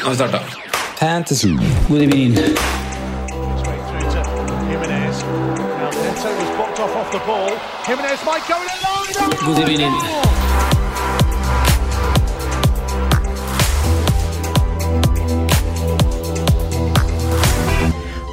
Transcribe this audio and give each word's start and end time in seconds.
Nå 0.00 0.04
har 0.04 0.10
vi 0.10 0.16
starta. 0.16 0.38
Fantasy. 0.98 1.48
God 1.88 2.02
evening. 2.02 2.34
through 2.34 2.54
to 4.46 4.54
Jimenez. 4.70 5.22
Now 5.24 5.90
Neto 5.90 6.28
was 6.38 6.56
blocked 6.56 6.80
off 6.80 6.96
off 6.96 7.10
the 7.12 7.18
ball. 7.26 7.50
Jimenez 7.86 8.20
might 8.24 8.44
go 8.48 8.56
in 8.62 8.68
alone. 8.78 9.56
God 9.56 9.68
evening. 9.68 9.92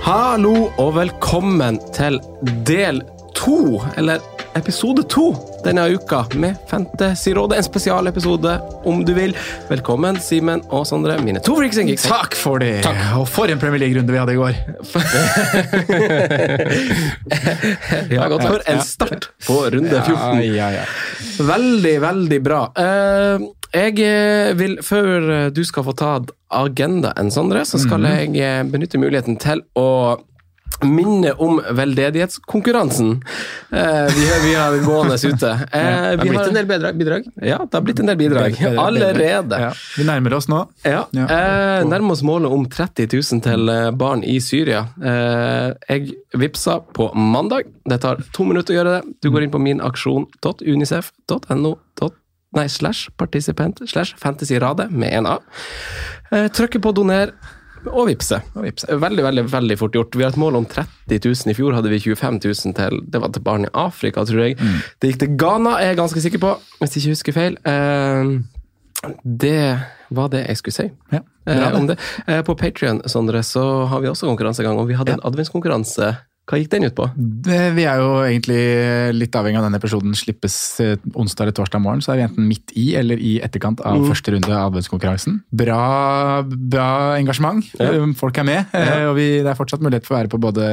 Hallo 0.03 0.69
og 0.77 0.95
velkommen 0.95 1.79
til 1.93 2.19
del 2.67 3.01
to, 3.35 3.81
eller 3.97 4.19
episode 4.55 5.03
to 5.11 5.35
denne 5.63 5.83
uka 5.89 6.25
med 6.39 6.55
Fantasyrådet. 6.69 7.57
En 7.57 7.63
spesialepisode, 7.63 8.59
om 8.83 9.05
du 9.05 9.13
vil. 9.13 9.35
Velkommen, 9.69 10.19
Simen 10.23 10.61
og 10.71 10.87
Sondre, 10.87 11.17
mine 11.23 11.41
to 11.43 11.55
freaks 11.57 11.77
and 11.81 11.91
geeks. 11.91 12.05
Takk 12.07 12.37
for 12.39 12.63
det! 12.63 12.85
Og 13.19 13.27
for 13.29 13.51
en 13.51 13.59
Premier 13.59 13.83
League-runde 13.83 14.15
vi 14.15 14.19
hadde 14.21 14.33
i 14.33 14.39
går. 14.39 14.53
Ja, 18.15 18.27
godt 18.29 18.43
for 18.45 18.61
en 18.69 18.81
start 18.85 19.29
på 19.47 19.57
runde 19.73 20.01
14. 20.01 20.41
Ja, 20.55 20.69
ja. 20.71 20.83
Veldig, 21.43 21.95
veldig 22.01 22.39
bra. 22.43 22.61
Eh, 22.79 23.45
jeg 23.75 23.99
eh, 24.05 24.53
vil, 24.55 24.77
før 24.85 25.29
eh, 25.33 25.49
du 25.51 25.63
skal 25.67 25.83
få 25.87 25.95
ta 25.97 26.13
agendaen, 26.55 27.31
Sondre, 27.33 27.65
så 27.67 27.81
skal 27.81 28.05
jeg 28.07 28.31
eh, 28.39 28.61
benytte 28.71 29.01
muligheten 29.01 29.39
til 29.41 29.65
å 29.75 29.87
minne 30.83 31.31
om 31.41 31.61
veldedighetskonkurransen 31.71 33.23
eh, 33.71 34.05
vi, 34.15 34.25
har- 34.27 34.41
vi 34.43 34.53
har 34.55 34.77
gående 34.85 35.15
ute. 35.15 35.59
Eh, 35.75 35.81
Det 36.15 36.17
har 36.17 36.25
blitt 36.25 36.47
en 36.47 36.53
del 36.53 36.65
bidrag. 36.65 36.95
bidrag. 36.97 37.23
Ja, 37.41 37.57
det 37.71 37.77
har 37.77 37.81
blitt 37.81 37.99
en 37.99 38.05
del 38.11 38.17
bidrag. 38.17 38.57
Allerede. 38.77 39.59
Ja. 39.61 39.71
Vi 39.97 40.03
nærmer 40.07 40.33
oss 40.37 40.47
nå. 40.51 40.63
Ja. 40.83 41.05
Ja. 41.11 41.23
Eh, 41.25 41.83
nærmer 41.87 42.11
oss 42.15 42.21
målet 42.23 42.51
om 42.51 42.65
30 42.69 43.07
000 43.13 43.41
til 43.45 43.69
eh, 43.69 43.91
barn 43.91 44.23
i 44.23 44.39
Syria. 44.43 44.85
Eh, 45.03 45.71
jeg 45.89 46.11
vippsa 46.37 46.79
på 46.93 47.09
mandag. 47.15 47.63
Det 47.85 47.99
tar 48.03 48.15
to 48.35 48.43
minutter 48.47 48.73
å 48.73 48.75
gjøre 48.81 48.93
det. 48.99 49.03
Du 49.23 49.29
går 49.33 49.43
inn 49.47 49.51
på 49.53 49.59
minaksjon.unicef.no. 49.61 51.75
Nei, 52.55 52.69
slash 52.71 53.09
participant 53.19 53.81
slash 53.89 54.13
fantasyrade 54.17 54.85
med 54.89 55.11
en 55.17 55.25
A. 55.27 55.37
Eh, 56.31 56.47
trykker 56.47 56.79
på 56.79 56.91
doner 56.95 57.31
og 57.91 58.09
vippse. 58.09 58.39
Veldig, 59.05 59.23
veldig 59.25 59.45
veldig 59.51 59.77
fort 59.79 59.95
gjort. 59.97 60.15
Vi 60.15 60.23
har 60.25 60.33
et 60.33 60.41
mål 60.41 60.59
om 60.61 60.65
30 60.65 61.19
000. 61.21 61.51
I 61.51 61.57
fjor 61.57 61.77
hadde 61.77 61.91
vi 61.93 61.99
25 61.99 62.39
000 62.43 62.75
til 62.77 62.99
det 63.11 63.21
var 63.21 63.33
til 63.35 63.45
barn 63.45 63.67
i 63.67 63.71
Afrika, 63.73 64.25
tror 64.25 64.45
jeg. 64.47 64.57
Det 64.99 65.11
gikk 65.11 65.21
til 65.23 65.37
Ghana, 65.39 65.77
er 65.81 65.93
jeg 65.93 66.01
ganske 66.01 66.25
sikker 66.25 66.43
på, 66.43 66.55
hvis 66.81 66.95
jeg 66.95 67.03
ikke 67.03 67.15
husker 67.15 67.37
feil. 67.37 67.57
Eh, 67.65 69.11
det 69.23 69.57
var 70.15 70.29
det 70.33 70.45
jeg 70.47 70.61
skulle 70.61 70.79
si. 70.81 70.89
Ja, 71.13 71.21
Eh, 71.45 71.75
om 71.77 71.87
det. 71.87 71.97
Eh, 72.27 72.41
på 72.41 72.55
Patrion, 72.57 73.01
så 73.05 73.85
har 73.85 73.99
vi 74.01 74.07
også 74.09 74.25
konkurransegang, 74.25 74.79
og 74.79 74.87
vi 74.87 74.95
hadde 74.97 75.13
en 75.13 75.19
adventskonkurranse. 75.23 76.15
Hva 76.45 76.59
gikk 76.61 76.69
den 76.75 76.83
ut 76.85 76.93
på? 76.93 77.07
Det- 77.17 77.73
Vi 77.73 77.83
er 77.89 77.97
jo 77.97 78.09
egentlig 78.21 79.15
litt 79.17 79.33
avhengig 79.33 79.57
av 79.57 79.63
denne 79.65 79.79
episoden 79.81 80.13
slippes 80.13 80.79
eh, 80.79 80.95
onsdag 81.17 81.47
eller 81.47 81.55
torsdag 81.57 81.81
morgen, 81.81 82.01
så 82.05 82.13
er 82.13 82.17
vi 82.19 82.25
enten 82.27 82.47
midt 82.47 82.71
i 82.77 82.95
eller 82.99 83.17
i 83.17 83.39
etterkant 83.41 83.81
av 83.81 83.97
første 84.05 84.31
runde 84.35 84.51
av 84.53 84.69
adventskonkurransen. 84.71 85.39
Bra, 85.51 86.43
bra 86.45 87.15
engasjement. 87.17 87.65
Ja. 87.79 87.89
Um, 87.97 88.13
Folk 88.13 88.37
er 88.37 88.43
med. 88.45 88.65
Ja. 88.73 89.09
Og 89.09 89.15
vi, 89.17 89.25
det 89.41 89.49
er 89.49 89.57
fortsatt 89.57 89.81
mulighet 89.81 90.05
for 90.05 90.13
å 90.15 90.19
være 90.21 90.29
på 90.35 90.39
både 90.39 90.67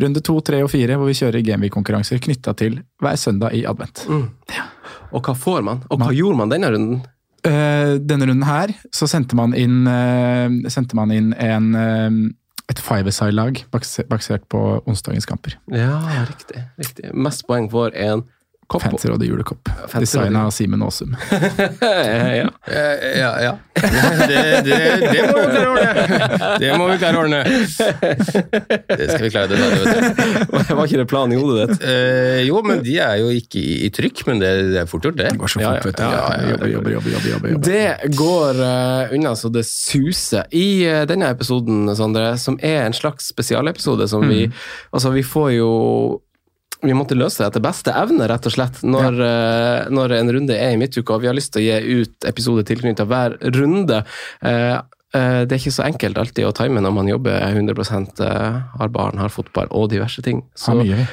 runde 0.00 0.22
to, 0.24 0.38
tre 0.40 0.62
og 0.64 0.70
fire, 0.72 0.96
hvor 0.96 1.06
vi 1.12 1.18
kjører 1.20 1.44
Gameweek-konkurranser 1.44 2.22
knytta 2.24 2.54
til 2.56 2.80
hver 3.02 3.18
søndag 3.20 3.52
i 3.52 3.66
advent. 3.68 4.06
Og 5.12 5.20
hva 5.22 5.34
får 5.36 5.60
man? 5.68 5.82
Og 5.90 6.00
hva 6.00 6.08
gjorde 6.16 6.40
man 6.40 6.48
denne 6.48 6.70
runden? 6.72 7.02
Uh, 7.44 7.98
denne 8.00 8.24
runden 8.30 8.46
her 8.48 8.72
så 8.88 9.04
sendte 9.10 9.36
man 9.36 9.52
inn, 9.52 9.82
uh, 9.84 10.48
sendte 10.72 10.96
man 10.96 11.12
inn 11.12 11.34
en, 11.36 11.66
eh, 11.76 12.08
et 12.70 12.78
five-a-side-lag 12.80 13.64
base- 13.72 14.04
basert 14.08 14.46
på 14.48 14.82
onsdagens 14.86 15.26
kamper. 15.26 15.58
Ja, 15.72 15.98
riktig. 16.28 16.62
riktig. 16.78 17.10
Mest 17.14 17.46
poeng 17.46 17.70
får 17.70 17.94
en 17.96 18.24
kopp. 18.74 18.86
Fancyrådet 18.88 19.28
julekopp. 19.30 19.70
Fancy 19.88 20.18
Designa 20.18 20.44
av 20.48 20.52
Simen 20.54 20.82
Aasum. 20.84 21.16
ja. 22.40 22.48
Ja, 23.14 23.30
ja. 23.42 23.54
Det, 23.74 24.42
det, 24.64 24.78
det 25.10 25.22
må 25.28 25.38
vi 25.38 25.46
klare 25.50 25.68
å 25.68 25.74
ordne. 25.74 26.58
Det 26.60 26.72
må 26.78 26.88
vi 26.88 26.98
klare 27.02 27.18
å 27.18 27.24
ordne. 27.24 27.40
Det 28.88 29.08
skal 29.10 29.24
vi 29.24 29.30
klare. 29.34 29.48
Det, 29.50 29.58
vet 29.58 30.68
du. 30.68 30.74
Var 30.74 30.88
ikke 30.88 31.00
det 31.00 31.06
planen 31.10 31.36
i 31.36 31.40
hodet 31.40 31.68
ditt? 31.70 31.86
Uh, 31.86 32.40
jo, 32.46 32.60
men 32.66 32.82
de 32.84 32.96
er 33.02 33.20
jo 33.22 33.30
ikke 33.34 33.60
i, 33.60 33.76
i 33.86 33.90
trykk, 33.94 34.24
men 34.30 34.42
det, 34.42 34.52
det 34.72 34.82
er 34.84 34.90
fort 34.90 35.06
gjort, 35.06 35.18
det. 35.20 35.30
Det 35.34 35.42
går 35.42 35.54
så 35.54 35.60
fort, 35.60 35.66
ja, 35.66 35.84
vet 35.84 35.98
du. 35.98 36.04
ja, 36.04 36.10
ja, 36.12 36.20
ja, 36.34 36.50
jobber, 36.74 36.94
jobber, 36.96 37.14
jobber, 37.16 37.30
jobber. 37.34 37.56
Det 37.68 38.16
går 38.18 38.62
uh, 38.62 39.14
unna 39.16 39.34
så 39.38 39.50
det 39.54 39.64
suser. 39.68 40.48
I 40.54 40.68
uh, 40.88 41.02
denne 41.10 41.30
episoden, 41.34 41.86
Sondre, 41.98 42.34
som 42.40 42.58
er 42.62 42.84
en 42.84 42.96
slags 42.96 43.30
spesialepisode 43.34 44.08
som 44.10 44.24
vi 44.28 44.44
Altså, 44.94 45.10
vi 45.14 45.22
får 45.26 45.50
jo 45.56 45.70
vi 46.84 46.96
måtte 46.96 47.16
løse 47.18 47.42
det 47.42 47.50
etter 47.50 47.64
beste 47.64 47.94
evne, 47.96 48.28
rett 48.30 48.48
og 48.48 48.54
slett, 48.54 48.80
når, 48.86 49.20
eh, 49.24 49.92
når 49.94 50.18
en 50.18 50.32
runde 50.36 50.56
er 50.56 50.74
i 50.74 50.80
midtuka. 50.80 51.16
og 51.16 51.24
Vi 51.24 51.30
har 51.30 51.36
lyst 51.36 51.54
til 51.54 51.62
å 51.62 51.66
gi 51.66 52.00
ut 52.02 52.28
episode 52.28 52.64
tilknyttet 52.68 53.08
hver 53.10 53.38
runde. 53.56 54.02
Uh, 54.44 54.80
uh, 55.16 55.42
det 55.44 55.56
er 55.56 55.60
ikke 55.60 55.74
så 55.78 55.86
enkelt 55.88 56.18
alltid 56.20 56.48
å 56.48 56.54
time 56.56 56.82
når 56.84 56.96
man 56.96 57.10
jobber 57.10 57.38
100 57.40 58.24
eh, 58.24 58.58
har 58.78 58.92
barn, 58.94 59.22
har 59.22 59.32
fotball 59.32 59.70
og 59.70 59.90
diverse 59.94 60.22
ting. 60.24 60.44
Har 60.66 60.80
mye, 60.80 61.00
vi. 61.02 61.06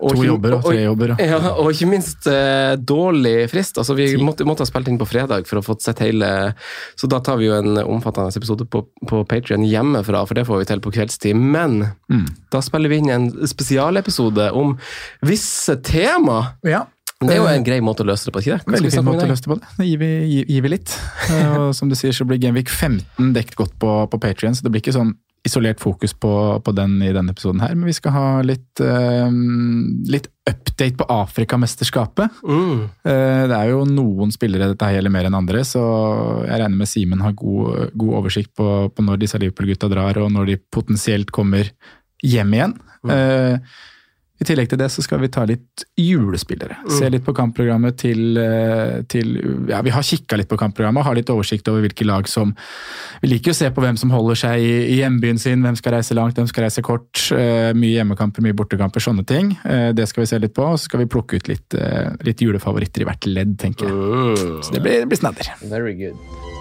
Og 0.00 0.12
To 0.14 0.16
ikke- 0.22 0.26
jobber 0.28 0.52
og 0.58 0.62
tre 0.64 0.82
jobber. 0.84 1.14
ja, 1.18 1.38
og 1.58 1.70
ikke 1.72 1.88
minst 1.90 2.26
uh, 2.30 2.76
dårlig 2.76 3.48
frist. 3.50 3.78
Altså, 3.82 3.96
vi 3.98 4.06
måtte, 4.22 4.44
måtte 4.46 4.62
ha 4.62 4.68
spilt 4.70 4.88
inn 4.88 4.98
på 5.00 5.08
fredag 5.10 5.46
for 5.48 5.58
å 5.58 5.64
få 5.66 5.74
sett 5.82 5.98
hele 6.04 6.54
Så 6.96 7.08
da 7.10 7.18
tar 7.20 7.36
vi 7.40 7.46
jo 7.48 7.54
en 7.58 7.76
omfattende 7.82 8.30
episode 8.36 8.64
på, 8.70 8.84
på 9.08 9.24
Patrion 9.26 9.64
hjemmefra, 9.66 10.24
for 10.26 10.34
det 10.38 10.46
får 10.46 10.58
vi 10.62 10.68
til 10.70 10.80
på 10.84 10.92
kveldstid. 10.94 11.34
Men 11.36 11.80
Mm. 12.08 12.26
da 12.50 12.60
spiller 12.64 12.88
vi 12.88 12.96
inn 13.02 13.10
en 13.10 13.30
spesialepisode 13.46 14.52
om 14.56 14.78
visse 15.22 15.76
tema. 15.82 16.54
Ja. 16.64 16.86
Det 17.20 17.34
er 17.34 17.40
jo 17.42 17.48
en 17.50 17.64
grei 17.66 17.80
måte 17.82 18.04
å 18.04 18.06
løse 18.06 18.28
det 18.28 18.32
på, 18.32 18.38
ikke 18.44 18.58
det? 18.60 18.72
Veldig 18.78 18.92
fin 18.94 19.04
måte 19.04 19.24
å 19.26 19.30
løse 19.32 19.42
det 19.42 19.50
på. 19.50 19.56
det. 19.58 19.66
Da 19.76 19.84
gir 19.88 19.98
vi, 19.98 20.10
gir, 20.30 20.44
gir 20.54 20.62
vi 20.62 20.68
litt. 20.76 20.92
Eh, 21.28 21.56
Og 21.58 21.74
som 21.74 21.88
du 21.90 21.96
sier, 21.98 22.12
så 22.14 22.24
blir 22.24 22.38
Genvik 22.38 22.68
15 22.70 23.32
dekt 23.34 23.56
godt 23.58 23.74
på, 23.82 23.90
på 24.12 24.20
Patrion, 24.22 24.54
så 24.54 24.62
det 24.62 24.70
blir 24.70 24.80
ikke 24.84 24.94
sånn 24.94 25.16
isolert 25.46 25.80
fokus 25.80 26.12
på, 26.18 26.30
på 26.64 26.72
den 26.76 26.96
i 27.02 27.12
denne 27.14 27.32
episoden 27.32 27.62
her, 27.62 27.74
men 27.76 27.88
vi 27.88 27.94
skal 27.96 28.14
ha 28.14 28.26
litt, 28.44 28.80
eh, 28.82 29.28
litt 30.12 30.28
update 30.48 30.96
på 30.98 31.06
Afrikamesterskapet. 31.12 32.40
Mm. 32.42 32.82
Eh, 33.04 33.42
Det 33.48 33.56
er 33.56 33.70
jo 33.70 33.84
noen 33.88 34.32
spillere 34.34 34.70
dette 34.72 34.90
gjelder 34.92 35.14
mer 35.14 35.28
enn 35.28 35.38
andre, 35.38 35.62
så 35.64 35.82
jeg 36.46 36.58
regner 36.58 36.76
med 36.76 36.90
Simen 36.90 37.24
har 37.24 37.36
god, 37.38 37.92
god 37.94 38.16
oversikt 38.22 38.54
på, 38.58 38.88
på 38.94 39.04
når 39.06 39.22
disse 39.22 39.40
Liverpool-gutta 39.40 39.90
drar, 39.92 40.18
og 40.22 40.32
når 40.34 40.50
de 40.52 40.58
potensielt 40.72 41.32
kommer 41.34 41.70
hjem 42.24 42.58
igjen. 42.58 42.74
Eh, 43.08 43.58
I 44.38 44.46
tillegg 44.46 44.68
til 44.70 44.78
det 44.78 44.86
så 44.94 45.02
skal 45.02 45.18
vi 45.22 45.30
ta 45.34 45.42
litt 45.48 45.82
julespillere. 45.98 46.76
Se 46.94 47.08
litt 47.10 47.24
på 47.26 47.34
kampprogrammet 47.34 47.96
til, 47.98 48.38
eh, 48.38 49.00
til 49.10 49.32
ja, 49.68 49.80
Vi 49.82 49.90
har 49.90 50.02
kikka 50.02 50.38
litt 50.38 50.48
på 50.48 50.58
kampprogrammet, 50.58 51.02
har 51.02 51.16
litt 51.18 51.30
oversikt 51.30 51.66
over 51.68 51.82
hvilke 51.82 52.06
lag 52.06 52.28
som 52.28 52.54
Vi 53.20 53.28
liker 53.28 53.50
jo 53.50 53.56
å 53.56 53.58
se 53.58 53.70
på 53.70 53.82
hvem 53.82 53.98
som 53.98 54.10
holder 54.10 54.38
seg 54.38 54.62
i, 54.62 54.74
i 54.94 55.00
hjembyen 55.00 55.38
sin, 55.38 55.62
hvem 55.62 55.76
skal 55.76 55.96
reise 55.96 56.14
langt, 56.14 56.38
hvem 56.38 56.46
skal 56.46 56.68
reise 56.68 56.84
kort. 56.86 57.10
Uh, 57.34 57.74
mye 57.74 57.96
hjemmekamper, 57.96 58.44
mye 58.46 58.54
bortekamper, 58.54 59.02
sånne 59.02 59.26
ting. 59.26 59.56
Uh, 59.64 59.90
det 59.90 60.06
skal 60.06 60.22
vi 60.22 60.30
se 60.30 60.38
litt 60.38 60.54
på, 60.54 60.62
og 60.62 60.78
så 60.78 60.86
skal 60.86 61.02
vi 61.02 61.10
plukke 61.10 61.40
ut 61.40 61.50
litt, 61.50 61.74
uh, 61.74 62.14
litt 62.22 62.38
julefavoritter 62.44 63.02
i 63.02 63.08
hvert 63.10 63.26
ledd, 63.26 63.58
tenker 63.58 63.90
jeg. 63.90 63.98
Mm. 63.98 64.62
Så 64.62 64.76
det 64.76 64.84
blir, 64.86 65.02
det 65.02 65.10
blir 65.10 65.22
snadder. 65.24 65.50
Very 65.66 65.98
good. 65.98 66.57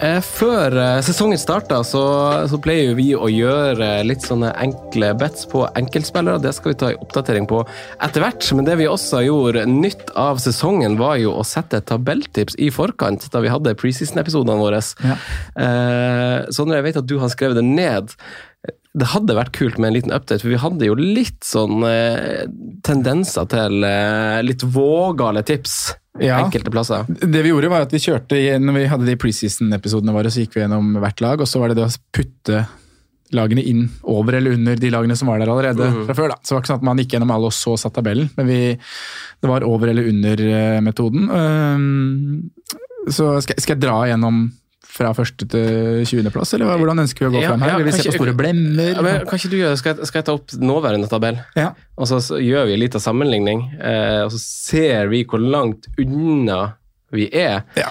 Før 0.00 0.72
eh, 0.80 0.98
sesongen 1.04 1.36
starta, 1.40 1.82
så, 1.84 2.02
så 2.48 2.58
pleier 2.62 2.94
vi 2.96 3.10
å 3.12 3.28
gjøre 3.28 4.00
litt 4.08 4.24
sånne 4.24 4.54
enkle 4.62 5.10
bets 5.20 5.44
på 5.50 5.66
enkeltspillere. 5.76 6.40
Det 6.40 6.54
skal 6.56 6.72
vi 6.72 6.78
ta 6.80 6.90
en 6.92 7.02
oppdatering 7.04 7.48
på 7.50 7.60
etter 8.00 8.24
hvert. 8.24 8.48
Men 8.56 8.68
det 8.68 8.78
vi 8.80 8.88
også 8.88 9.20
gjorde 9.26 9.66
nytt 9.68 10.14
av 10.18 10.40
sesongen, 10.40 10.96
var 11.00 11.18
jo 11.20 11.34
å 11.36 11.44
sette 11.44 11.82
et 11.82 11.88
tabelltips 11.90 12.56
i 12.56 12.70
forkant, 12.72 13.28
da 13.32 13.44
vi 13.44 13.52
hadde 13.52 13.76
preseason-episodene 13.80 14.60
våre. 14.60 14.80
Ja. 15.04 15.18
Eh, 15.60 16.36
Sondre, 16.48 16.80
jeg 16.80 16.88
vet 16.88 17.02
at 17.02 17.10
du 17.10 17.18
har 17.20 17.32
skrevet 17.32 17.60
det 17.60 17.66
ned. 17.68 18.16
Det 18.96 19.12
hadde 19.12 19.36
vært 19.36 19.52
kult 19.54 19.76
med 19.76 19.90
en 19.90 19.98
liten 20.00 20.16
update, 20.16 20.40
for 20.42 20.54
vi 20.54 20.64
hadde 20.64 20.88
jo 20.88 20.96
litt 20.96 21.44
sånn 21.46 21.84
eh, 21.86 22.48
tendenser 22.88 23.52
til 23.52 23.84
eh, 23.84 24.40
litt 24.48 24.64
vågale 24.64 25.44
tips 25.46 25.82
Ja. 26.18 26.40
enkelte 26.44 26.70
plasser. 26.74 27.06
Det 27.08 27.42
vi 27.44 27.52
gjorde 27.52 27.70
var 27.70 27.84
at 27.86 27.92
vi 27.94 28.00
kjørte, 28.02 28.36
når 28.58 28.74
vi 28.76 28.86
hadde 28.90 29.06
de 29.06 29.14
preseason-episodene 29.20 30.12
våre, 30.12 30.30
så 30.32 30.42
gikk 30.42 30.56
vi 30.58 30.64
gjennom 30.64 30.96
hvert 30.98 31.20
lag, 31.22 31.40
og 31.40 31.48
så 31.48 31.60
var 31.62 31.70
det 31.70 31.78
det 31.78 31.86
å 31.86 31.94
putte 32.12 32.64
lagene 33.30 33.62
inn 33.62 33.84
over 34.10 34.34
eller 34.34 34.56
under 34.58 34.74
de 34.74 34.90
lagene 34.90 35.14
som 35.14 35.28
var 35.30 35.38
der 35.38 35.52
allerede 35.52 35.86
fra 36.08 36.16
før. 36.18 36.32
da. 36.32 36.38
Så 36.42 36.50
det 36.50 36.56
var 36.56 36.64
ikke 36.64 36.72
sånn 36.72 36.80
at 36.82 36.88
man 36.88 36.98
gikk 36.98 37.14
gjennom 37.14 37.30
alle 37.30 37.46
og 37.46 37.54
så 37.54 37.76
satt 37.78 37.94
tabellen, 37.94 38.26
men 38.36 38.48
vi, 38.50 38.58
det 38.74 39.50
var 39.52 39.62
over 39.68 39.92
eller 39.92 40.08
under-metoden. 40.10 41.30
Så 43.10 43.30
skal, 43.46 43.60
skal 43.62 43.76
jeg 43.76 43.84
dra 43.86 44.00
gjennom 44.10 44.48
fra 45.00 45.10
første 45.16 45.46
til 45.48 46.02
20. 46.04 46.28
plass, 46.34 46.52
eller 46.56 46.76
hvordan 46.76 47.00
ønsker 47.06 47.24
vi 47.24 47.28
å 47.30 47.34
gå 47.38 47.42
Ja, 47.42 47.50
frem 47.54 47.62
her? 47.64 47.70
ja, 47.72 47.76
Vil 47.80 47.86
vi 47.88 47.92
se 47.96 48.04
på 48.10 48.16
store 48.18 48.34
blemmer? 48.36 48.90
Ja, 48.92 49.04
men, 49.06 49.22
kan 49.26 49.40
ikke 49.40 49.50
du 49.52 49.58
gjøre, 49.62 49.76
skal, 49.80 49.94
jeg, 49.96 50.08
skal 50.10 50.20
jeg 50.20 50.26
ta 50.28 50.34
opp 50.36 50.52
nåværende 50.60 51.08
tabell? 51.08 51.38
Ja. 51.56 51.70
Og 51.96 52.10
så, 52.10 52.20
så 52.24 52.36
gjør 52.42 52.68
vi 52.68 52.76
litt 52.82 52.98
av 52.98 53.04
sammenligning, 53.04 53.62
eh, 53.80 54.20
og 54.26 54.34
så 54.36 54.40
ser 54.44 55.08
vi 55.12 55.24
hvor 55.24 55.40
langt 55.40 55.88
unna 55.98 56.60
vi 57.16 57.30
er. 57.32 57.64
Ja. 57.80 57.88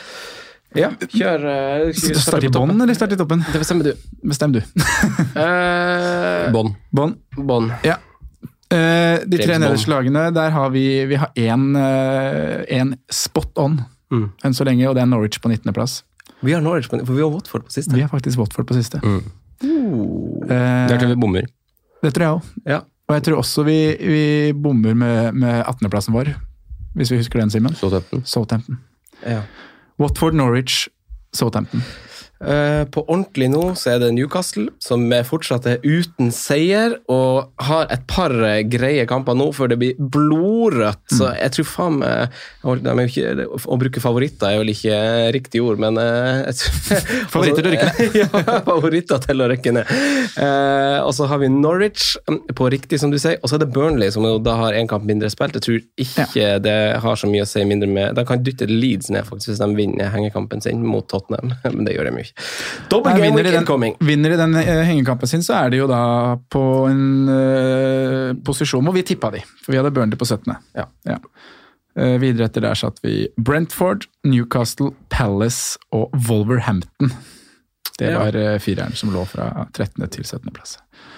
Ja, 0.78 0.92
kjør. 1.02 1.48
uh, 1.50 1.98
Start 1.98 2.46
i 2.46 2.50
på 2.54 2.60
bånn 2.62 2.78
eller 2.86 2.94
starte 2.94 3.16
i 3.16 3.18
toppen? 3.18 3.42
Det 3.50 3.58
bestemmer 3.58 3.88
du. 3.90 4.04
Bestem 4.30 4.52
du. 4.54 4.60
uh, 5.42 6.46
Bånn. 6.54 6.76
Bånn. 6.94 7.72
Ja. 7.86 7.98
Uh, 8.70 9.18
de 9.26 9.40
tre 9.42 9.56
nederste 9.58 9.90
lagene, 9.90 10.28
der 10.36 10.54
har 10.54 10.70
vi 10.74 10.84
vi 11.10 11.18
har 11.18 11.32
én 11.42 11.72
uh, 11.74 12.94
spot 13.10 13.58
on 13.66 13.80
Mm. 14.10 14.32
enn 14.42 14.56
så 14.58 14.66
lenge, 14.66 14.88
og 14.90 14.96
det 14.98 15.04
er 15.04 15.06
Norwich 15.06 15.38
på 15.38 15.52
19.-plass. 15.52 16.00
Vi 16.42 16.54
har 16.56 16.62
Norwich, 16.64 16.90
for 16.90 17.14
vi 17.14 17.22
har 17.22 17.32
Watford 17.34 17.66
på 17.68 17.74
siste. 17.74 17.96
Vi 17.96 18.02
har 18.02 18.12
faktisk 18.12 18.40
Watford 18.40 18.68
på 18.68 18.78
siste. 18.78 19.02
Mm. 19.04 19.24
Uh, 19.60 20.50
det 20.50 20.96
tror 20.96 21.08
jeg 21.08 21.16
vi 21.16 21.20
bommer. 21.20 21.50
det 22.04 22.14
tror 22.16 22.26
jeg 22.26 22.36
òg. 22.38 22.54
Ja. 22.66 22.80
Og 23.10 23.16
jeg 23.18 23.24
tror 23.26 23.42
også 23.42 23.64
vi, 23.66 23.80
vi 24.00 24.54
bommer 24.54 24.94
med, 24.94 25.34
med 25.34 25.64
18.-plassen 25.64 26.14
vår, 26.14 26.30
hvis 26.96 27.12
vi 27.12 27.18
husker 27.18 27.42
den, 27.42 27.50
Simen. 27.50 27.76
Southampton. 27.76 28.22
Southampton. 28.26 28.80
Ja. 29.26 29.42
Watford, 30.00 30.38
Norwich, 30.38 30.88
Southampton. 31.34 31.84
Eh, 32.40 32.86
på 32.88 33.02
ordentlig 33.04 33.50
nå 33.52 33.62
så 33.76 33.94
er 33.94 33.98
det 34.00 34.14
Newcastle, 34.16 34.70
som 34.80 35.02
er 35.12 35.26
fortsatt 35.28 35.66
er 35.68 35.82
uten 35.84 36.30
seier, 36.32 36.96
og 37.12 37.50
har 37.68 37.90
et 37.92 38.06
par 38.08 38.32
eh, 38.32 38.62
greie 38.64 39.04
kamper 39.10 39.36
nå 39.36 39.50
før 39.56 39.74
det 39.74 39.80
blir 39.82 39.98
blodrødt. 40.00 41.02
Så 41.12 41.34
jeg 41.36 41.52
tror 41.58 41.68
faen 41.68 41.98
meg 42.00 43.18
Å 43.60 43.76
bruke 43.80 44.02
favoritter 44.04 44.54
er 44.54 44.62
vel 44.62 44.72
ikke 44.72 44.96
riktig 45.36 45.62
ord, 45.66 45.82
men 45.84 46.00
eh, 46.00 46.48
tror- 46.56 47.04
Favoritter 47.34 47.66
til 47.66 47.72
å 47.72 47.76
rykke 47.76 47.90
ned? 47.92 48.16
ja, 48.22 48.30
favoritter 48.70 49.24
til 49.26 49.44
å 49.44 49.50
rykke 49.52 49.76
ned. 49.76 49.94
Og 51.04 51.12
så 51.18 51.28
har 51.30 51.42
vi 51.44 51.52
Norwich 51.52 52.14
mm, 52.30 52.40
på 52.56 52.70
riktig, 52.72 53.02
som 53.04 53.12
du 53.12 53.20
sier, 53.20 53.38
og 53.44 53.52
så 53.52 53.58
er 53.60 53.66
det 53.66 53.72
Burnley, 53.76 54.14
som 54.16 54.24
da 54.46 54.56
har 54.62 54.78
én 54.80 54.88
kamp 54.90 55.04
mindre 55.10 55.30
spilt. 55.34 55.60
Jeg 55.60 55.66
tror 55.66 55.84
ikke 56.06 56.50
det 56.64 56.78
har 57.04 57.20
så 57.20 57.28
mye 57.30 57.44
å 57.44 57.50
si 57.50 57.66
mindre 57.68 57.90
med 57.90 58.16
De 58.16 58.24
kan 58.28 58.42
dytte 58.44 58.68
Leeds 58.70 59.12
ned 59.14 59.28
faktisk 59.28 59.52
hvis 59.52 59.62
de 59.62 59.70
vinner 59.76 60.12
hengekampen 60.14 60.64
sin 60.64 60.84
mot 60.86 61.08
Tottenham, 61.10 61.52
men 61.76 61.84
det 61.88 61.98
gjør 61.98 62.10
de 62.10 62.16
jo 62.16 62.24
ikke. 62.24 62.29
Double 62.92 63.14
game 63.14 63.30
vinner, 63.30 63.44
de 63.44 63.50
week 63.50 63.54
den, 63.54 63.62
incoming. 63.64 63.96
vinner 64.00 64.34
de 64.34 64.40
den 64.42 64.58
eh, 64.62 64.84
hengekampen 64.88 65.32
sin, 65.32 65.46
så 65.46 65.58
er 65.64 65.74
de 65.74 65.82
jo 65.82 65.88
da 65.90 66.02
på 66.52 66.64
en 66.90 67.04
uh, 67.30 68.36
posisjon 68.46 68.86
hvor 68.86 68.96
vi 68.96 69.06
tippa 69.08 69.32
de, 69.36 69.44
for 69.64 69.74
vi 69.74 69.82
hadde 69.82 69.94
Burnley 69.96 70.20
på 70.20 70.28
17. 70.28 70.54
Ja. 70.78 71.20
Eh, 72.00 72.16
videre 72.22 72.48
etter 72.48 72.64
der 72.64 72.78
satt 72.80 73.02
vi 73.04 73.28
Brentford, 73.38 74.06
Newcastle, 74.28 74.94
Palace 75.12 75.80
og 75.96 76.14
Wolverhampton. 76.30 77.12
Det 78.00 78.14
var 78.16 78.36
ja. 78.38 78.54
fireren 78.64 78.96
som 78.96 79.12
lå 79.12 79.26
fra 79.28 79.50
13. 79.74 80.06
til 80.08 80.24
17. 80.24 80.54
plass. 80.56 80.78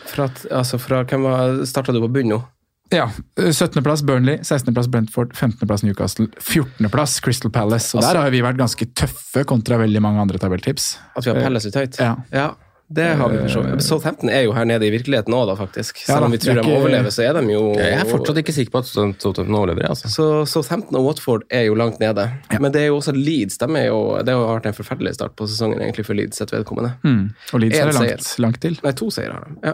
Fra, 0.10 0.26
altså 0.50 0.80
fra, 0.82 1.04
hvem 1.06 1.28
var, 1.28 1.62
starta 1.70 1.94
du 1.94 2.02
på 2.02 2.10
bunnen 2.10 2.36
nå? 2.36 2.42
Ja, 2.92 3.10
eh, 3.40 3.52
17. 3.52 3.84
plass 3.84 4.02
Burnley, 4.04 4.40
16. 4.44 4.74
plass 4.74 4.88
Brentford, 4.88 5.36
15. 5.36 5.68
plass 5.68 5.84
Newcastle, 5.84 6.28
14. 6.40 6.90
plass 6.90 7.20
Crystal 7.20 7.52
Palace. 7.52 7.96
Og 7.96 8.04
Altså- 8.04 8.14
der 8.14 8.22
har 8.22 8.30
vi 8.30 8.42
vært 8.42 8.58
ganske 8.58 8.86
tøffe 8.94 9.46
kontra 9.46 9.78
veldig 9.78 10.02
mange 10.02 10.20
andre 10.20 10.38
tabelltips. 10.38 10.98
At 11.16 11.24
vi 11.26 11.32
har 11.32 11.42
Palace 11.42 11.66
litt 11.66 11.76
høyt? 11.76 12.00
Ja. 12.00 12.16
ja. 12.32 12.52
Det 12.94 13.16
har 13.16 13.30
vi 13.30 13.38
for 13.38 13.48
så 13.48 13.62
vidt. 13.64 13.84
Southampton 13.84 14.30
er 14.30 14.42
jo 14.44 14.52
her 14.52 14.66
nede 14.66 14.84
i 14.84 14.92
virkeligheten 14.92 15.32
òg, 15.32 15.46
da, 15.48 15.56
faktisk. 15.56 16.02
Selv 16.04 16.26
om 16.26 16.32
vi 16.32 16.38
tror 16.38 16.60
de 16.60 16.68
overlever, 16.76 17.08
så 17.08 17.24
er 17.24 17.38
de 17.40 17.54
jo 17.54 17.74
Jeg 17.80 17.94
er 18.02 18.04
fortsatt 18.04 18.42
ikke 18.42 18.52
sikker 18.52 18.74
på 18.74 18.80
at 18.80 18.86
Southampton 18.92 19.56
overlever. 19.56 19.88
Altså. 19.88 20.12
Så 20.12 20.46
Southampton 20.46 20.98
og 21.00 21.06
Watford 21.06 21.44
er 21.50 21.70
jo 21.70 21.74
langt 21.80 22.02
nede. 22.04 22.28
Men 22.60 22.70
det 22.74 22.82
er 22.82 22.88
jo 22.88 22.98
også 23.00 23.16
Leeds. 23.16 23.58
De 23.58 23.70
er 23.80 23.88
jo, 23.88 24.18
det 24.20 24.36
har 24.36 24.60
vært 24.60 24.66
en 24.66 24.74
forferdelig 24.74 25.14
start 25.16 25.38
på 25.40 25.48
sesongen 25.48 25.80
egentlig 25.80 26.06
for 26.06 26.20
Leeds 26.20 26.36
sitt 26.44 26.52
vedkommende. 26.52 26.98
Mm. 27.06 27.30
Og 27.54 27.64
Leeds 27.64 27.80
er 27.80 27.86
det 27.86 27.96
langt, 27.96 28.40
langt 28.40 28.62
til. 28.62 28.78
Nei, 28.84 28.92
to 28.92 29.10
seire 29.10 29.32
har 29.32 29.48
de. 29.48 29.56
Ja. 29.64 29.74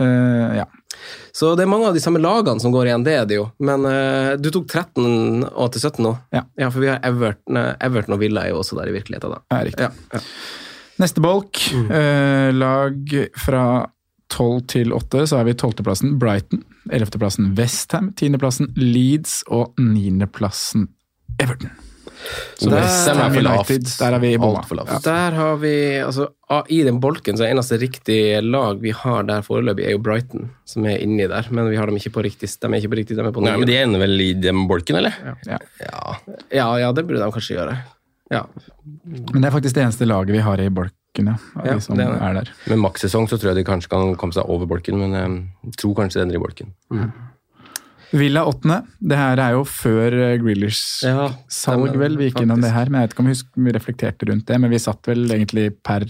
Eh, 0.00 0.56
ja. 0.58 0.64
Så 1.34 1.52
det 1.58 1.64
er 1.64 1.70
mange 1.70 1.88
av 1.90 1.94
de 1.96 2.00
samme 2.02 2.20
lagene 2.22 2.62
som 2.62 2.72
går 2.74 2.86
igjen, 2.88 3.04
det 3.06 3.14
er 3.18 3.24
det 3.28 3.36
jo. 3.40 3.46
Men 3.66 3.84
uh, 3.86 4.34
du 4.40 4.48
tok 4.54 4.68
13 4.70 5.44
og 5.50 5.72
til 5.74 5.82
17 5.82 6.02
nå? 6.06 6.12
Ja. 6.34 6.44
for 6.70 6.80
vi 6.80 6.88
har 6.92 7.00
Everton, 7.06 7.58
Everton 7.82 8.14
og 8.16 8.20
Villa 8.22 8.44
er 8.46 8.54
jo 8.54 8.60
også 8.62 8.78
der 8.78 8.90
i 8.92 8.94
virkeligheten, 8.94 9.34
da. 9.34 9.40
Ja, 9.50 9.64
riktig. 9.66 9.88
Ja, 9.88 9.90
ja. 10.14 10.22
Neste 11.02 11.20
bolk, 11.24 11.58
Mm. 11.74 11.88
uh, 11.90 12.50
lag 12.54 13.14
fra 13.42 13.64
12 14.30 14.60
til 14.70 14.92
8, 14.94 15.26
så 15.30 15.40
er 15.40 15.44
vi 15.50 15.54
12.-plassen 15.58 16.14
Brighton, 16.22 16.62
11.-plassen 16.90 17.52
Westham, 17.58 18.12
10.-plassen 18.18 18.70
Leeds 18.78 19.42
og 19.50 19.74
9.-plassen 19.78 20.86
Everton. 21.42 21.70
Så 22.58 22.70
Der- 22.70 22.80
West 22.80 23.08
er 23.08 23.14
for 23.34 23.42
lavt. 23.44 23.68
Der 23.98 24.12
har 24.12 24.18
vi 24.22 24.36
bomma. 24.38 24.62
For 24.68 24.78
lavt. 24.78 24.90
Ja. 24.92 24.98
Der 25.04 25.36
har 25.38 25.56
vi 25.62 25.74
altså, 26.04 26.28
I 26.68 26.82
den 26.86 27.00
bolken 27.00 27.36
så 27.36 27.44
er 27.46 27.54
eneste 27.54 27.78
riktige 27.80 28.40
lag 28.42 28.80
vi 28.80 28.90
har 28.94 29.22
der 29.28 29.42
foreløpig, 29.42 29.86
er 29.86 29.90
jo 29.96 29.98
Brighton, 29.98 30.50
som 30.64 30.84
er 30.86 30.98
inni 31.02 31.26
der. 31.28 31.48
Men 31.50 31.68
vi 31.70 31.76
har 31.76 31.86
dem 31.86 31.96
ikke 31.96 32.12
på 32.14 32.22
riktig 32.24 32.48
De 32.60 32.66
er 32.70 32.78
ikke 32.80 32.92
på 32.94 33.00
riktig, 33.00 33.16
de 33.16 33.22
er 33.24 33.32
på 33.34 33.42
Nei, 33.44 33.56
men 33.56 33.68
de 33.68 33.76
ender 33.76 33.98
vel 34.04 34.20
i 34.20 34.32
den 34.34 34.66
bolken, 34.68 34.96
eller? 35.02 35.12
Ja. 35.46 35.58
Ja. 35.80 36.16
Ja, 36.52 36.68
ja, 36.78 36.92
det 36.92 37.06
burde 37.06 37.20
de 37.24 37.30
kanskje 37.32 37.56
gjøre. 37.58 37.78
Ja. 38.32 38.44
Men 39.04 39.42
det 39.42 39.48
er 39.50 39.54
faktisk 39.54 39.74
det 39.76 39.84
eneste 39.84 40.06
laget 40.08 40.32
vi 40.32 40.38
har 40.44 40.60
i 40.60 40.68
bolken, 40.72 41.28
ja. 41.28 41.36
Ja, 41.64 41.74
de 41.74 41.80
som 41.84 41.98
er 42.00 42.14
er 42.16 42.34
der. 42.40 42.50
Med 42.70 42.78
makssesong 42.82 43.28
så 43.28 43.36
tror 43.38 43.52
jeg 43.52 43.60
de 43.60 43.64
kanskje 43.68 43.90
kan 43.92 44.14
komme 44.16 44.32
seg 44.34 44.48
over 44.48 44.66
bolken, 44.66 44.98
men 44.98 45.12
jeg 45.64 45.76
tror 45.78 45.94
kanskje 45.94 46.20
de 46.20 46.26
ender 46.28 46.40
i 46.40 46.42
bolken. 46.42 46.72
Villa 48.12 48.44
åttende. 48.46 48.82
Det 49.00 49.16
her 49.18 49.40
er 49.42 49.56
jo 49.56 49.64
før 49.68 50.14
eh, 50.18 50.34
Grealish 50.42 51.04
Ja, 51.06 51.28
salg, 51.48 51.86
stemmer, 51.88 51.98
vel. 52.04 52.18
Vi 52.20 52.28
gikk 52.30 52.42
innom 52.44 52.62
det 52.62 52.72
her, 52.74 52.90
men 52.90 53.00
jeg 53.00 53.08
vet 53.08 53.16
ikke 53.16 53.24
om 53.24 53.30
vi, 53.30 53.36
husker, 53.36 53.64
vi 53.68 53.74
reflekterte 53.76 54.28
rundt 54.30 54.46
det. 54.50 54.60
Men 54.62 54.74
vi 54.74 54.82
satt 54.82 55.10
vel 55.10 55.24
egentlig 55.30 55.68
per 55.84 56.06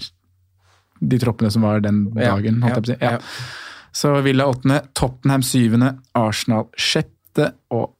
de 1.05 1.19
troppene 1.21 1.51
som 1.51 1.65
var 1.67 1.81
den 1.83 2.05
Ja, 2.15 2.35
dagen, 2.35 2.61
holdt 2.63 2.91
jeg 2.91 2.99
på 2.99 3.09
å 3.09 3.19
si. 3.19 3.45
Ja. 3.45 3.51
Så 3.95 4.11
Villa 4.25 4.47
åttende, 4.51 4.81
Tottenham 4.97 5.43
syvende, 5.45 5.93
Arsenal 6.19 6.67
sjette, 6.75 7.53
og 7.71 7.93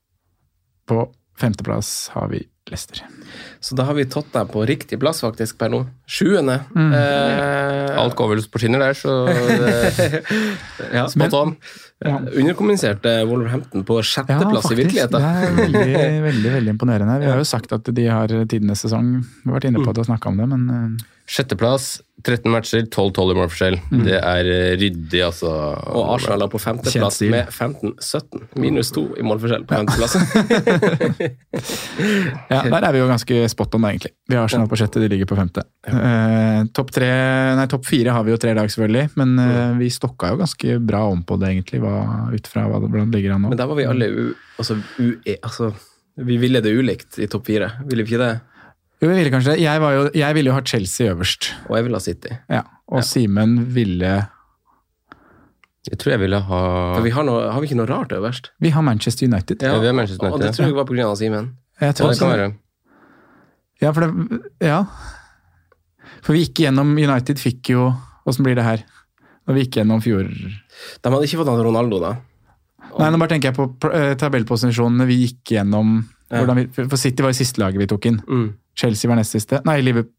på 0.89 1.05
femteplass 1.39 2.09
har 2.15 2.27
vi 2.31 2.43
Leicester. 2.69 3.03
Så 3.61 3.75
da 3.77 3.85
har 3.85 3.93
vi 3.93 4.07
tatt 4.09 4.31
deg 4.33 4.49
på 4.49 4.63
riktig 4.65 4.97
plass 5.01 5.19
faktisk 5.21 5.59
per 5.61 5.69
nå. 5.69 5.83
Sjuende. 6.09 6.59
Mm. 6.73 6.93
Eh, 6.97 7.91
Alt 8.01 8.15
går 8.17 8.31
vel 8.33 8.41
på 8.49 8.61
skinner 8.63 8.81
der, 8.81 8.97
så 8.97 9.17
det, 9.29 10.23
ja. 10.97 11.05
spot 11.11 11.35
on. 11.37 11.53
Ja. 12.03 12.17
Underkommuniserte 12.19 13.11
Wolverhampton 13.25 13.85
på 13.87 14.01
sjetteplass 14.03 14.67
i 14.71 14.75
virkeligheten. 14.75 15.15
Det 15.15 15.47
er 15.47 15.53
veldig, 15.61 15.83
veldig, 16.29 16.49
veldig 16.57 16.73
imponerende. 16.75 17.19
Vi 17.21 17.29
har 17.31 17.39
jo 17.39 17.47
sagt 17.47 17.71
at 17.71 17.87
de 17.87 18.07
har 18.11 18.33
tidenes 18.51 18.83
sesong. 18.83 19.13
Vi 19.23 19.47
har 19.47 19.59
vært 19.59 19.69
inne 19.69 19.83
på 19.85 19.93
det 19.95 20.03
og 20.03 20.09
snakka 20.09 20.33
om 20.33 20.41
det, 20.41 20.49
men 20.51 20.65
eh, 20.75 21.05
Sjetteplass, 21.25 22.01
13 22.25 22.51
matcher, 22.53 22.83
12-12 22.85 23.31
i 23.31 23.35
målforskjell. 23.37 23.75
Det 24.05 24.17
er 24.17 24.47
eh, 24.49 24.75
ryddig, 24.77 25.21
altså. 25.25 25.49
Og 25.89 26.11
Arsenal 26.13 26.45
er 26.45 26.51
på 26.53 26.61
femteplass 26.61 27.17
med 27.25 27.49
15-17. 27.49 28.43
Minus 28.61 28.91
to 28.93 29.07
i 29.17 29.25
målforskjell 29.25 29.65
på 29.65 29.79
femteplass. 29.79 30.15
Ja, 32.45 32.61
der 32.69 32.85
er 32.85 32.93
vi 32.93 32.99
jo 32.99 33.07
ganske 33.09 33.37
spot 33.49 33.75
on, 33.77 33.85
egentlig. 33.89 34.11
Vi 34.29 34.37
har 34.37 34.45
Arsenal 34.45 34.69
på 34.69 34.77
sjette, 34.79 35.01
de 35.01 35.09
ligger 35.09 35.29
på 35.29 35.37
femte. 35.37 35.63
Eh, 35.89 36.61
topp 36.77 36.93
tre, 36.93 37.09
nei, 37.57 37.65
topp 37.71 37.87
fire 37.87 38.13
har 38.13 38.25
vi 38.27 38.33
jo 38.33 38.39
tre 38.41 38.53
lag, 38.57 38.69
selvfølgelig, 38.71 39.05
men 39.19 39.33
eh, 39.41 39.73
vi 39.79 39.89
stokka 39.93 40.33
jo 40.33 40.39
ganske 40.43 40.77
bra 40.85 41.03
om 41.09 41.23
på 41.25 41.39
det, 41.41 41.51
egentlig, 41.55 41.81
ut 41.81 42.49
fra 42.51 42.67
hvordan 42.69 43.09
det 43.09 43.17
ligger 43.17 43.35
an 43.35 43.45
nå. 43.45 43.53
Men 43.53 43.61
der 43.61 43.69
var 43.71 43.81
vi 43.81 43.87
alle 43.89 44.09
u, 44.13 44.25
altså, 44.61 44.77
u 45.01 45.07
altså, 45.35 45.73
Vi 46.15 46.37
ville 46.39 46.61
det 46.63 46.71
ulikt 46.71 47.17
i 47.19 47.27
topp 47.27 47.49
fire. 47.49 47.73
Ville 47.89 48.05
vi 48.05 48.13
ikke 48.13 48.21
det? 48.21 48.35
Jo, 49.03 49.09
jeg 49.11 49.17
ville 49.19 49.31
kanskje 49.33 49.53
det. 49.55 49.61
Jeg, 49.65 49.81
var 49.83 49.91
jo, 49.95 50.03
jeg 50.15 50.35
ville 50.37 50.49
jo 50.51 50.55
ha 50.55 50.61
Chelsea 50.65 51.11
øverst, 51.11 51.49
Og 51.69 51.75
jeg 51.77 51.83
ville 51.87 51.99
ha 51.99 52.03
City. 52.03 52.31
ja. 52.49 52.61
og 52.87 53.03
Simen 53.03 53.57
ville 53.75 54.13
Jeg 55.89 55.97
tror 56.01 56.11
jeg 56.15 56.19
ville 56.23 56.39
ha 56.47 56.61
For 56.95 57.03
vi 57.05 57.11
har, 57.13 57.25
noe, 57.27 57.49
har 57.51 57.61
vi 57.61 57.67
ikke 57.69 57.77
noe 57.77 57.89
rart 57.89 58.13
øverst? 58.15 58.51
Vi 58.61 58.69
har 58.73 58.81
Manchester 58.85 59.27
United. 59.27 59.61
Ja, 59.61 59.77
vi 59.81 59.89
har 59.89 59.93
Manchester 59.97 60.31
Og 60.31 60.39
det 60.41 60.53
tror 60.55 60.69
jeg 60.69 60.75
var 60.77 61.09
av 61.11 61.15
Simen. 61.19 61.51
Jeg 61.81 61.87
Ja, 61.87 61.91
tror 61.93 62.09
det 62.13 62.19
kan 62.19 62.29
være. 62.31 62.53
Ja, 63.81 63.91
for 63.91 64.01
det 64.07 64.41
Ja. 64.63 64.85
For 66.23 66.33
vi 66.33 66.45
gikk 66.45 66.63
gjennom 66.65 66.95
United 66.97 67.37
fikk 67.37 67.69
jo 67.75 67.93
Åssen 68.25 68.43
blir 68.47 68.55
det 68.57 68.63
her? 68.65 68.81
Når 69.45 69.53
vi 69.53 69.61
gikk 69.65 69.75
gjennom 69.77 70.01
fjor... 70.01 70.25
De 70.25 71.09
hadde 71.11 71.25
ikke 71.27 71.37
fått 71.37 71.51
han 71.51 71.61
Ronaldo, 71.61 71.99
da. 72.01 72.15
Nei, 72.97 73.09
nå 73.11 73.19
bare 73.21 73.29
tenker 73.35 73.51
jeg 73.51 73.57
på 73.59 73.91
eh, 73.93 74.15
tabellposisjonene 74.17 75.05
vi 75.05 75.19
gikk 75.27 75.51
gjennom. 75.53 75.99
Ja. 76.33 76.41
Vi, 76.57 76.63
for 76.73 76.97
City 76.97 77.21
var 77.21 77.29
jo 77.33 77.37
siste 77.37 77.61
laget 77.61 77.77
vi 77.83 77.87
tok 77.91 78.07
inn. 78.09 78.17
Mm. 78.25 78.47
Chelsea 78.75 79.09
var 79.09 79.19
nest 79.19 79.35
siste. 79.35 79.61
Nei, 79.67 79.79
Liverpool 79.81 80.11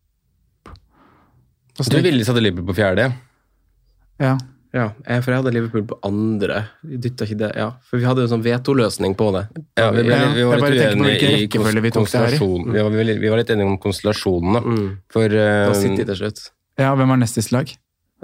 Jeg 1.77 1.91
tror 1.93 2.05
Ville 2.07 2.25
satte 2.25 2.41
Liverpool 2.41 2.71
på 2.71 2.77
fjerde. 2.79 3.11
Ja. 4.23 4.37
Ja, 4.77 4.91
jeg, 5.07 5.23
for 5.25 5.33
jeg 5.33 5.41
hadde 5.41 5.53
Liverpool 5.55 5.85
på 5.89 5.97
andre. 6.05 6.59
Vi 6.85 6.99
dytta 7.01 7.25
ikke 7.25 7.39
det, 7.41 7.51
ja. 7.57 7.69
For 7.87 8.01
vi 8.01 8.05
hadde 8.09 8.25
jo 8.25 8.29
en 8.29 8.33
sånn 8.35 8.45
vetoløsning 8.45 9.15
på 9.17 9.31
det. 9.37 9.45
Ja, 9.79 9.87
vi, 9.95 10.03
ble, 10.05 10.19
vi 10.37 10.45
var 10.51 10.61
litt 10.73 10.83
uenige 10.99 11.31
i 11.31 11.47
konstellasjonen. 11.53 11.81
vi 11.87 11.89
i. 11.89 11.95
konstellasjon. 11.97 12.67
Vi 12.75 12.83
var, 12.85 12.97
vi, 12.97 13.31
var- 13.31 13.41
litt 13.41 13.53
enige 13.55 13.71
om 13.71 13.79
konstellasjonene. 13.81 14.63
Mm. 14.67 14.91
For 15.13 15.33
Det 15.33 15.47
Da 15.71 15.79
City 15.79 16.05
til 16.11 16.21
slutt. 16.21 16.43
ja, 16.83 16.91
hvem 16.99 17.15
var 17.15 17.23
nest 17.23 17.39
siste 17.41 17.57
lag? 17.57 17.73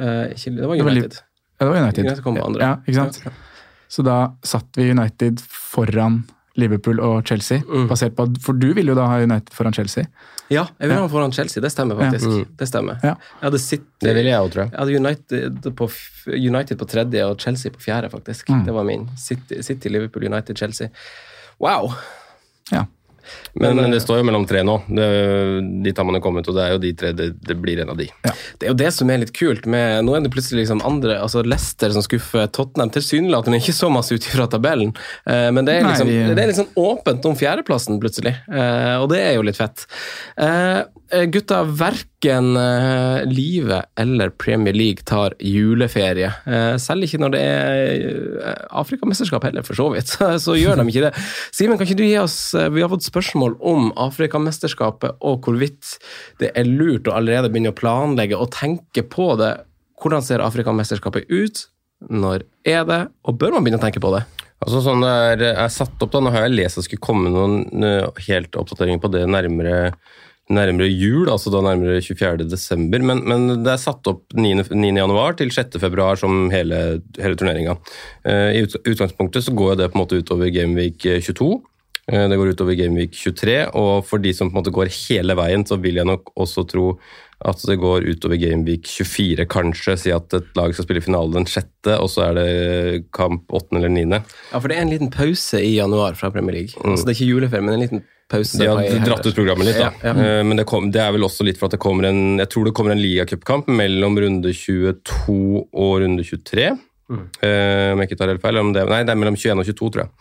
Uh, 0.01 0.29
ikke, 0.35 0.53
det 0.59 0.69
var 0.69 0.77
Det 0.77 0.85
var 0.85 0.93
United. 0.93 1.17
Ja, 1.23 1.65
det 1.65 1.71
var 1.71 1.81
United. 1.81 2.05
United 2.05 2.23
kom 2.27 2.37
på 2.37 2.47
andre. 2.51 2.69
Ja, 2.69 2.75
ikke 2.85 2.99
sant? 3.01 3.41
Så 3.93 4.05
da 4.05 4.19
satt 4.45 4.77
vi 4.77 4.91
United 4.91 5.41
foran 5.41 6.23
Liverpool 6.61 7.00
og 7.00 7.23
Chelsea. 7.26 7.62
Mm. 7.64 7.88
basert 7.88 8.16
på 8.16 8.26
For 8.44 8.59
du 8.59 8.73
ville 8.76 8.92
jo 8.92 8.97
da 8.99 9.06
ha 9.09 9.21
United 9.23 9.54
foran 9.56 9.73
Chelsea. 9.73 10.04
Ja, 10.52 10.66
jeg 10.78 10.90
vil 10.90 10.97
ha 10.99 11.04
han 11.04 11.12
foran 11.12 11.32
Chelsea. 11.32 11.62
Det 11.64 11.71
stemmer 11.73 11.97
faktisk. 12.00 12.28
Ja. 12.28 12.44
Det 12.61 12.68
stemmer. 12.68 12.99
Ja. 13.02 13.14
Jeg 13.40 13.47
hadde 13.47 13.61
City 13.62 14.04
det 14.04 14.14
ville 14.18 14.32
jeg 14.32 14.44
òg, 14.44 14.50
tror 14.52 14.64
jeg. 14.64 14.73
Jeg 14.73 14.80
hadde 14.80 14.99
United 15.00 15.71
på, 15.78 15.88
United 16.28 16.80
på 16.80 16.88
tredje 16.90 17.28
og 17.28 17.38
Chelsea 17.40 17.73
på 17.73 17.80
fjerde, 17.80 18.11
faktisk. 18.12 18.50
Mm. 18.50 18.64
Det 18.66 18.75
var 18.76 18.88
min. 18.88 19.06
City, 19.18 19.61
City, 19.62 19.92
Liverpool, 19.92 20.26
United, 20.28 20.59
Chelsea. 20.59 20.88
Wow! 21.62 21.92
Ja. 22.73 22.85
Men, 23.55 23.76
men 23.76 23.91
det 23.93 24.00
står 24.02 24.21
jo 24.21 24.26
mellom 24.29 24.47
tre 24.49 24.62
nå. 24.67 24.79
Det, 24.88 25.07
dit 25.85 25.97
har 25.99 26.07
man 26.09 26.17
jo 26.19 26.23
kommet, 26.25 26.49
og 26.49 26.57
det 26.57 26.64
er 26.67 26.73
jo 26.76 26.81
de 26.83 26.93
tre. 26.99 27.12
Det, 27.17 27.29
det 27.45 27.57
blir 27.61 27.83
en 27.85 27.93
av 27.93 27.99
de. 28.00 28.07
Det 28.25 28.67
er 28.67 28.73
jo 28.73 28.79
det 28.81 28.91
som 28.97 29.11
er 29.12 29.23
litt 29.23 29.35
kult 29.37 29.67
med 29.71 30.05
Nå 30.07 30.14
er 30.17 30.25
det 30.25 30.33
plutselig 30.35 30.62
liksom 30.64 30.83
andre 30.88 31.19
altså 31.23 31.43
Leicester 31.45 31.93
som 31.95 32.05
skuffer 32.05 32.49
Tottenham. 32.55 32.91
Tilsynelatende 32.95 33.61
ikke 33.62 33.75
så 33.76 33.91
masse 33.93 34.14
ut 34.17 34.25
fra 34.33 34.47
tabellen, 34.50 34.95
eh, 35.26 35.50
men 35.55 35.67
det 35.69 35.79
er 35.79 35.87
Nei, 35.87 35.93
liksom, 35.93 36.09
vi- 36.09 36.35
det 36.35 36.47
er 36.47 36.57
sånn 36.62 36.73
åpent 36.81 37.29
om 37.29 37.37
fjerdeplassen 37.38 38.00
plutselig. 38.02 38.35
Eh, 38.49 38.97
og 39.02 39.09
det 39.12 39.21
er 39.26 39.35
jo 39.37 39.47
litt 39.47 39.59
fett. 39.61 39.87
Eh, 40.37 40.52
eh, 40.52 40.83
gutta, 41.33 41.62
verken 41.64 42.57
eh, 42.57 43.25
Livet 43.28 43.90
eller 44.00 44.31
Premier 44.31 44.75
League 44.75 45.04
tar 45.04 45.35
juleferie. 45.38 46.31
Eh, 46.47 46.76
selv 46.81 47.04
ikke 47.07 47.21
når 47.21 47.35
det 47.35 47.42
er 47.45 48.04
eh, 48.40 48.62
Afrikamesterskap 48.81 49.45
heller, 49.49 49.66
for 49.66 49.78
så 49.78 49.88
vidt. 49.92 50.14
så 50.45 50.57
gjør 50.57 50.81
de 50.81 50.87
ikke 50.88 51.04
det. 51.09 51.12
Simen, 51.52 51.78
kan 51.78 51.88
ikke 51.88 52.00
du 52.00 52.07
gi 52.07 52.16
oss 52.21 52.38
eh, 52.59 52.71
Vi 52.73 52.85
har 52.85 52.92
fått 52.92 53.07
spørsmål 53.09 53.59
om 53.61 53.90
Afrikamesterskapet 54.00 55.21
og 55.21 55.45
hvorvidt 55.45 55.97
det 56.40 56.52
er 56.57 56.69
lurt 56.69 57.11
å 57.11 57.16
allerede 57.19 57.52
begynne 57.52 57.75
å 57.75 57.78
planlegge 57.78 58.38
og 58.38 58.52
tenke 58.54 59.04
på 59.04 59.35
det. 59.40 59.54
Hvordan 60.02 60.25
ser 60.25 60.45
Afrikamesterskapet 60.45 61.28
ut? 61.31 61.66
Når 62.11 62.47
er 62.66 62.87
det? 62.88 63.02
Og 63.28 63.37
bør 63.38 63.54
man 63.54 63.66
begynne 63.66 63.78
å 63.78 63.85
tenke 63.85 64.02
på 64.02 64.11
det? 64.16 64.25
Altså 64.62 64.83
sånn 64.85 65.02
det 65.02 65.11
er, 65.11 65.45
er 65.64 65.71
satt 65.75 66.02
opp 66.04 66.12
da, 66.12 66.21
Nå 66.23 66.33
har 66.35 66.47
jeg 66.47 66.54
lest 66.54 66.76
at 66.76 66.85
det 66.85 66.90
skulle 66.90 67.04
komme 67.04 67.33
noen 67.35 67.85
eh, 67.87 68.23
helt 68.28 68.59
oppdateringer 68.59 69.02
på 69.02 69.11
det 69.14 69.25
nærmere, 69.31 69.92
nærmere 70.50 70.88
jul, 70.90 71.28
altså 71.30 71.52
da 71.54 71.61
nærmere 71.64 72.00
24. 72.02 72.49
desember, 72.50 72.99
men, 73.04 73.22
men 73.28 73.62
det 73.64 73.72
er 73.72 73.80
satt 73.80 74.06
opp 74.11 74.25
9. 74.34 74.54
9. 74.75 74.90
januar 74.99 75.37
til 75.38 75.52
6. 75.54 75.78
februar 75.80 76.18
som 76.20 76.49
hele, 76.52 77.00
hele 77.22 77.38
turneringa. 77.38 77.76
Eh, 78.26 78.58
I 78.58 78.64
utgangspunktet 78.66 79.46
så 79.46 79.54
går 79.54 79.78
det 79.80 79.92
på 79.92 79.99
en 79.99 80.04
måte 80.04 80.18
utover 80.18 80.50
Gameweek 80.52 80.99
22. 81.22 81.52
Eh, 82.11 82.28
Det 82.28 82.37
går 82.40 82.52
utover 82.56 82.75
Gameweek 82.75 83.14
23, 83.14 83.58
og 83.78 84.04
for 84.08 84.18
de 84.18 84.32
som 84.34 84.50
på 84.50 84.56
en 84.58 84.62
måte 84.64 84.75
går 84.75 84.90
hele 85.06 85.38
veien, 85.38 85.64
så 85.64 85.78
vil 85.80 86.02
jeg 86.02 86.11
nok 86.11 86.34
også 86.34 86.66
tro 86.68 86.88
at 87.42 87.58
det 87.66 87.75
går 87.82 88.04
utover 88.06 88.38
Gameweek 88.38 88.87
24, 88.87 89.46
kanskje. 89.50 89.96
Si 89.99 90.12
at 90.14 90.34
et 90.37 90.50
lag 90.58 90.75
skal 90.75 90.87
spille 90.87 91.02
finale 91.02 91.32
den 91.34 91.46
sjette, 91.50 91.96
og 91.99 92.06
så 92.12 92.28
er 92.28 92.37
det 92.38 93.04
kamp 93.14 93.50
åttende 93.50 93.80
eller 93.82 93.90
niende. 93.94 94.20
Ja, 94.52 94.61
for 94.61 94.70
det 94.70 94.76
er 94.78 94.84
en 94.84 94.92
liten 94.92 95.11
pause 95.11 95.58
i 95.58 95.72
januar 95.78 96.14
fra 96.18 96.30
Premier 96.30 96.54
League. 96.61 96.76
Altså, 96.84 97.06
det 97.06 97.14
er 97.14 97.18
ikke 97.18 97.32
juleferie, 97.32 97.64
men 97.66 97.75
en 97.75 97.82
liten 97.82 98.04
pause. 98.33 98.61
De 98.61 98.69
har 98.71 99.05
dratt 99.07 99.27
ut 99.29 99.37
programmet 99.37 99.69
litt, 99.69 99.81
da. 99.81 99.91
Ja, 100.03 100.12
ja. 100.12 100.39
Eh, 100.39 100.45
Men 100.47 100.61
det, 100.61 100.67
kom, 100.69 100.89
det 100.95 101.03
er 101.05 101.12
vel 101.15 101.27
også 101.29 101.47
litt 101.47 101.61
for 101.61 101.69
at 101.69 101.77
det 101.77 101.83
kommer 101.83 102.09
en 102.11 102.41
Jeg 102.41 102.51
tror 102.53 102.69
det 102.69 102.75
kommer 102.77 102.95
en 102.95 103.03
ligacupkamp 103.03 103.69
mellom 103.71 104.19
runde 104.25 104.55
22 104.57 105.37
og 105.69 105.93
runde 106.03 106.27
23. 106.27 106.73
Mm. 107.12 107.25
Uh, 107.43 107.89
om 107.93 108.01
jeg 108.01 108.09
ikke 108.09 108.19
tar 108.23 108.31
helt 108.33 108.43
feil. 108.45 108.59
Om 108.62 108.73
det, 108.73 108.87
nei, 108.89 109.03
det 109.05 109.12
er 109.12 109.21
mellom 109.21 109.37
21 109.37 109.61
og 109.61 109.69
22, 109.69 109.93
tror 109.95 110.05
jeg. 110.05 110.12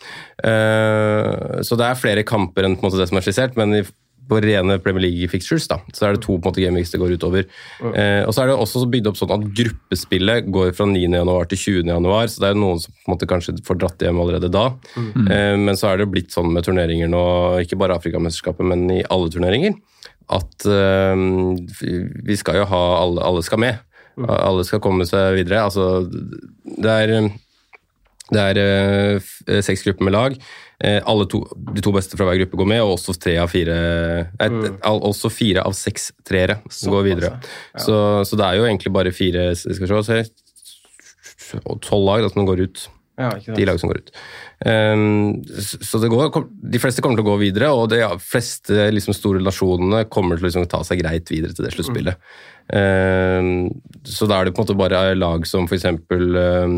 Uh, 0.44 1.62
så 1.65 1.77
det 1.80 1.88
er 1.88 2.00
flere 2.00 2.27
kamper 2.27 2.68
enn 2.68 2.75
på 2.75 2.84
en 2.84 2.89
måte 2.89 3.00
det 3.00 3.08
som 3.12 3.20
er 3.20 3.25
skissert, 3.25 3.56
men 3.60 3.80
i, 3.80 3.84
på 4.29 4.39
rene 4.43 4.77
Premier 4.83 5.03
League-fixtures 5.07 5.67
da, 5.71 5.79
så 5.95 6.07
er 6.07 6.15
det 6.15 6.23
to 6.23 6.35
på 6.35 6.39
en 6.39 6.51
måte 6.51 6.63
gameweeks 6.63 6.93
det 6.93 7.01
går 7.01 7.15
utover. 7.19 7.47
Eh, 7.91 8.21
og 8.23 8.31
så 8.35 8.43
er 8.43 8.51
det 8.51 8.57
også 8.57 8.85
bygd 8.91 9.09
opp 9.11 9.19
sånn 9.19 9.33
at 9.35 9.47
gruppespillet 9.57 10.47
går 10.53 10.71
fra 10.77 10.87
9. 10.87 11.03
januar 11.03 11.49
til 11.51 11.61
20. 11.61 11.91
januar, 11.91 12.31
så 12.31 12.43
det 12.43 12.51
er 12.51 12.59
noen 12.61 12.81
som 12.83 12.95
på 12.95 13.09
en 13.09 13.15
måte 13.15 13.29
kanskje 13.29 13.57
får 13.67 13.81
dratt 13.81 14.05
hjem 14.05 14.21
allerede 14.23 14.51
da. 14.53 14.65
Eh, 14.95 15.55
men 15.59 15.79
så 15.79 15.91
er 15.91 16.01
det 16.01 16.11
blitt 16.13 16.31
sånn 16.35 16.51
med 16.55 16.67
turneringer 16.67 17.11
nå, 17.11 17.23
ikke 17.65 17.79
bare 17.81 17.97
Afrikamesterskapet, 17.99 18.65
men 18.71 18.87
i 18.93 19.01
alle 19.11 19.31
turneringer, 19.33 19.77
at 20.31 20.67
eh, 20.69 21.27
vi 22.31 22.39
skal 22.39 22.61
jo 22.61 22.67
ha 22.71 22.83
alle, 23.01 23.23
alle 23.27 23.45
skal 23.45 23.63
med. 23.63 23.87
Alle 24.21 24.63
skal 24.67 24.81
komme 24.83 25.05
seg 25.07 25.37
videre. 25.37 25.63
Altså, 25.65 26.03
det 26.05 26.91
er 26.91 27.31
det 28.31 28.43
er 28.51 28.59
eh, 28.61 29.31
eh, 29.47 29.61
seks 29.65 29.83
grupper 29.85 30.07
med 30.07 30.15
lag. 30.15 30.38
Eh, 30.81 31.00
alle 31.05 31.27
to, 31.29 31.43
de 31.75 31.83
to 31.83 31.93
beste 31.93 32.17
fra 32.17 32.29
hver 32.29 32.39
gruppe 32.41 32.59
går 32.61 32.69
med, 32.73 32.83
og 32.85 32.95
også, 32.95 33.15
tre 33.19 33.35
av 33.41 33.51
fire, 33.51 33.75
nei, 34.39 34.47
mm. 34.50 34.79
også 34.81 35.29
fire 35.33 35.65
av 35.67 35.75
seks 35.77 36.09
treere 36.27 36.61
går 36.65 37.05
videre. 37.09 37.35
Så, 37.75 37.95
så 38.27 38.39
det 38.39 38.47
er 38.47 38.57
jo 38.57 38.65
egentlig 38.69 38.93
bare 38.95 39.13
fire 39.13 39.51
skal 39.59 39.83
vi 39.83 40.01
se, 40.07 40.23
se, 41.35 41.61
tolv 41.85 42.07
lag 42.07 42.25
da, 42.25 42.31
som 42.33 42.47
går 42.47 42.65
ut. 42.65 42.88
Ja. 43.20 43.32
De 43.56 43.65
lag 43.68 43.80
som 43.80 43.91
går 43.91 44.00
ut. 44.01 44.12
Um, 44.65 45.41
så 45.84 46.00
det 46.01 46.10
går, 46.10 46.32
de 46.72 46.80
fleste 46.82 47.03
kommer 47.03 47.20
til 47.20 47.25
å 47.25 47.32
gå 47.34 47.41
videre, 47.41 47.70
og 47.75 47.89
de 47.91 48.00
fleste 48.24 48.88
liksom, 48.94 49.13
store 49.18 49.44
nasjonene 49.44 50.06
kommer 50.10 50.39
til 50.39 50.46
å 50.46 50.50
liksom, 50.50 50.68
ta 50.72 50.82
seg 50.88 51.03
greit 51.03 51.30
videre 51.30 51.53
til 51.53 51.68
det 51.68 51.74
sluttspillet. 51.75 52.32
Ehm, 52.72 53.68
så 54.08 54.27
da 54.30 54.38
er 54.39 54.48
det 54.48 54.53
på 54.56 54.62
en 54.62 54.68
måte 54.68 54.77
bare 54.80 55.15
lag 55.18 55.46
som 55.50 55.68
f.eks. 55.68 55.89
Um, 55.91 56.75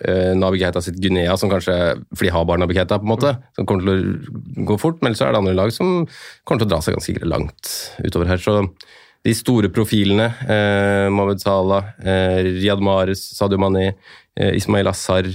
uh, 0.00 0.32
Nabi 0.38 0.62
Keita 0.62 0.82
sitt 0.84 1.00
Guinea, 1.02 1.36
som 1.36 1.52
kanskje 1.52 1.74
For 2.14 2.24
de 2.24 2.32
har 2.32 2.46
bare 2.48 2.62
Nabi 2.62 2.78
Keita, 2.78 3.00
på 3.02 3.08
en 3.08 3.12
måte, 3.12 3.34
som 3.58 3.68
kommer 3.68 3.84
til 3.84 3.92
å 3.92 4.68
gå 4.72 4.78
fort, 4.80 5.02
men 5.04 5.18
så 5.18 5.28
er 5.28 5.34
det 5.34 5.42
andre 5.42 5.58
lag 5.58 5.74
som 5.74 6.06
kommer 6.48 6.64
til 6.64 6.70
å 6.70 6.72
dra 6.72 6.80
seg 6.84 6.96
ganske 6.96 7.28
langt 7.28 7.74
utover 8.06 8.32
her. 8.32 8.40
Så 8.42 8.62
de 9.26 9.34
store 9.34 9.68
profilene, 9.74 10.30
eh, 10.46 11.08
Mohamed 11.10 11.40
Salah, 11.42 11.92
eh, 12.00 12.42
Riyad 12.44 12.80
Mahrez, 12.80 13.20
Sadio 13.36 13.58
Mané, 13.58 13.94
eh, 14.36 14.54
Ismail 14.56 14.88
Assar, 14.88 15.26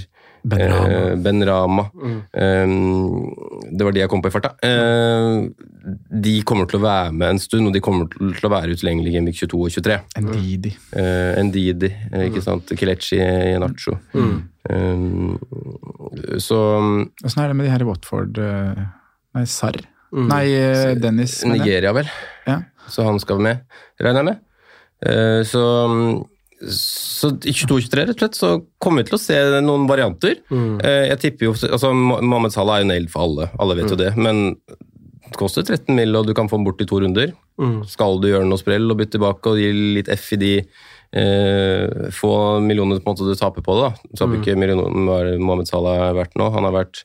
Ben 0.43 0.59
Rama. 0.67 0.87
eh, 0.91 1.15
Ben 1.23 1.43
Rama 1.47 1.83
eh, 2.35 2.67
Det 3.71 3.85
var 3.87 3.93
de 3.95 4.01
jeg 4.01 4.09
kom 4.11 4.21
på 4.21 4.27
i 4.27 4.33
farta. 4.33 4.51
Eh, 4.61 5.47
de 6.23 6.33
kommer 6.47 6.67
til 6.67 6.79
å 6.79 6.83
være 6.83 7.13
med 7.15 7.29
en 7.29 7.39
stund, 7.39 7.67
og 7.69 7.73
de 7.75 7.81
kommer 7.83 8.09
til 8.11 8.47
å 8.49 8.51
være 8.51 8.75
utilgjengelige 8.75 9.13
i 9.13 9.17
Gameweek 9.17 9.39
22 9.39 9.61
og 9.63 9.71
23. 9.77 9.97
Ndidi. 10.25 10.73
Uh, 10.95 11.39
Ndidi, 11.47 11.89
eh, 12.11 12.25
ikke 12.29 12.43
sant? 12.43 12.71
Kelechi 12.79 13.17
Iheanacho. 13.19 13.97
Eh, 14.69 14.99
så 16.39 16.59
Åssen 17.23 17.43
er 17.43 17.47
det 17.51 17.57
med 17.57 17.65
de 17.67 17.71
her 17.73 17.83
i 17.83 17.87
Watford 17.87 18.37
eh, 18.39 18.83
Nei, 19.35 19.45
Sarr? 19.49 19.79
Nei, 20.13 20.45
eh, 20.53 20.93
Dennis. 21.01 21.39
Nigeria, 21.49 21.91
vel. 21.95 22.07
Ja. 22.47 22.59
Så 22.91 23.03
han 23.07 23.19
skal 23.23 23.39
med, 23.41 23.63
regner 23.99 24.21
jeg 24.21 24.27
med. 24.29 24.43
Eh, 25.03 25.41
så, 25.47 25.63
så 26.71 27.29
i 27.43 27.51
22-23 27.55 27.99
rett 27.99 28.13
og 28.13 28.21
slett, 28.21 28.37
så 28.39 28.49
kommer 28.83 29.03
vi 29.03 29.09
til 29.09 29.17
å 29.17 29.21
se 29.21 29.37
noen 29.63 29.87
varianter. 29.89 30.37
Mm. 30.53 30.79
jeg 30.83 31.19
tipper 31.21 31.49
jo, 31.49 31.53
altså 31.67 31.93
Mohammed 31.95 32.53
Salah 32.55 32.79
er 32.79 32.85
jo 32.85 32.89
nailed 32.91 33.11
for 33.13 33.27
alle, 33.27 33.49
alle 33.59 33.77
vet 33.79 33.91
jo 33.91 33.99
det. 33.99 34.11
Men 34.19 34.57
det 35.33 35.39
koster 35.39 35.65
13 35.65 35.95
mill., 35.97 36.15
og 36.19 36.27
du 36.27 36.33
kan 36.37 36.49
få 36.51 36.59
den 36.59 36.67
bort 36.67 36.81
i 36.83 36.87
to 36.89 36.99
runder. 37.01 37.33
Skal 37.89 38.19
du 38.21 38.29
gjøre 38.29 38.47
noe 38.49 38.61
sprell 38.61 38.89
og 38.89 38.99
bytte 38.99 39.17
tilbake 39.17 39.51
og 39.51 39.61
gi 39.61 39.69
litt 39.97 40.09
F 40.13 40.31
i 40.35 40.39
de 40.41 40.51
eh, 40.59 42.09
få 42.13 42.33
millionene 42.63 43.01
på 43.01 43.09
en 43.09 43.13
måte 43.13 43.27
du 43.27 43.37
taper 43.37 43.65
på 43.65 43.77
det? 43.77 43.87
da. 43.89 44.09
Du 44.09 44.19
taper 44.19 44.39
ikke 44.39 44.57
millioner 44.59 45.33
er 45.33 45.41
Mohammed 45.41 45.69
Salah 45.69 46.09
er 46.09 46.17
verdt 46.17 46.37
nå. 46.39 46.49
Han 46.53 46.67
har 46.69 46.75
vært 46.75 47.03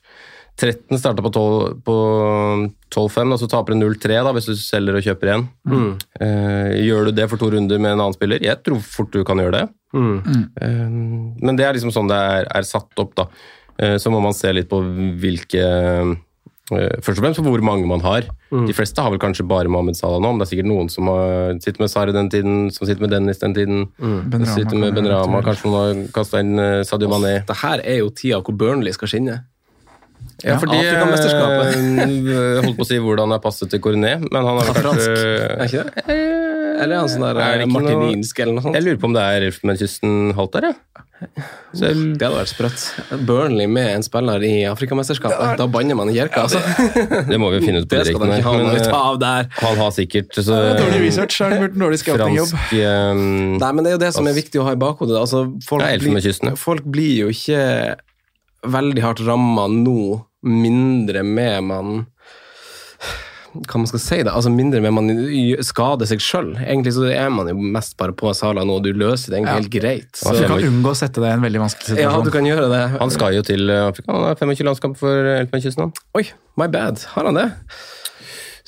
13 0.59 0.99
starta 0.99 1.23
på 1.23 1.31
12 1.31 1.77
på 1.87 1.95
12,5, 2.91 3.33
og 3.33 3.39
så 3.39 3.47
taper 3.51 3.75
du 3.77 3.85
0,3 3.85 4.17
da, 4.27 4.33
hvis 4.35 4.49
du 4.49 4.55
selger 4.59 4.97
og 4.99 5.05
kjøper 5.05 5.29
igjen. 5.31 5.45
Eh, 6.19 6.71
gjør 6.83 7.09
du 7.09 7.11
det 7.15 7.29
for 7.31 7.39
to 7.39 7.49
runder 7.53 7.79
med 7.79 7.93
en 7.95 8.01
annen 8.03 8.17
spiller? 8.17 8.43
Jeg 8.43 8.59
tror 8.65 8.81
fort 8.83 9.13
du 9.15 9.21
kan 9.27 9.39
gjøre 9.39 9.55
det. 9.61 9.65
Eh, 10.61 10.89
men 11.39 11.55
det 11.59 11.65
er 11.67 11.77
liksom 11.77 11.93
sånn 11.95 12.09
det 12.11 12.17
er, 12.19 12.49
er 12.59 12.67
satt 12.67 12.91
opp, 12.99 13.15
da. 13.15 13.29
Eh, 13.79 13.95
så 14.01 14.11
må 14.11 14.19
man 14.21 14.35
se 14.35 14.51
litt 14.51 14.67
på 14.71 14.81
hvilke 15.21 15.63
eh, 15.63 16.17
Først 16.69 17.17
og 17.17 17.23
fremst 17.23 17.39
på 17.41 17.49
hvor 17.49 17.63
mange 17.65 17.87
man 17.89 18.03
har. 18.05 18.27
De 18.67 18.73
fleste 18.77 19.01
har 19.01 19.09
vel 19.09 19.17
kanskje 19.17 19.41
bare 19.49 19.71
Mohammed 19.73 19.97
Salah 19.97 20.19
nå, 20.21 20.29
men 20.35 20.37
det 20.37 20.45
er 20.45 20.51
sikkert 20.51 20.67
noen 20.69 20.89
som 20.93 21.07
har, 21.09 21.55
sitter 21.63 21.81
med 21.81 21.89
Sarri 21.89 22.13
den 22.13 22.29
tiden, 22.29 22.59
som 22.69 22.85
sitter 22.85 23.01
med 23.01 23.09
Dennis 23.09 23.41
den 23.41 23.55
tiden. 23.57 23.87
Ben 23.97 24.43
Rama 24.43 24.53
sitter 24.53 24.77
med 24.77 24.93
Ben 24.93 25.09
Rama, 25.09 25.41
kanskje 25.41 25.65
noen 25.65 25.79
har 25.79 26.11
kasta 26.13 26.43
inn 26.45 26.61
eh, 26.61 26.83
Sadio 26.85 27.09
Mané. 27.09 27.39
Det 27.49 27.57
her 27.63 27.81
er 27.81 28.03
jo 28.03 28.11
tida 28.13 28.37
hvor 28.45 28.53
Burnley 28.61 28.93
skal 28.93 29.09
skinne. 29.09 29.39
Ja, 30.43 30.55
fordi 30.61 30.77
Afrikamesterskapet. 30.79 31.73
eh, 31.75 32.61
holdt 32.63 32.77
på 32.79 32.85
å 32.85 32.87
si 32.87 32.97
hvordan 33.03 33.33
det 33.33 33.39
er 33.39 33.43
passet 33.43 33.69
til 33.73 33.81
Cornet, 33.83 34.21
men 34.31 34.39
han 34.39 34.55
har 34.55 34.69
vel 34.69 34.83
kanskje 34.85 35.13
Er 35.17 35.65
ikke 35.65 35.83
det? 35.83 36.03
Eh, 36.07 36.83
Eller 36.83 36.95
er 36.95 36.99
han 37.01 37.09
sånn 37.11 37.25
der 37.27 37.39
Er 37.43 37.57
det 37.59 37.67
eh, 37.67 37.73
martininsk 37.73 38.39
eller 38.39 38.55
noe 38.55 38.63
sånt? 38.63 38.77
Jeg 38.79 38.85
lurer 38.87 38.99
på 39.01 39.09
om 39.09 39.15
det 39.17 39.25
er 39.25 39.47
Elfenbenskysten 39.49 40.33
halvt 40.37 40.55
der, 40.59 40.69
ja. 40.69 41.03
Så 41.75 41.89
Det 41.91 42.23
hadde 42.23 42.37
vært 42.37 42.51
sprøtt. 42.53 42.83
Burnley 43.27 43.67
med 43.67 43.89
en 43.97 44.03
spiller 44.05 44.39
i 44.47 44.53
Afrikamesterskapet. 44.69 45.57
Da 45.59 45.65
banner 45.67 45.97
man 45.99 46.07
i 46.07 46.13
kirka, 46.15 46.45
altså. 46.47 46.61
det 47.27 47.35
må 47.43 47.49
vi 47.51 47.59
finne 47.65 47.81
ut 47.83 47.89
på 47.91 47.97
Det 47.99 48.05
de 48.07 48.13
direkten. 48.13 48.31
ikke 48.37 48.47
ha 48.47 48.53
noe 48.55 48.69
men, 48.71 48.79
eh, 48.79 48.95
av 48.95 49.17
der. 49.19 49.49
Han 49.59 49.75
har 49.81 49.91
sikkert 49.91 50.31
så, 50.39 50.55
Dårlig 50.79 51.01
research, 51.03 51.41
har 51.43 51.51
han 51.51 51.65
gjort 51.65 51.75
dårlig 51.83 51.99
scoutingjobb. 51.99 52.53
eh, 52.71 53.19
Nei, 53.59 53.71
men 53.75 53.83
det 53.83 53.91
er 53.91 53.97
jo 53.97 54.03
det 54.05 54.13
som 54.15 54.31
er 54.31 54.37
viktig 54.39 54.61
å 54.63 54.69
ha 54.69 54.77
i 54.77 54.79
bakhodet. 54.79 55.19
Altså, 55.19 55.43
folk, 55.67 55.83
ja. 55.83 55.99
blir, 55.99 56.55
folk 56.63 56.87
blir 56.87 57.25
jo 57.25 57.33
ikke 57.35 57.97
veldig 58.79 59.03
hardt 59.03 59.21
ramma 59.27 59.67
nå, 59.71 59.99
mindre 60.45 61.23
med 61.27 61.63
man 61.67 61.99
hva 63.49 63.79
man 63.81 63.87
skal 63.89 64.01
si 64.01 64.17
da, 64.21 64.35
altså 64.37 64.51
mindre 64.53 64.77
med 64.83 64.93
man 64.93 65.07
skader 65.65 66.05
seg 66.09 66.21
sjøl. 66.21 66.51
Egentlig 66.61 66.93
så 66.95 67.07
er 67.09 67.31
man 67.33 67.47
jo 67.49 67.55
mest 67.57 67.95
bare 67.97 68.13
på 68.15 68.29
Sala 68.37 68.61
nå, 68.67 68.75
og 68.77 68.85
du 68.85 68.91
løser 68.93 69.33
det 69.33 69.39
egentlig 69.39 69.55
helt 69.55 69.71
greit. 69.73 70.11
Så, 70.19 70.35
Du 70.37 70.43
kan 70.51 70.67
unngå 70.69 70.91
å 70.93 70.97
sette 70.97 71.23
deg 71.23 71.31
i 71.31 71.37
en 71.39 71.45
veldig 71.47 71.63
vanskelig 71.63 71.87
situasjon. 71.89 72.13
ja, 72.13 72.27
du 72.27 72.33
kan 72.35 72.45
gjøre 72.45 72.67
det. 72.69 72.83
Han 73.01 73.13
skal 73.15 73.39
jo 73.39 73.41
til 73.49 73.73
eh, 73.73 73.87
Afrika. 73.89 74.13
Han 74.13 74.27
har 74.27 74.37
25 74.37 74.69
landskamp 74.69 74.99
for 75.01 75.31
Elfenbenskysten. 75.33 75.89
Oi, 76.19 76.27
my 76.61 76.69
bad. 76.69 77.01
Har 77.15 77.31
han 77.31 77.41
det? 77.41 77.47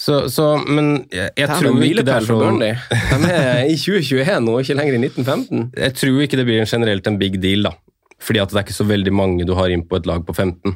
Så, 0.02 0.24
så, 0.34 0.50
men 0.66 1.06
jeg, 1.14 1.30
jeg 1.38 1.46
Det 1.46 1.62
tror 1.62 1.84
ikke 1.86 2.06
det 2.08 2.14
er 2.18 2.26
så 2.26 2.42
Burnley. 2.42 2.74
De 2.90 3.34
er 3.38 3.64
i 3.70 3.78
2021 3.78 4.48
nå, 4.48 4.60
ikke 4.66 4.80
lenger 4.82 4.98
i 4.98 5.04
1915. 5.06 5.68
Jeg 5.78 5.98
tror 6.02 6.22
ikke 6.26 6.42
det 6.42 6.48
blir 6.50 6.64
en 6.64 6.72
generelt 6.74 7.06
en 7.12 7.22
big 7.22 7.38
deal, 7.44 7.70
da. 7.70 7.76
Fordi 8.22 8.42
at 8.42 8.50
det 8.50 8.58
er 8.58 8.66
ikke 8.66 8.82
så 8.82 8.90
veldig 8.90 9.14
mange 9.14 9.46
du 9.46 9.54
har 9.58 9.70
inn 9.70 9.86
på 9.86 10.02
et 10.02 10.10
lag 10.10 10.26
på 10.26 10.34
15. 10.34 10.74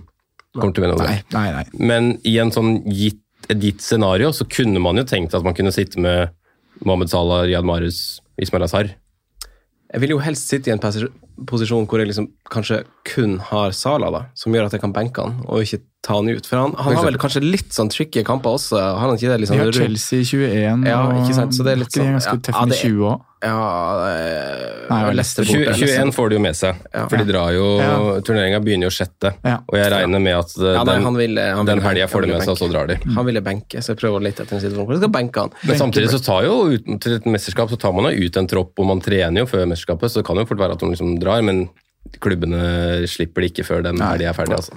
Kommer 0.55 0.74
til 0.77 0.83
å 0.83 0.88
vinne 0.88 0.97
Nei, 1.05 1.21
nei, 1.35 1.51
nei. 1.51 1.65
Men 1.91 2.12
i 2.25 2.38
en 2.41 2.51
sånn 2.55 2.83
gitt, 2.91 3.21
et 3.50 3.59
gitt 3.62 3.81
scenario 3.85 4.31
så 4.33 4.47
kunne 4.50 4.79
man 4.81 4.95
jo 4.97 5.03
tenkt 5.03 5.35
at 5.38 5.43
man 5.45 5.53
kunne 5.57 5.71
sitte 5.75 6.00
med 6.01 6.31
Mohammed 6.83 7.09
Salah, 7.12 7.43
Riyad 7.45 7.63
Mahrez, 7.67 8.19
Ismail 8.41 8.63
Azhar. 8.65 8.89
Jeg 9.93 10.01
vil 10.01 10.09
jo 10.15 10.17
helst 10.19 10.50
sitte 10.50 10.67
i 10.67 10.74
en 10.74 10.79
posi- 10.81 11.07
posisjon 11.47 11.85
hvor 11.88 12.01
jeg 12.01 12.09
liksom 12.09 12.25
kanskje 12.51 12.81
kun 13.05 13.38
har 13.51 13.71
Salah, 13.71 14.09
da, 14.12 14.21
som 14.35 14.51
gjør 14.55 14.65
at 14.67 14.74
jeg 14.75 14.81
kan 14.81 14.91
benke 14.95 15.21
han, 15.24 15.38
og 15.45 15.62
ikke 15.63 15.79
ta 16.03 16.17
han 16.17 16.27
ut. 16.29 16.45
For 16.50 16.57
han, 16.59 16.74
han 16.79 16.95
har 16.97 17.05
vel 17.05 17.19
kanskje 17.21 17.43
litt 17.45 17.69
sånn 17.75 17.89
tricky 17.93 18.24
kamper 18.27 18.57
også, 18.57 18.75
har 18.81 19.05
han 19.05 19.15
ikke 19.15 19.29
det? 19.31 19.39
Liksom, 19.43 19.55
Vi 19.59 19.63
har 19.63 19.71
Chelsea 19.77 20.24
Chelsea 20.25 20.50
21, 20.50 20.85
Ja, 20.89 20.97
og 21.05 21.21
ikke 21.21 21.38
sant, 21.38 21.53
så 21.55 21.63
det 21.63 21.71
er 21.75 21.79
litt 21.83 21.93
sånn- 21.95 22.09
ja, 22.12 22.19
ja, 22.19 22.35
det 22.35 22.50
er- 22.55 22.81
20 22.81 23.07
òg. 23.13 23.21
Ja, 23.45 24.09
eh, 24.09 24.85
Nei, 24.89 24.99
Leicester 25.13 25.45
20, 25.45 25.65
borte. 25.67 25.79
21 25.85 26.11
får 26.15 26.29
de 26.31 26.35
jo 26.37 26.41
med 26.41 26.55
seg, 26.57 26.75
Ja. 26.93 27.03
for 27.07 27.17
de 27.21 27.25
drar 27.29 27.53
jo 27.53 27.65
Ja. 27.79 27.95
Turneringa 28.25 28.59
begynner 28.63 28.89
jo 28.89 28.93
sjette, 28.95 29.35
Ja. 29.45 29.59
og 29.69 29.77
jeg 29.77 29.91
regner 29.93 30.19
med 30.21 30.35
at 30.39 30.53
den, 30.55 30.73
Ja, 30.73 30.83
den, 30.83 31.03
han 31.03 31.15
vil, 31.15 31.37
han 31.37 31.65
den 31.69 31.81
helga 31.85 32.07
får 32.09 32.21
de 32.25 32.27
med 32.33 32.41
seg, 32.41 32.49
og 32.49 32.57
så 32.57 32.69
drar 32.71 32.87
de. 32.87 32.95
Han 33.15 33.25
ville 33.25 33.41
benke, 33.45 33.77
så 33.85 33.93
jeg 33.93 33.97
prøver 34.01 34.21
litt 34.25 34.39
etter 34.39 34.55
en 34.57 34.61
situasjon 34.61 34.85
hvor 34.85 34.93
jeg 34.97 35.03
skal 35.03 35.13
benke 35.13 35.39
han. 35.45 35.51
Men 35.63 35.77
samtidig 35.77 36.09
så 36.09 36.23
tar 36.25 36.43
jo 36.49 36.55
ut, 36.73 37.01
til 37.01 37.15
et 37.19 37.25
mesterskap 37.25 37.69
så 37.69 37.77
tar 37.79 37.93
man 37.93 38.11
jo 38.11 38.25
ut 38.25 38.37
en 38.37 38.47
tropp, 38.47 38.73
og 38.79 38.85
man 38.87 38.99
trener 39.01 39.39
jo 39.43 39.45
før 39.45 39.65
mesterskapet, 39.69 40.09
så 40.09 40.15
det 40.21 40.25
kan 40.25 40.37
jo 40.37 40.45
fort 40.45 40.57
være 40.57 40.71
at 40.73 40.79
de 40.79 40.85
liksom 40.91 41.19
drar, 41.21 41.41
men 41.43 41.69
klubbene 42.21 43.05
slipper 43.09 43.41
det 43.41 43.53
ikke 43.53 43.65
før 43.65 43.83
den 43.83 43.97
helga 43.97 44.29
er 44.29 44.33
ferdig. 44.37 44.55
altså. 44.57 44.73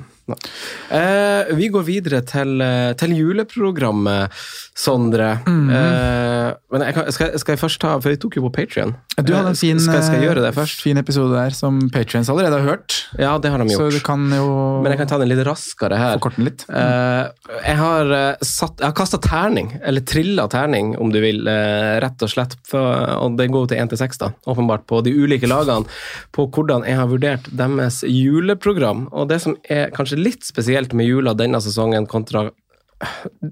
Eh, 0.90 1.54
vi 1.56 1.68
går 1.72 1.84
videre 1.86 2.20
til, 2.26 2.60
eh, 2.60 2.92
til 3.00 3.14
juleprogrammet, 3.16 4.30
Sondre. 4.78 5.40
Mhm. 5.46 5.70
eh, 5.74 6.52
men 6.70 6.82
jeg 6.86 6.94
kan, 6.94 7.08
skal, 7.12 7.32
skal 7.40 7.52
jeg 7.56 7.60
først 7.60 7.80
ta 7.82 7.96
For 7.98 8.12
jeg 8.12 8.20
tok 8.22 8.36
jo 8.38 8.42
på 8.46 8.52
Patrion. 8.54 8.92
Du 9.18 9.32
hadde 9.34 9.48
en 9.50 9.58
fin, 9.58 9.80
skal, 9.82 10.02
skal 10.04 10.20
jeg 10.20 10.28
gjøre 10.28 10.44
det 10.44 10.52
eh, 10.52 10.58
først? 10.60 10.82
fin 10.84 11.00
episode 11.00 11.32
der 11.34 11.50
som 11.56 11.80
Patrions 11.90 12.28
allerede 12.30 12.60
har 12.60 12.68
hørt. 12.76 12.98
Ja, 13.18 13.32
det 13.42 13.50
har 13.50 13.58
de 13.58 13.66
Så 13.72 13.88
gjort. 13.88 13.96
du 13.98 14.00
kan 14.06 14.28
jo 14.30 14.46
Men 14.84 14.92
jeg 14.92 15.00
kan 15.00 15.08
ta 15.10 15.18
den 15.18 15.28
litt 15.32 15.42
raskere 15.46 15.98
her. 15.98 16.18
forkorte 16.18 16.36
den 16.38 16.44
litt. 16.50 16.64
Eh, 16.70 17.24
jeg 17.66 17.76
har, 17.80 18.12
satt, 18.44 18.78
jeg 18.78 18.86
har 18.86 18.94
kasta 18.94 19.18
terning, 19.18 19.72
eller 19.82 20.00
trilla 20.06 20.46
terning, 20.48 20.94
om 21.00 21.10
du 21.10 21.18
vil, 21.20 21.42
eh, 21.48 21.98
rett 22.04 22.22
og 22.22 22.30
slett. 22.30 22.54
Og 22.74 23.36
det 23.36 23.48
går 23.50 23.66
jo 23.66 23.70
til 23.74 23.78
1 23.82 23.88
til 23.90 23.98
6, 23.98 24.18
da, 24.22 24.30
åpenbart, 24.46 24.86
på 24.86 25.02
de 25.02 25.10
ulike 25.16 25.48
lagene. 25.50 25.86
På 26.32 26.46
hvordan 26.48 26.86
jeg 26.86 26.96
har 27.00 27.08
vurdert 27.10 27.48
deres 27.50 28.02
juleprogram. 28.06 29.08
Og 29.12 29.28
det 29.28 29.40
som 29.42 29.56
er 29.68 29.90
kanskje 29.90 30.17
litt 30.18 30.46
spesielt 30.46 30.94
med 30.96 31.08
jula 31.08 31.36
denne 31.38 31.60
sesongen 31.64 32.08
kontra 32.10 32.48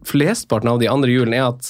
flestparten 0.07 0.68
av 0.72 0.81
de 0.81 0.88
andre 0.90 1.12
julene, 1.12 1.38
er 1.38 1.52
at 1.52 1.68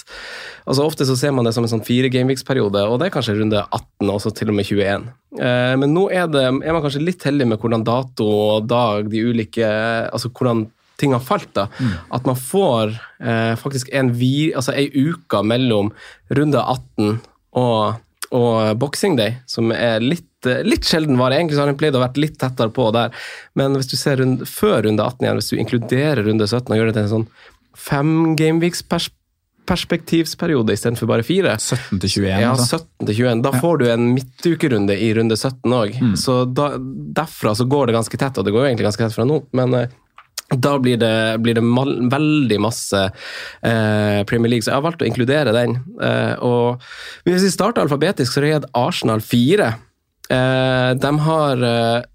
altså 0.64 0.86
ofte 0.86 1.06
så 1.08 1.16
ser 1.18 1.34
man 1.36 1.44
det 1.44 1.52
som 1.52 1.66
en 1.66 1.72
sånn 1.74 1.84
fire 1.84 2.08
gameweeks-periode, 2.12 2.86
og 2.88 3.00
det 3.00 3.08
er 3.08 3.14
kanskje 3.16 3.36
runde 3.40 3.60
18, 3.66 4.08
og 4.08 4.22
så 4.24 4.32
til 4.32 4.52
og 4.52 4.56
med 4.56 4.68
21. 4.70 5.04
Eh, 5.36 5.74
men 5.82 5.92
nå 5.92 6.06
er, 6.08 6.24
det, 6.32 6.46
er 6.48 6.76
man 6.76 6.84
kanskje 6.84 7.04
litt 7.04 7.26
heldig 7.28 7.50
med 7.52 7.60
hvordan 7.60 7.84
dato 7.86 8.26
og 8.30 8.70
dag 8.70 9.10
de 9.12 9.20
ulike 9.28 9.68
Altså 10.08 10.30
hvordan 10.32 10.64
ting 10.96 11.12
har 11.12 11.20
falt. 11.20 11.50
da, 11.52 11.66
At 12.08 12.24
man 12.28 12.38
får 12.40 12.96
eh, 13.20 13.52
faktisk 13.60 13.92
en 13.92 14.14
vi, 14.16 14.52
altså 14.56 14.72
ei 14.72 14.88
uke 14.88 15.42
mellom 15.44 15.92
runde 16.32 16.62
18 16.62 17.18
og, 17.56 18.00
og 18.34 18.78
Boxing 18.80 19.16
Day, 19.18 19.36
som 19.46 19.72
er 19.72 20.00
litt, 20.02 20.46
eh, 20.46 20.62
litt 20.66 20.84
sjelden 20.88 21.18
vare. 21.20 21.34
Egentlig 21.38 21.56
så 21.56 21.60
har 21.64 21.70
den 21.70 21.80
pleid 21.80 21.94
å 21.94 22.02
vært 22.02 22.20
litt 22.20 22.38
tettere 22.40 22.70
på 22.74 22.84
der, 22.94 23.08
men 23.54 23.74
hvis 23.78 23.90
du 23.90 23.96
ser 23.96 24.16
rund, 24.22 24.38
før 24.48 24.82
runde 24.86 25.02
18 25.02 25.26
igjen, 25.26 25.38
hvis 25.40 25.50
du 25.50 25.56
inkluderer 25.60 26.22
runde 26.26 26.46
17 26.46 26.72
og 26.72 26.78
gjør 26.78 26.86
det 26.90 26.96
til 26.96 27.06
en 27.06 27.14
sånn 27.14 27.28
fem 27.76 28.12
gameweeks-perspektivsperiode 28.38 30.72
istedenfor 30.72 31.06
bare 31.10 31.22
fire, 31.26 31.52
17 31.60 32.00
til 32.00 32.10
21. 32.24 32.40
ja, 32.40 32.50
altså. 32.54 32.76
17 32.80 33.06
til 33.06 33.14
21. 33.20 33.42
Da 33.44 33.50
får 33.60 33.74
du 33.78 33.84
en 33.92 34.04
midtukerunde 34.14 34.94
i 34.96 35.14
runde 35.14 35.36
17 35.36 35.72
òg. 35.76 35.90
Mm. 36.00 36.16
Så 36.16 36.44
da, 36.48 36.66
derfra 37.20 37.54
så 37.54 37.64
går 37.68 37.86
det 37.86 37.94
ganske 37.98 38.16
tett, 38.16 38.38
og 38.38 38.44
det 38.46 38.52
går 38.54 38.62
jo 38.64 38.68
egentlig 38.72 38.88
ganske 38.88 39.04
tett 39.04 39.18
fra 39.18 39.28
nå, 39.28 39.36
men 39.56 39.68
eh, 39.76 39.88
da 40.54 40.76
blir 40.78 40.96
det, 40.96 41.38
blir 41.42 41.54
det 41.58 41.62
mal, 41.64 41.96
veldig 42.10 42.58
masse 42.62 43.00
eh, 43.02 44.20
Premier 44.30 44.52
League, 44.52 44.62
så 44.62 44.70
jeg 44.70 44.78
har 44.78 44.84
valgt 44.84 45.02
å 45.02 45.08
inkludere 45.08 45.54
den. 45.54 45.80
Eh, 46.02 46.34
og 46.44 46.84
Hvis 47.26 47.48
vi 47.48 47.50
starter 47.50 47.82
alfabetisk, 47.82 48.30
så 48.36 48.44
er 48.46 48.62
det 48.62 48.70
Arsenal 48.78 49.24
4. 49.24 49.72
Eh, 50.30 50.92
de 51.02 51.10
har 51.26 51.64
eh, 51.66 52.06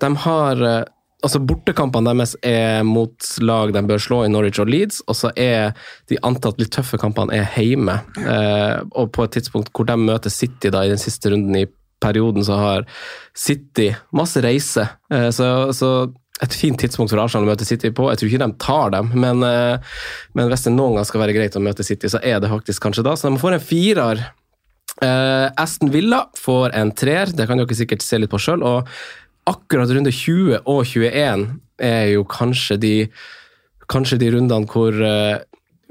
De 0.00 0.10
har 0.26 0.60
eh, 0.68 0.82
altså 1.24 1.40
Bortekampene 1.48 2.12
deres 2.12 2.36
er 2.44 2.84
mot 2.86 3.30
lag 3.40 3.72
de 3.72 3.82
bør 3.88 4.04
slå 4.04 4.20
i 4.26 4.28
Norwich 4.30 4.60
og 4.62 4.68
Leeds, 4.70 5.00
og 5.08 5.16
så 5.16 5.32
er 5.32 5.72
de 6.12 6.20
antatt 6.28 6.60
litt 6.60 6.74
tøffe 6.76 7.00
kampene 7.00 7.40
er 7.40 7.48
hjemme. 7.56 7.96
Eh, 8.20 8.84
og 8.92 9.14
på 9.16 9.24
et 9.24 9.38
tidspunkt 9.38 9.72
hvor 9.72 9.88
de 9.88 9.96
møter 9.96 10.32
City 10.32 10.68
da 10.68 10.84
i 10.84 10.92
den 10.92 11.00
siste 11.00 11.32
runden 11.32 11.56
i 11.56 11.64
perioden, 12.04 12.44
så 12.44 12.60
har 12.60 12.86
City 13.32 13.88
masse 14.12 14.44
reise. 14.44 14.84
Så, 15.08 15.46
så 15.72 15.90
et 16.44 16.52
fint 16.52 16.76
tidspunkt 16.76 17.12
for 17.12 17.22
Arsenal 17.22 17.46
å 17.46 17.52
møte 17.52 17.64
City 17.64 17.90
på. 17.94 18.10
Jeg 18.12 18.20
tror 18.20 18.30
ikke 18.30 18.42
de 18.44 18.58
tar 18.60 18.90
dem, 18.92 19.12
men, 19.16 19.42
eh, 19.46 19.78
men 20.36 20.50
hvis 20.50 20.66
det 20.66 20.74
noen 20.74 20.98
gang 20.98 21.06
skal 21.08 21.22
være 21.22 21.36
greit 21.36 21.56
å 21.56 21.64
møte 21.64 21.86
City, 21.86 22.10
så 22.12 22.20
er 22.22 22.40
det 22.40 22.52
faktisk 22.52 22.82
kanskje 22.84 23.06
da. 23.06 23.16
Så 23.16 23.30
de 23.30 23.40
får 23.40 23.56
en 23.56 23.64
firer. 23.72 24.24
Eh, 25.02 25.50
Aston 25.56 25.90
Villa 25.92 26.26
får 26.36 26.74
en 26.76 26.92
treer, 26.92 27.32
det 27.32 27.46
kan 27.48 27.60
dere 27.60 27.76
sikkert 27.76 28.04
se 28.04 28.20
litt 28.20 28.32
på 28.32 28.40
sjøl. 28.40 28.64
Og 28.64 28.88
akkurat 29.48 29.92
runde 29.92 30.12
20 30.12 30.62
og 30.64 30.84
21 30.84 31.60
er 31.80 32.08
jo 32.14 32.24
kanskje 32.24 32.78
de, 32.80 32.94
kanskje 33.92 34.18
de 34.20 34.32
rundene 34.34 34.68
hvor, 34.68 34.92
eh, 34.92 35.38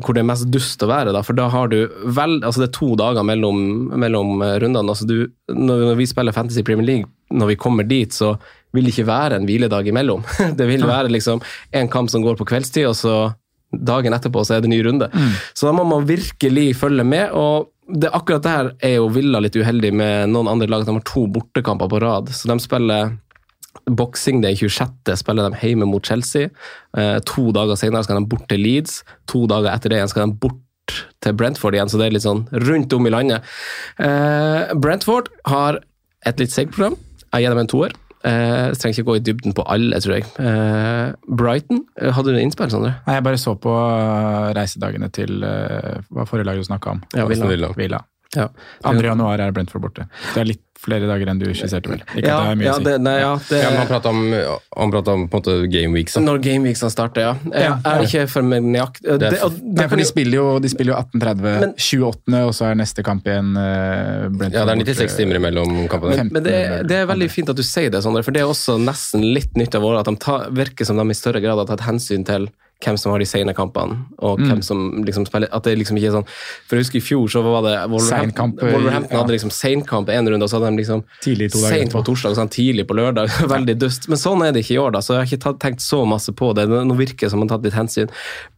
hvor 0.04 0.14
det 0.14 0.24
er 0.24 0.30
mest 0.30 0.50
dust 0.52 0.82
å 0.84 0.90
være. 0.92 1.14
Da. 1.16 1.24
For 1.26 1.38
da 1.38 1.48
har 1.54 1.70
du 1.72 1.86
vel, 2.06 2.40
altså 2.42 2.64
det 2.64 2.70
er 2.70 2.78
to 2.80 2.94
dager 3.00 3.26
mellom, 3.26 3.90
mellom 3.98 4.42
eh, 4.42 4.58
rundene. 4.64 4.90
Altså 4.90 5.08
du, 5.10 5.32
når 5.54 5.96
vi 6.00 6.10
spiller 6.10 6.36
Fantasy 6.36 6.66
Premier 6.66 6.86
League, 6.86 7.10
når 7.34 7.54
vi 7.54 7.60
kommer 7.62 7.88
dit, 7.88 8.14
så 8.14 8.36
vil 8.76 8.88
det 8.88 8.94
ikke 8.96 9.08
være 9.10 9.40
en 9.40 9.48
hviledag 9.48 9.88
imellom. 9.92 10.26
Det 10.60 10.68
vil 10.70 10.86
være 10.88 11.14
liksom 11.14 11.42
en 11.76 11.92
kamp 11.92 12.12
som 12.12 12.24
går 12.26 12.38
på 12.40 12.48
kveldstid, 12.50 12.90
og 12.92 12.98
så 13.00 13.16
dagen 13.76 14.16
etterpå 14.16 14.44
så 14.46 14.58
er 14.58 14.64
det 14.64 14.72
ny 14.72 14.82
runde. 14.86 15.10
Så 15.54 15.68
da 15.68 15.74
må 15.76 15.84
man 15.88 16.06
virkelig 16.08 16.76
følge 16.80 17.04
med. 17.08 17.32
og 17.36 17.72
det, 17.86 18.10
akkurat 18.18 18.46
der 18.46 18.72
er 18.82 18.96
jo 18.98 19.10
Villa 19.14 19.40
litt 19.44 19.56
uheldig 19.56 19.92
med 19.94 20.32
noen 20.34 20.50
andre 20.50 20.68
lag. 20.72 20.86
De 20.88 20.96
har 20.96 21.06
to 21.06 21.28
bortekamper 21.30 21.90
på 21.92 22.00
rad. 22.02 22.32
Så 22.34 22.50
de 22.50 22.58
spiller 22.64 23.12
Boxing 23.86 24.42
Day 24.42 24.56
26. 24.58 25.16
spiller 25.20 25.50
de 25.50 25.60
hjemme 25.62 25.88
mot 25.90 26.06
Chelsea. 26.06 26.50
Eh, 26.98 27.18
to 27.28 27.52
dager 27.54 27.78
senere 27.78 28.06
skal 28.08 28.22
de 28.22 28.30
bort 28.32 28.48
til 28.50 28.64
Leeds. 28.64 29.04
To 29.32 29.46
dager 29.52 29.70
etter 29.74 29.94
det 29.94 30.00
igjen 30.00 30.14
skal 30.14 30.32
de 30.32 30.40
bort 30.46 30.62
til 31.22 31.34
Brentford 31.38 31.76
igjen, 31.78 31.90
så 31.90 32.00
det 32.00 32.08
er 32.08 32.16
litt 32.16 32.26
sånn 32.26 32.46
rundt 32.66 32.94
om 32.94 33.08
i 33.10 33.14
landet. 33.14 33.46
Eh, 34.02 34.74
Brentford 34.78 35.30
har 35.50 35.82
et 36.26 36.42
litt 36.42 36.54
seigt 36.54 36.74
program. 36.74 36.98
Jeg 37.34 37.46
gir 37.46 37.54
dem 37.54 37.64
en 37.66 37.70
toer. 37.70 37.96
Eh, 38.26 38.68
jeg 38.72 38.80
trenger 38.82 39.00
ikke 39.00 39.10
gå 39.12 39.16
i 39.20 39.24
dybden 39.28 39.54
på 39.54 39.66
alle, 39.70 40.00
tror 40.02 40.18
jeg. 40.18 40.26
Eh, 40.42 41.14
Brighton, 41.38 41.84
eh, 42.02 42.12
hadde 42.16 42.34
du 42.34 42.42
innspill, 42.42 42.72
Sondre? 42.74 42.96
Nei, 43.06 43.20
jeg 43.20 43.26
bare 43.28 43.42
så 43.42 43.54
på 43.62 43.76
uh, 43.76 44.50
reisedagene 44.58 45.12
til 45.14 45.46
uh, 45.46 46.02
hva 46.10 46.26
forrige 46.30 46.50
lag 46.50 46.58
du 46.58 46.66
snakka 46.66 46.96
om. 46.96 47.04
Ja, 47.14 47.28
Villa. 47.30 47.50
Villa. 47.52 47.72
Villa. 47.78 48.02
Ja. 48.36 48.50
2. 48.84 49.02
januar 49.02 49.40
er 49.40 49.52
Brentford 49.56 49.82
borte. 49.88 50.08
Det 50.34 50.42
er 50.44 50.46
litt 50.54 50.62
flere 50.86 51.08
dager 51.10 51.30
enn 51.32 51.40
du 51.42 51.48
skisserte, 51.50 51.90
vel? 51.90 52.02
Ikke 52.14 52.28
Ja, 52.28 52.36
at 52.38 52.46
det 52.46 52.52
er 52.52 52.58
mye 52.60 52.66
ja, 52.68 52.74
å 52.76 52.78
si. 52.78 52.84
det, 52.86 52.94
nei, 53.02 53.14
ja, 53.18 53.30
det, 53.50 53.60
Ja, 53.64 53.70
han 53.80 53.88
prata 53.90 54.10
om, 54.12 54.20
han 54.78 54.92
pratet 54.94 55.08
om 55.16 55.24
på 55.32 55.40
en 55.40 55.42
måte 55.42 55.56
game 55.72 55.94
weeks. 55.98 56.14
da. 56.14 56.22
Når 56.22 56.42
gameweeksene 56.46 56.92
starter, 56.94 57.22
ja. 57.24 57.32
Jeg 57.56 57.64
Ja. 57.64 57.80
er 57.90 58.04
ikke 58.06 58.26
for 58.30 58.44
meg 58.46 58.62
nøyaktig 58.68 59.02
det, 59.18 59.32
Det 59.34 59.40
og 59.42 59.52
det 59.56 59.80
Nei, 59.80 59.88
for 59.88 59.96
de 59.98 60.06
spiller 60.06 60.36
jo, 60.38 60.60
de 60.60 60.70
spiller 60.70 60.94
jo 60.94 61.00
18.30 61.00 61.60
Men- 61.64 61.74
28., 61.74 62.44
og 62.46 62.54
så 62.54 62.70
er 62.70 62.76
neste 62.76 63.04
kamp 63.04 63.24
igjen 63.26 63.56
uh, 63.58 64.30
Brentford 64.30 64.54
Ja, 64.54 64.66
det 64.66 64.76
er 64.76 64.84
borte. 64.84 64.94
96 64.94 65.18
timer 65.18 65.36
imellom 65.42 65.88
kampene. 65.90 66.18
Men, 66.18 66.30
Men 66.34 66.44
det, 66.44 66.88
det 66.92 67.00
er 67.02 67.08
veldig 67.08 67.32
fint 67.32 67.50
at 67.50 67.56
du 67.56 67.64
sier 67.64 67.90
det, 67.90 68.04
Sondre, 68.04 68.24
for 68.24 68.32
det 68.32 68.42
er 68.42 68.52
også 68.52 68.78
nesten 68.78 69.26
litt 69.34 69.56
nytt 69.58 69.74
av 69.74 69.82
året 69.90 70.06
at 70.06 70.12
de 70.14 70.16
tar, 70.22 70.50
virker 70.52 70.86
som 70.86 70.98
de 71.02 71.10
i 71.10 71.18
større 71.18 71.42
grad 71.42 71.58
har 71.58 71.66
tatt 71.66 71.88
hensyn 71.88 72.24
til 72.28 72.46
hvem 72.84 72.98
som 73.00 73.14
har 73.14 73.22
de 73.24 73.26
sene 73.26 73.54
kampene, 73.56 73.96
og 74.20 74.40
Mm. 74.40 74.48
hvem 74.50 74.62
som 74.64 75.04
liksom 75.06 75.26
spiller 75.26 75.48
At 75.52 75.64
det 75.64 75.78
liksom 75.80 75.98
ikke 75.98 76.10
er 76.10 76.16
sånn 76.20 76.26
For 76.68 76.76
jeg 76.76 76.84
husker 76.84 76.98
i 76.98 77.02
fjor 77.02 77.28
så 77.32 77.42
var 77.42 77.62
det 77.64 77.90
Wolverhampton, 77.90 78.58
eh, 78.62 78.74
Wolverhampton 78.74 79.16
ja. 79.16 79.22
hadde 79.24 79.32
liksom 79.32 79.50
seinkamp 79.50 80.08
én 80.12 80.28
runde, 80.28 80.44
og 80.44 80.50
så 80.50 80.60
hadde 80.60 80.76
de 80.76 80.84
liksom 80.84 81.04
Tidlig 81.24 81.52
to 81.54 81.62
dager 81.62 81.78
seint 81.80 81.92
på 81.94 82.04
torsdag 82.04 82.32
og 82.32 82.38
sånn 82.38 82.52
tidlig 82.52 82.86
på 82.86 82.98
lørdag. 82.98 83.30
Veldig 83.56 83.78
dust. 83.80 84.10
Men 84.10 84.18
sånn 84.20 84.44
er 84.46 84.52
det 84.52 84.66
ikke 84.66 84.76
i 84.76 84.82
år, 84.84 84.92
da, 84.92 85.00
så 85.00 85.16
jeg 85.16 85.22
har 85.24 85.30
ikke 85.32 85.44
tatt, 85.46 85.60
tenkt 85.64 85.82
så 85.82 86.06
masse 86.06 86.32
på 86.36 86.54
det. 86.54 86.68
Nå 86.68 86.96
virker 87.00 87.26
det 87.26 87.32
som 87.32 87.40
man 87.40 87.48
har 87.50 87.58
tatt 87.58 87.66
litt 87.66 87.78
hensyn. 87.80 88.10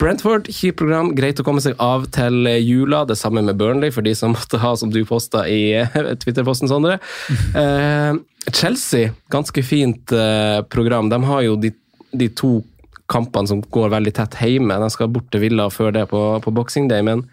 Brentford, 0.01 0.49
kjipt 0.49 0.77
program, 0.81 1.13
greit 1.15 1.39
å 1.39 1.45
komme 1.45 1.61
seg 1.61 1.75
av 1.79 2.09
til 2.11 2.49
jula. 2.63 3.05
Det 3.07 3.17
samme 3.17 3.43
med 3.45 3.55
Burnley, 3.57 3.91
for 3.91 4.01
de 4.01 4.15
som 4.17 4.33
måtte 4.33 4.57
ha, 4.59 4.75
som 4.75 4.89
du 4.89 5.03
posta 5.05 5.45
i 5.47 5.73
eh, 5.77 5.87
Twitter-posten, 6.23 6.67
Sondre. 6.67 6.97
Eh, 7.57 8.13
Chelsea, 8.53 9.11
ganske 9.29 9.63
fint 9.63 10.11
eh, 10.11 10.61
program. 10.71 11.09
De 11.09 11.21
har 11.23 11.41
jo 11.43 11.55
de, 11.59 11.71
de 12.15 12.27
to 12.29 12.63
kampene 13.11 13.49
som 13.49 13.61
går 13.61 13.91
veldig 13.93 14.13
tett 14.17 14.39
hjemme. 14.43 14.79
De 14.81 14.89
skal 14.93 15.11
bort 15.11 15.29
til 15.31 15.45
Villa 15.45 15.69
før 15.73 15.93
det 15.95 16.07
på, 16.11 16.21
på 16.43 16.53
Boxing 16.55 16.89
Day, 16.91 17.03
men 17.05 17.25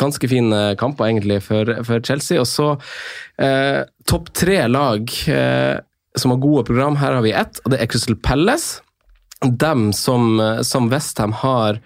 ganske 0.00 0.28
fine 0.30 0.62
kamper 0.80 1.08
egentlig 1.08 1.40
for, 1.46 1.70
for 1.86 2.02
Chelsea. 2.04 2.40
Og 2.42 2.48
så 2.50 2.72
eh, 3.42 3.84
topp 4.10 4.32
tre 4.34 4.64
lag 4.70 5.10
eh, 5.30 5.76
som 6.18 6.34
har 6.34 6.42
gode 6.42 6.66
program. 6.70 6.98
Her 6.98 7.18
har 7.18 7.26
vi 7.26 7.34
ett, 7.36 7.62
og 7.64 7.74
det 7.74 7.82
er 7.82 7.90
Crystal 7.90 8.18
Palace. 8.18 8.82
Dem 9.44 9.90
som, 9.92 10.38
som 10.64 10.88
Westham 10.92 11.34
har 11.42 11.78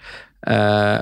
eh, 0.46 0.98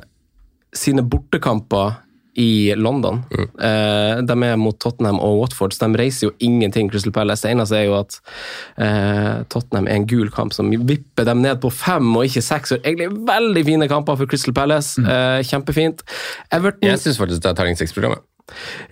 sine 0.77 1.05
bortekamper 1.05 1.99
i 2.37 2.75
London. 2.77 3.23
Eh, 3.33 4.19
de 4.29 4.37
er 4.45 4.59
mot 4.61 4.77
Tottenham 4.81 5.19
og 5.25 5.41
Watford, 5.41 5.73
så 5.73 5.87
de 5.87 6.01
reiser 6.01 6.29
jo 6.29 6.35
ingenting, 6.45 6.91
Crystal 6.93 7.15
Palace. 7.15 7.47
Det 7.47 7.55
eneste 7.55 7.79
er 7.79 7.87
jo 7.89 7.97
at 7.99 8.19
eh, 8.77 9.43
Tottenham 9.53 9.89
er 9.89 10.01
en 10.01 10.09
gul 10.11 10.31
kamp 10.35 10.53
som 10.57 10.69
vipper 10.71 11.29
dem 11.29 11.41
ned 11.45 11.63
på 11.63 11.73
fem 11.73 12.13
og 12.13 12.29
ikke 12.29 12.45
seks. 12.45 12.75
Så 12.75 12.81
Egentlig 12.83 13.09
veldig 13.29 13.65
fine 13.71 13.89
kamper 13.91 14.21
for 14.21 14.29
Crystal 14.31 14.55
Palace. 14.57 15.01
Eh, 15.01 15.41
kjempefint. 15.49 16.05
Everton 16.53 16.91
Jeg 16.91 17.03
syns 17.03 17.21
faktisk 17.23 17.45
det 17.45 17.53
er 17.53 17.59
terning 17.59 17.81
seks-programmet. 17.81 18.25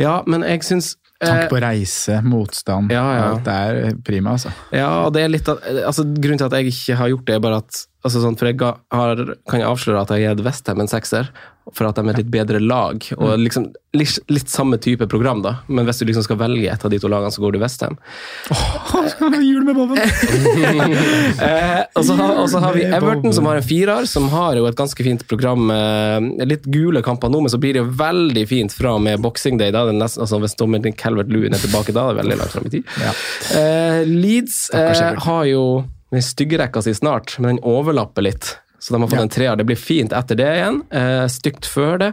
Ja, 0.01 0.23
men 0.27 0.43
jeg 0.43 0.65
syns 0.67 0.95
Tanke 1.29 1.49
på 1.53 1.63
reise, 1.65 2.21
motstand. 2.25 2.93
Ja, 2.95 3.05
ja. 3.17 3.25
Alt 3.33 3.51
er 3.51 3.99
prima, 4.07 4.37
altså. 4.37 4.53
Ja, 4.75 5.09
det 5.15 5.25
er 5.25 5.33
litt 5.33 5.51
av, 5.51 5.63
altså, 5.85 6.05
Grunnen 6.05 6.41
til 6.41 6.49
at 6.49 6.57
jeg 6.59 6.73
ikke 6.73 7.01
har 7.01 7.13
gjort 7.15 7.27
det, 7.29 7.39
er 7.39 7.45
bare 7.45 7.63
at 7.65 7.85
altså, 8.05 8.23
sånn, 8.23 8.39
For 8.41 8.51
jeg 8.51 8.61
har, 8.61 9.27
kan 9.51 9.63
jeg 9.63 9.71
avsløre 9.71 10.05
at 10.05 10.15
jeg 10.15 10.29
har 10.29 10.37
gitt 10.37 10.47
Westham 10.47 10.85
en 10.85 10.91
sekser, 10.91 11.33
for 11.73 11.89
at 11.89 11.97
de 11.97 12.11
er 12.11 12.19
litt 12.21 12.33
bedre 12.33 12.61
lag. 12.61 13.01
og 13.17 13.39
liksom 13.41 13.71
litt, 13.97 14.19
litt 14.29 14.51
samme 14.53 14.77
type 14.83 15.07
program, 15.09 15.41
da. 15.45 15.55
Men 15.67 15.87
hvis 15.89 16.03
du 16.03 16.09
liksom 16.09 16.27
skal 16.27 16.39
velge 16.41 16.69
et 16.71 16.85
av 16.85 16.93
de 16.93 16.99
to 17.01 17.09
lagene, 17.09 17.33
så 17.33 17.41
går 17.41 17.55
du 17.55 17.61
Westham. 17.63 17.97
Jul 19.49 19.65
med 19.65 19.79
Boven! 19.79 20.01
Eh, 21.45 21.81
og, 21.97 22.05
så 22.07 22.15
har, 22.17 22.37
og 22.41 22.47
så 22.51 22.61
har 22.63 22.75
vi 22.77 22.85
Everton, 22.87 23.33
som 23.35 23.47
har 23.49 23.59
en 23.59 23.65
firer, 23.65 24.07
som 24.09 24.27
har 24.33 24.57
jo 24.59 24.67
et 24.69 24.77
ganske 24.79 25.05
fint 25.05 25.23
program. 25.29 25.67
Eh, 25.73 26.47
litt 26.47 26.67
gule 26.71 27.03
kamper 27.05 27.33
nå, 27.33 27.41
men 27.45 27.53
så 27.53 27.59
blir 27.61 27.75
det 27.77 27.83
jo 27.83 27.91
veldig 27.99 28.45
fint 28.49 28.75
fra 28.75 28.95
og 28.97 29.03
med 29.05 29.23
Boxing 29.25 29.59
Day. 29.61 29.73
Da 29.75 29.85
nesten, 29.91 30.23
altså, 30.25 30.39
hvis 30.43 30.57
dommeren 30.61 30.95
Calvert 31.15 31.31
Lewin 31.31 31.55
er 31.55 31.63
tilbake 31.63 31.95
da, 31.95 32.09
Det 32.11 32.19
er 32.19 32.23
veldig 32.23 32.39
langt 32.41 32.55
fram 32.57 32.67
i 32.67 32.73
tid. 32.75 32.95
Ja. 32.99 33.13
Eh, 33.61 34.01
Leeds 34.09 34.71
eh, 34.75 35.15
har 35.27 35.45
jo 35.47 35.65
den 36.15 36.23
styggerekka 36.23 36.83
si 36.83 36.95
snart, 36.95 37.37
men 37.39 37.55
den 37.57 37.65
overlapper 37.67 38.27
litt. 38.27 38.57
Så 38.85 38.93
de 38.93 39.01
har 39.01 39.09
fått 39.09 39.17
Ja. 39.17 39.23
en 39.25 39.31
treer. 39.33 39.57
Det 39.57 39.65
blir 39.65 39.79
fint 39.81 40.13
etter 40.13 40.37
det 40.37 40.45
igjen. 40.59 40.83
Eh, 40.93 41.25
stygt 41.33 41.65
før 41.65 41.99
det. 42.03 42.11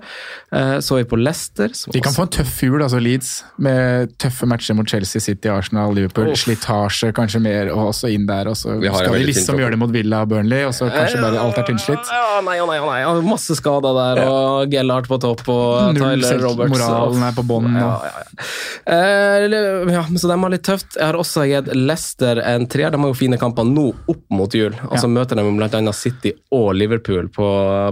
Eh, 0.55 0.77
så 0.79 0.95
er 0.95 1.03
vi 1.03 1.09
på 1.11 1.17
Leicester. 1.19 1.67
Som 1.75 1.91
De 1.91 1.99
kan 1.99 2.13
få 2.15 2.21
en 2.23 2.29
tøff 2.31 2.61
jul, 2.63 2.79
altså 2.81 3.01
Leeds, 3.03 3.43
med 3.59 4.13
tøffe 4.17 4.47
matcher 4.47 4.73
mot 4.79 4.87
Chelsea, 4.87 5.19
City, 5.19 5.49
Arsenal, 5.51 5.91
Liverpool. 5.93 6.29
Oh. 6.31 6.33
Slitasje 6.39 7.11
kanskje 7.17 7.41
mer, 7.43 7.73
og 7.75 7.89
også 7.91 8.07
inn 8.13 8.25
der. 8.25 8.47
Og 8.47 8.55
så 8.55 8.79
Vi 8.79 8.87
skal 8.87 9.11
de 9.19 9.25
liksom 9.27 9.59
gjøre 9.59 9.71
det 9.75 9.79
mot 9.79 9.91
Villa 9.91 10.21
og 10.21 10.29
Burnley, 10.29 10.63
og 10.63 10.71
så 10.71 10.87
kanskje 10.89 11.19
bare 11.19 11.41
alt 11.43 11.57
er 11.59 11.63
tynnslitt. 11.67 12.07
Ja, 12.07 12.39
nei, 12.47 12.57
å 12.63 12.67
nei, 12.71 12.79
å 12.79 12.87
nei. 12.87 13.21
Masse 13.27 13.51
skader 13.59 13.91
der, 14.15 14.23
og 14.31 14.71
Gellhardt 14.71 15.07
på 15.11 15.19
topp, 15.19 15.43
og 15.49 15.93
Null 15.93 16.21
Tyler 16.21 16.29
selv- 16.29 16.43
Roberts. 16.47 16.71
moralen 16.79 17.23
er 17.27 17.33
på 17.33 17.43
bånn, 17.51 17.67
Ja, 17.75 17.99
ja, 18.07 18.11
ja. 18.15 18.45
Eh, 18.87 19.47
ja, 19.91 20.03
så 20.15 20.27
de 20.31 20.39
har 20.41 20.49
litt 20.55 20.63
tøft. 20.63 20.95
Jeg 20.95 21.03
har 21.05 21.19
også 21.19 21.43
gitt 21.51 21.69
Leicester 21.75 22.39
en 22.39 22.65
treer. 22.71 22.91
De 22.91 22.97
har 22.97 23.07
jo 23.11 23.13
fine 23.13 23.37
kamper 23.37 23.63
nå 23.67 23.89
opp 24.07 24.23
mot 24.29 24.49
jul. 24.57 24.73
Og 24.89 24.97
så 24.97 25.03
Ja. 25.03 25.13
møter 25.19 25.35
de 25.35 25.43
bl.a. 25.51 25.91
City 25.93 26.33
og 26.51 26.60
Liverpool 26.75 27.29
på 27.33 27.45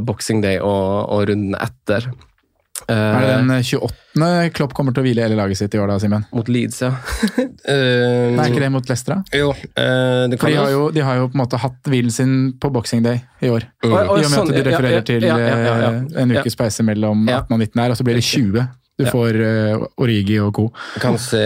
Boxing 0.05 0.43
Day 0.45 0.62
og, 0.62 1.10
og 1.10 1.27
runden 1.29 1.58
etter. 1.60 2.10
Eh, 2.88 2.95
Er 2.95 3.25
det 3.25 3.34
den 3.38 3.63
28. 3.63 4.51
Klopp 4.55 4.73
kommer 4.77 4.95
til 4.95 5.03
å 5.03 5.05
hvile 5.05 5.25
hele 5.25 5.38
laget 5.38 5.60
sitt 5.60 5.75
i 5.75 5.79
år, 5.82 5.91
da, 5.91 5.97
Simen? 6.01 6.23
Mot 6.36 6.47
Leeds, 6.51 6.82
ja. 6.86 6.93
Uh, 7.69 8.32
Nei, 8.34 8.45
ikke 8.49 8.62
det 8.63 8.69
mot 8.73 8.88
Leicester, 8.88 9.19
da? 9.19 9.36
Jo, 9.36 9.49
uh, 9.51 10.23
det 10.32 10.39
kan 10.39 10.49
de 10.49 10.55
har, 10.58 10.71
jo 10.73 10.86
de 10.95 11.03
har 11.05 11.19
jo 11.19 11.27
på 11.29 11.38
en 11.38 11.41
måte 11.43 11.60
hatt 11.62 11.89
hvilen 11.91 12.13
sin 12.13 12.32
på 12.58 12.71
Boxing 12.73 13.03
Day 13.05 13.19
i 13.45 13.51
år. 13.51 13.67
Mm. 13.84 13.91
I 13.91 13.99
og 13.99 14.13
med 14.15 14.32
sånn, 14.32 14.49
at 14.49 14.58
de 14.58 14.63
refererer 14.65 14.95
ja, 14.95 15.05
til 15.05 15.27
ja, 15.27 15.38
ja, 15.43 15.58
ja, 15.60 15.91
eh, 15.91 16.19
en 16.23 16.34
ukes 16.39 16.58
pause 16.58 16.86
mellom 16.88 17.27
Ja. 17.29 17.43
18 17.43 17.58
og 17.58 17.62
19 17.67 17.84
her, 17.84 17.93
og 17.93 17.99
så 17.99 18.08
blir 18.08 18.17
det 18.17 18.25
20. 18.25 18.65
Du 18.99 19.05
får 19.12 19.38
uh, 19.43 19.86
Origi 20.01 20.39
og 20.43 20.53
co. 20.55 20.65
kan 21.03 21.19
se, 21.21 21.43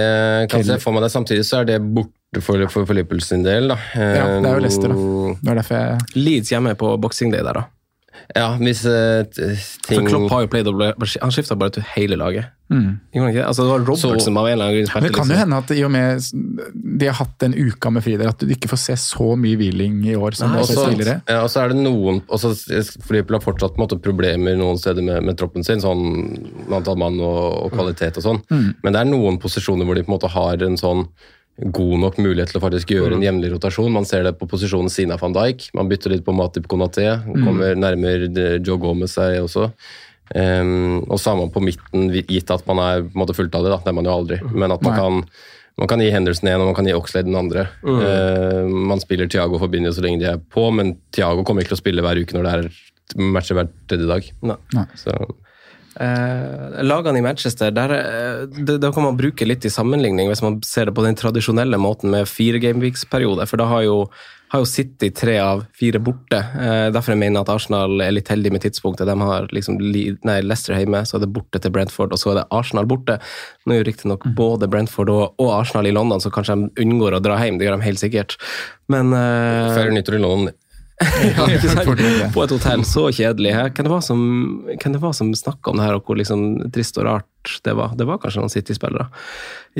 kan 0.54 0.64
se 0.66 0.80
for 0.82 0.96
meg 0.96 1.08
det. 1.08 1.12
Samtidig 1.18 1.48
så 1.50 1.64
er 1.64 1.74
det 1.74 1.82
borte 1.84 2.23
for, 2.42 2.66
for, 2.70 2.86
for 2.90 2.94
Liverpool 2.98 3.22
sin 3.22 3.44
del, 3.44 3.68
da. 3.68 3.78
Ja, 3.94 4.40
det 4.42 4.50
er 4.50 4.58
jo 4.58 4.64
Leicester, 4.66 4.90
da. 4.90 4.96
Eh, 4.96 5.38
Det 5.44 5.52
er 5.52 5.62
derfor 5.62 5.76
jeg 5.76 6.26
Leeds 6.26 6.50
hjemme 6.56 6.76
på 6.80 6.98
Boxing 7.02 7.32
Day 7.32 7.44
der, 7.46 7.54
da. 7.54 7.66
Ja, 8.38 8.54
hvis 8.62 8.86
uh, 8.86 9.26
ting 9.84 10.06
For 10.06 10.06
Klopp 10.08 10.30
har 10.32 10.44
jo 10.46 10.48
played 10.48 10.68
Han 11.20 11.32
skifta 11.34 11.56
bare 11.60 11.74
til 11.76 11.84
hele 11.96 12.16
laget. 12.16 12.46
mm. 12.70 13.00
Ikke 13.12 13.34
det? 13.34 13.42
Altså, 13.44 13.64
det 13.66 13.72
var 13.74 13.80
Robert 13.84 14.00
Så- 14.00 14.20
som 14.24 14.38
av 14.38 14.46
en 14.48 14.54
eller 14.54 14.66
annen 14.70 14.78
grunn 14.78 14.86
Men 14.86 14.92
spilte. 14.94 15.08
det 15.10 15.16
kan 15.18 15.30
jo 15.34 15.40
hende 15.42 15.58
at 15.58 15.72
i 15.72 15.84
og 15.84 15.92
med 15.92 16.22
de 17.02 17.06
har 17.10 17.18
hatt 17.18 17.34
den 17.42 17.54
uka 17.58 17.90
med 17.92 18.04
fri 18.06 18.16
der, 18.16 18.30
at 18.30 18.40
du 18.40 18.48
ikke 18.54 18.70
får 18.70 18.80
se 18.80 18.94
så 19.02 19.34
mye 19.36 19.58
hviling 19.58 20.06
i 20.06 20.16
år 20.16 20.38
som 20.38 20.48
du 20.50 20.54
Nei, 20.54 20.62
har 20.62 20.70
Også, 20.70 20.86
tidligere. 20.94 21.22
ja, 21.28 21.42
og 21.44 21.50
så 21.50 21.64
er 21.66 21.74
det 21.74 21.78
noen 21.84 22.22
også, 22.30 22.54
for 23.04 23.14
Liverpool 23.18 23.40
har 23.40 23.46
fortsatt 23.50 23.78
måte, 23.82 24.00
problemer 24.00 24.56
noen 24.62 24.78
steder 24.80 25.04
med, 25.04 25.24
med 25.24 25.38
troppen 25.42 25.66
sin, 25.66 25.82
sånn 25.84 26.06
med 26.70 26.78
antall 26.80 26.98
mann 27.02 27.20
og, 27.20 27.66
og 27.66 27.72
kvalitet 27.76 28.18
og 28.22 28.24
sånn. 28.30 28.42
Mm. 28.54 28.76
Men 28.84 28.94
det 28.94 29.02
er 29.02 29.10
noen 29.10 29.42
posisjoner 29.42 29.86
hvor 29.90 29.96
de 30.00 30.06
på 30.06 30.14
en 30.14 30.20
måte 30.20 30.32
har 30.32 30.64
en 30.64 30.78
sånn 30.80 31.08
god 31.58 32.00
nok 32.02 32.18
mulighet 32.18 32.50
til 32.50 32.60
å 32.60 32.64
faktisk 32.64 32.94
gjøre 32.96 33.18
en 33.18 33.24
jevnlig 33.26 33.52
rotasjon. 33.54 33.94
Man 33.94 34.08
ser 34.10 34.26
det 34.26 34.34
på 34.40 34.48
posisjonen 34.50 34.90
Sina 34.92 35.20
van 35.22 35.36
Dijk. 35.36 35.68
Man 35.78 35.90
bytter 35.92 36.16
litt 36.16 36.26
på 36.26 36.34
Matip 36.36 36.66
Konaté. 36.72 37.06
Kommer 37.30 37.78
nærmere 37.78 38.58
Joe 38.58 38.80
Gomez 38.82 39.14
seg 39.20 39.38
også. 39.44 39.70
Um, 40.34 41.04
og 41.12 41.20
samme 41.22 41.46
på 41.54 41.62
midten, 41.62 42.08
gitt 42.10 42.50
at 42.54 42.64
man 42.66 42.80
er 42.82 43.04
på 43.04 43.12
en 43.12 43.22
måte 43.22 43.36
fulltallig. 43.38 43.70
Det 43.76 43.92
er 43.92 44.00
man 44.00 44.10
jo 44.10 44.16
aldri. 44.16 44.40
Men 44.50 44.74
at 44.74 44.86
man 44.86 44.98
kan 44.98 45.20
man 45.82 45.90
kan 45.90 46.02
gi 46.04 46.12
Henderson 46.14 46.50
en, 46.52 46.62
og 46.62 46.70
man 46.70 46.76
kan 46.78 46.86
gi 46.86 46.94
Oxlade 46.94 47.26
den 47.26 47.38
andre. 47.38 47.66
Eh, 47.82 48.68
man 48.70 49.02
spiller 49.02 49.30
Thiago 49.30 49.58
for 49.58 49.72
Bindia 49.74 49.94
så 49.94 50.04
lenge 50.06 50.22
de 50.22 50.28
er 50.30 50.42
på, 50.54 50.68
men 50.70 50.94
Thiago 51.16 51.46
kommer 51.46 51.64
ikke 51.64 51.74
til 51.74 51.80
å 51.80 51.82
spille 51.82 52.04
hver 52.06 52.22
uke 52.22 52.38
når 52.38 52.46
det 52.46 52.52
er 52.54 53.24
matcher 53.34 53.58
hver 53.58 53.72
tredje 53.90 54.10
dag. 54.10 54.28
Nei. 54.46 54.60
Nei. 54.78 54.86
Så, 55.00 55.16
Eh, 55.96 56.84
lagene 56.84 57.20
i 57.20 57.22
Manchester, 57.22 57.72
der, 57.72 57.92
eh, 57.92 58.46
det, 58.66 58.80
da 58.82 58.92
kan 58.92 59.04
man 59.04 59.18
bruke 59.18 59.46
litt 59.46 59.66
i 59.66 59.70
sammenligning 59.70 60.30
hvis 60.32 60.42
man 60.42 60.62
ser 60.66 60.90
det 60.90 60.96
på 60.98 61.06
den 61.06 61.18
tradisjonelle 61.20 61.78
måten 61.78 62.10
med 62.14 62.30
fire 62.30 62.62
gameweeks-periode. 62.64 63.46
For 63.50 63.62
da 63.62 63.68
har 63.70 63.84
jo, 63.86 63.98
har 64.54 64.64
jo 64.64 64.70
City 64.70 65.12
tre 65.14 65.38
av 65.42 65.66
fire 65.78 66.02
borte. 66.02 66.40
Eh, 66.40 66.88
derfor 66.94 67.14
jeg 67.14 67.22
mener 67.22 67.44
at 67.44 67.52
Arsenal 67.54 68.02
er 68.02 68.16
litt 68.16 68.32
heldig 68.34 68.56
med 68.56 68.66
tidspunktet. 68.66 69.06
De 69.10 69.18
har 69.22 69.48
liksom 69.54 69.78
nei, 69.78 70.40
Leicester 70.42 70.78
hjemme, 70.80 71.04
så 71.06 71.20
er 71.20 71.26
det 71.26 71.34
borte 71.36 71.62
til 71.62 71.74
Brentford, 71.76 72.16
og 72.16 72.22
så 72.22 72.34
er 72.34 72.42
det 72.42 72.48
Arsenal 72.50 72.90
borte. 72.90 73.20
Nå 73.68 73.76
er 73.76 73.84
jo 73.84 73.90
riktignok 73.92 74.26
både 74.38 74.70
Brentford 74.72 75.14
og, 75.14 75.38
og 75.38 75.54
Arsenal 75.60 75.90
i 75.90 75.94
London, 75.94 76.24
så 76.24 76.34
kanskje 76.34 76.58
de 76.58 76.88
unngår 76.88 77.20
å 77.20 77.24
dra 77.24 77.38
hjem. 77.44 77.62
Det 77.62 77.70
gjør 77.70 77.78
de 77.78 77.90
helt 77.92 78.02
sikkert. 78.02 78.40
Men 78.90 79.14
eh, 79.14 79.70
nytter 79.70 79.94
nyttår 79.94 80.18
i 80.18 80.26
London. 80.26 80.58
På 82.34 82.44
et 82.44 82.54
hotell. 82.54 82.84
Så 82.88 83.08
kjedelig. 83.16 83.54
Hvem 83.74 83.88
det 83.88 83.92
var 83.92 84.02
som, 84.06 84.22
hvem 84.70 84.96
det 84.96 85.02
var 85.04 85.14
som 85.18 85.32
snakka 85.36 85.72
om 85.74 85.80
det 85.80 85.88
her, 85.88 85.98
og 85.98 86.06
hvor 86.08 86.20
liksom 86.20 86.44
trist 86.74 86.98
og 87.02 87.08
rart 87.10 87.58
det 87.66 87.74
var? 87.78 87.96
Det 88.00 88.08
var 88.08 88.20
kanskje 88.24 88.44
noen 88.44 88.54
City-spillere 88.54 89.08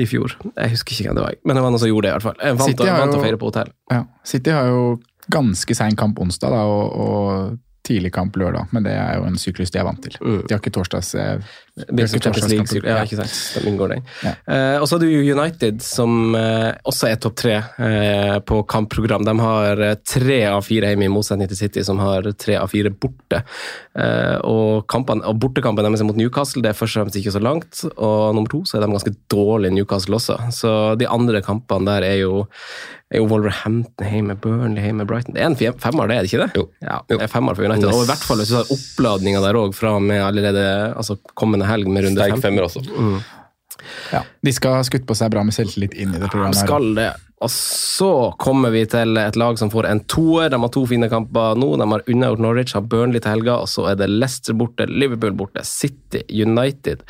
i 0.00 0.06
fjor. 0.10 0.34
Jeg 0.56 0.74
husker 0.74 0.96
ikke 0.96 1.08
hvem 1.08 1.18
det 1.20 1.26
var, 1.26 1.36
men 1.44 1.56
det 1.58 1.64
var 1.64 1.74
noen 1.74 1.82
som 1.84 1.90
gjorde 1.92 2.08
det, 2.08 2.12
i 2.12 2.16
hvert 2.18 2.28
fall. 2.28 2.38
Jeg 2.42 2.58
vant, 2.60 2.70
City 2.72 2.88
har 2.90 3.00
vant 3.04 3.14
å 3.14 3.18
jo- 3.20 3.24
feire 3.26 3.40
på 3.40 3.50
hotell. 3.52 3.70
Ja. 3.94 4.02
City 4.26 4.54
har 4.54 4.70
jo 4.72 4.82
ganske 5.32 5.74
sein 5.78 5.96
kamp 5.96 6.18
onsdag 6.20 6.52
da, 6.52 6.64
og, 6.68 6.98
og 7.00 7.58
tidlig 7.84 8.14
kamp 8.14 8.36
lørdag, 8.40 8.70
men 8.72 8.86
det 8.86 8.94
er 8.96 9.18
jo 9.18 9.28
en 9.28 9.36
syklus 9.40 9.72
de 9.74 9.80
er 9.80 9.84
vant 9.86 10.00
til. 10.00 10.16
Mm. 10.20 10.40
De 10.46 10.54
har 10.54 10.62
ikke 10.62 10.72
torsdags... 10.72 11.14
eh, 11.20 11.52
Det 11.74 12.06
ikke 12.06 12.20
Champions 12.22 12.48
League, 12.48 12.64
torsdagskamper. 12.64 12.88
ja, 12.88 13.02
ikke 13.04 13.18
sant? 13.18 13.64
De 13.64 13.68
inngår 13.70 13.92
den. 13.94 14.04
Ja. 14.22 14.32
Uh, 14.46 14.76
og 14.80 14.86
så 14.88 14.96
er 14.96 15.02
det 15.02 15.10
jo 15.10 15.34
United, 15.34 15.82
som 15.82 16.36
uh, 16.38 16.70
også 16.86 17.10
er 17.10 17.18
topp 17.20 17.36
tre 17.42 17.56
uh, 17.60 18.38
på 18.46 18.62
kampprogram. 18.70 19.26
De 19.26 19.34
har 19.42 19.82
tre 20.06 20.38
av 20.48 20.62
fire 20.64 20.92
hjemme, 20.92 21.08
i 21.08 21.12
motsetning 21.12 21.50
til 21.50 21.60
City, 21.60 21.82
som 21.84 22.00
har 22.00 22.30
tre 22.38 22.56
av 22.60 22.70
fire 22.72 22.94
borte. 22.94 23.42
Og, 23.94 24.84
kampene, 24.90 25.22
og 25.28 25.36
bortekampen 25.42 25.86
deres 25.86 26.02
er 26.02 26.08
mot 26.08 26.18
Newcastle, 26.18 26.62
det 26.64 26.72
er 26.72 26.78
først 26.78 26.96
og 26.96 27.04
fremst 27.04 27.18
ikke 27.20 27.34
så 27.34 27.42
langt. 27.42 27.84
Og 27.94 28.34
nummer 28.34 28.50
to 28.50 28.64
så 28.66 28.78
er 28.78 28.84
de 28.84 28.90
ganske 28.94 29.12
dårlige, 29.30 29.74
Newcastle 29.76 30.18
også. 30.18 30.38
Så 30.54 30.70
de 30.98 31.06
andre 31.10 31.42
kampene 31.44 31.86
der 31.90 32.06
er 32.08 32.16
jo, 32.22 32.44
er 33.14 33.22
jo 33.22 33.28
Wolverhampton 33.30 34.08
hjemme, 34.10 34.34
Burnley 34.40 34.82
hjemme, 34.88 35.06
Brighton. 35.06 35.34
Det 35.36 35.42
er 35.42 35.46
en 35.50 35.56
femmer, 35.80 36.08
det 36.10 36.16
er 36.16 36.26
det 36.26 36.32
ikke 36.32 36.42
det? 36.46 36.50
Jo. 36.58 36.64
Ja, 36.82 36.98
Jo. 37.10 37.18
det 37.18 37.22
er 37.28 37.32
femmer 37.32 37.54
for 37.58 37.64
United. 37.68 37.88
Og 37.92 38.02
i 38.04 38.08
hvert 38.10 38.24
fall 38.26 38.40
hvis 38.42 38.52
du 38.52 38.56
har 38.58 38.70
oppladninga 38.76 39.40
der 39.44 39.58
òg, 39.60 39.74
fra 39.74 39.94
med 40.00 40.22
allerede 40.24 40.64
altså, 40.96 41.16
kommende 41.34 41.66
helg 41.68 41.86
med 41.88 42.04
runde 42.08 42.20
Sterk 42.20 42.36
fem. 42.38 42.42
femmer 42.48 42.66
også. 42.68 42.84
Ja. 44.12 44.22
De 44.44 44.52
skal 44.54 44.78
ha 44.78 44.82
skutt 44.86 45.04
på 45.08 45.16
seg 45.18 45.30
bra 45.34 45.42
med 45.44 45.54
selvtillit 45.56 45.94
inn 45.94 46.14
i 46.14 46.18
det 46.22 46.30
programmet. 46.32 46.56
programmet. 46.56 46.56
her. 46.56 46.66
skal 46.66 46.94
det. 46.98 47.08
Og 47.42 47.50
så 47.50 48.12
kommer 48.38 48.70
vi 48.70 48.84
til 48.88 49.18
et 49.20 49.36
lag 49.36 49.58
som 49.58 49.72
får 49.72 49.88
en 49.90 50.04
toer. 50.10 50.52
De 50.52 50.60
har 50.60 50.72
to 50.72 50.84
fine 50.88 51.10
kamper 51.12 51.58
nå. 51.58 51.74
De 51.80 51.88
har 51.90 52.06
unnagjort 52.06 52.44
Norwich, 52.44 52.76
har 52.76 52.86
Burnley 52.86 53.20
til 53.20 53.34
helga, 53.34 53.58
og 53.64 53.68
så 53.68 53.88
er 53.90 53.98
det 54.00 54.12
Leicester 54.12 54.56
borte, 54.56 54.86
Liverpool 54.88 55.36
borte, 55.36 55.66
City, 55.66 56.22
United. 56.30 57.02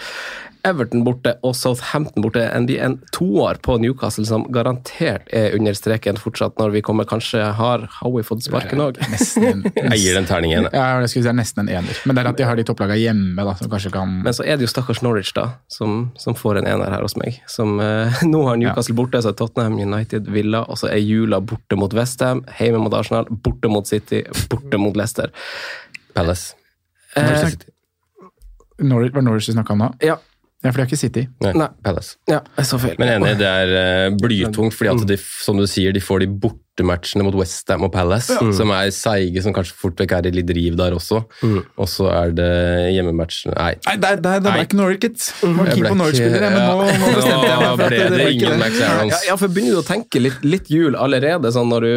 Everton 0.64 1.02
borte 1.04 1.34
og 1.44 1.52
Southampton 1.56 2.24
borte. 2.24 2.42
En, 2.48 2.66
en 2.80 2.96
toer 3.12 3.58
på 3.64 3.76
Newcastle 3.82 4.24
som 4.28 4.46
garantert 4.52 5.28
er 5.34 5.52
under 5.58 5.76
streken 5.76 6.16
fortsatt, 6.20 6.56
når 6.60 6.72
vi 6.78 6.82
kommer 6.84 7.08
kanskje 7.08 7.42
har 7.58 7.84
Howie 7.98 8.24
fått 8.24 8.46
sparken 8.46 8.80
òg? 8.80 9.00
Jeg 9.04 10.00
gir 10.00 10.16
den 10.16 10.28
terningen. 10.28 10.70
Ja, 10.72 11.02
jeg 11.02 11.12
skulle 11.12 11.24
si 11.24 11.26
det 11.26 11.32
er 11.34 11.38
nesten 11.42 11.64
en 11.66 11.72
ener. 11.80 12.00
Men 12.08 12.16
det 12.16 12.24
er 12.24 12.30
at 12.32 12.40
de 12.40 12.48
har 12.48 12.56
de 12.56 12.64
topplagene 12.66 13.00
hjemme, 13.02 13.44
da, 13.44 13.56
som 13.58 13.70
kanskje 13.72 13.92
kan 13.94 14.16
Men 14.24 14.36
så 14.36 14.46
er 14.46 14.56
det 14.56 14.66
jo 14.66 14.72
stakkars 14.72 15.02
Norwich, 15.04 15.34
da, 15.36 15.50
som, 15.68 16.08
som 16.20 16.36
får 16.38 16.62
en 16.62 16.70
ener 16.70 16.96
her 16.96 17.04
hos 17.04 17.16
meg. 17.20 17.42
Som 17.50 17.76
uh, 17.82 18.24
Nå 18.32 18.46
har 18.48 18.60
Newcastle 18.60 18.96
borte, 18.96 19.20
så 19.20 19.34
er 19.34 19.38
Tottenham, 19.38 19.76
United, 19.76 20.13
Villa, 20.20 20.64
og 20.68 20.78
så 20.80 20.90
er 20.92 21.00
jula 21.02 21.40
borte 21.40 21.78
mot 21.78 21.94
Westham, 21.94 22.44
hjemme 22.58 22.82
mot 22.84 22.94
Arsenal, 22.94 23.26
borte 23.30 23.70
mot 23.70 23.88
City, 23.88 24.22
borte 24.50 24.78
mot 24.80 24.96
Leicester. 24.96 25.32
Palace. 26.14 26.54
Eh, 27.16 27.50
Norwich, 28.78 29.14
Var 29.14 29.22
Norwich 29.22 29.46
du 29.46 29.52
snakka 29.52 29.72
om 29.72 29.84
nå? 29.84 29.90
Ja. 30.02 30.18
Ja, 30.64 30.70
for 30.72 30.78
de 30.80 30.84
har 30.86 30.88
ikke 30.88 30.96
City. 30.96 31.26
Nei, 31.44 31.50
Nei. 31.60 31.66
Palace. 31.84 32.14
Ja, 32.30 32.38
jeg 32.56 32.68
så 32.70 32.78
feil. 32.80 32.94
Men 32.96 33.10
enig, 33.18 33.34
det 33.36 33.48
er 33.48 33.72
uh, 34.08 34.14
blytungt, 34.16 34.72
fordi 34.72 34.94
at 34.94 35.02
de, 35.10 35.18
som 35.20 35.58
du 35.60 35.66
sier, 35.68 35.92
de 35.92 36.00
får 36.00 36.22
de 36.24 36.28
bortematchene 36.40 37.26
mot 37.26 37.36
Westham 37.36 37.84
og 37.84 37.92
Palace, 37.92 38.38
som 38.56 38.72
er 38.72 38.88
seige, 38.96 39.42
som 39.44 39.52
kanskje 39.52 39.76
fort 39.76 40.00
vekk 40.00 40.14
er 40.16 40.30
i 40.30 40.32
litt 40.38 40.52
riv 40.56 40.78
der 40.80 40.96
også. 40.96 41.20
Og 41.44 41.90
så 41.92 42.08
er 42.14 42.32
det 42.38 42.48
hjemmematchene 42.96 43.52
Nei. 43.58 43.74
Nei, 43.84 43.96
der, 44.06 44.22
der, 44.24 44.40
det 44.40 44.54
Nei. 44.54 44.64
ikke 44.64 44.80
Norwich. 44.80 45.04
Det 45.04 45.12
Jeg 45.12 45.52
keen 45.52 45.84
ble 45.84 45.92
på 45.92 46.00
Norwich-spillere, 46.00 46.50
men 46.56 46.64
nå, 46.64 46.74
nå 46.80 46.88
Ja, 46.88 47.14
bestemte 47.20 47.48
jeg 47.52 47.60
meg 47.60 47.68
for 47.68 47.84
at 47.84 47.92
ble 47.92 48.00
det, 48.00 48.10
det 48.16 48.28
ikke 48.32 48.48
ingen. 48.48 48.60
Max 48.64 48.80
Arons. 48.88 49.14
Ja, 49.14 49.22
ja, 49.28 49.36
for 49.44 49.52
begynner 49.56 49.76
du 49.76 49.82
å 49.84 49.88
tenke 49.92 50.22
litt, 50.24 50.44
litt 50.48 50.72
jul 50.72 50.96
allerede, 50.96 51.52
sånn 51.54 51.68
når 51.72 51.88
du 51.90 51.96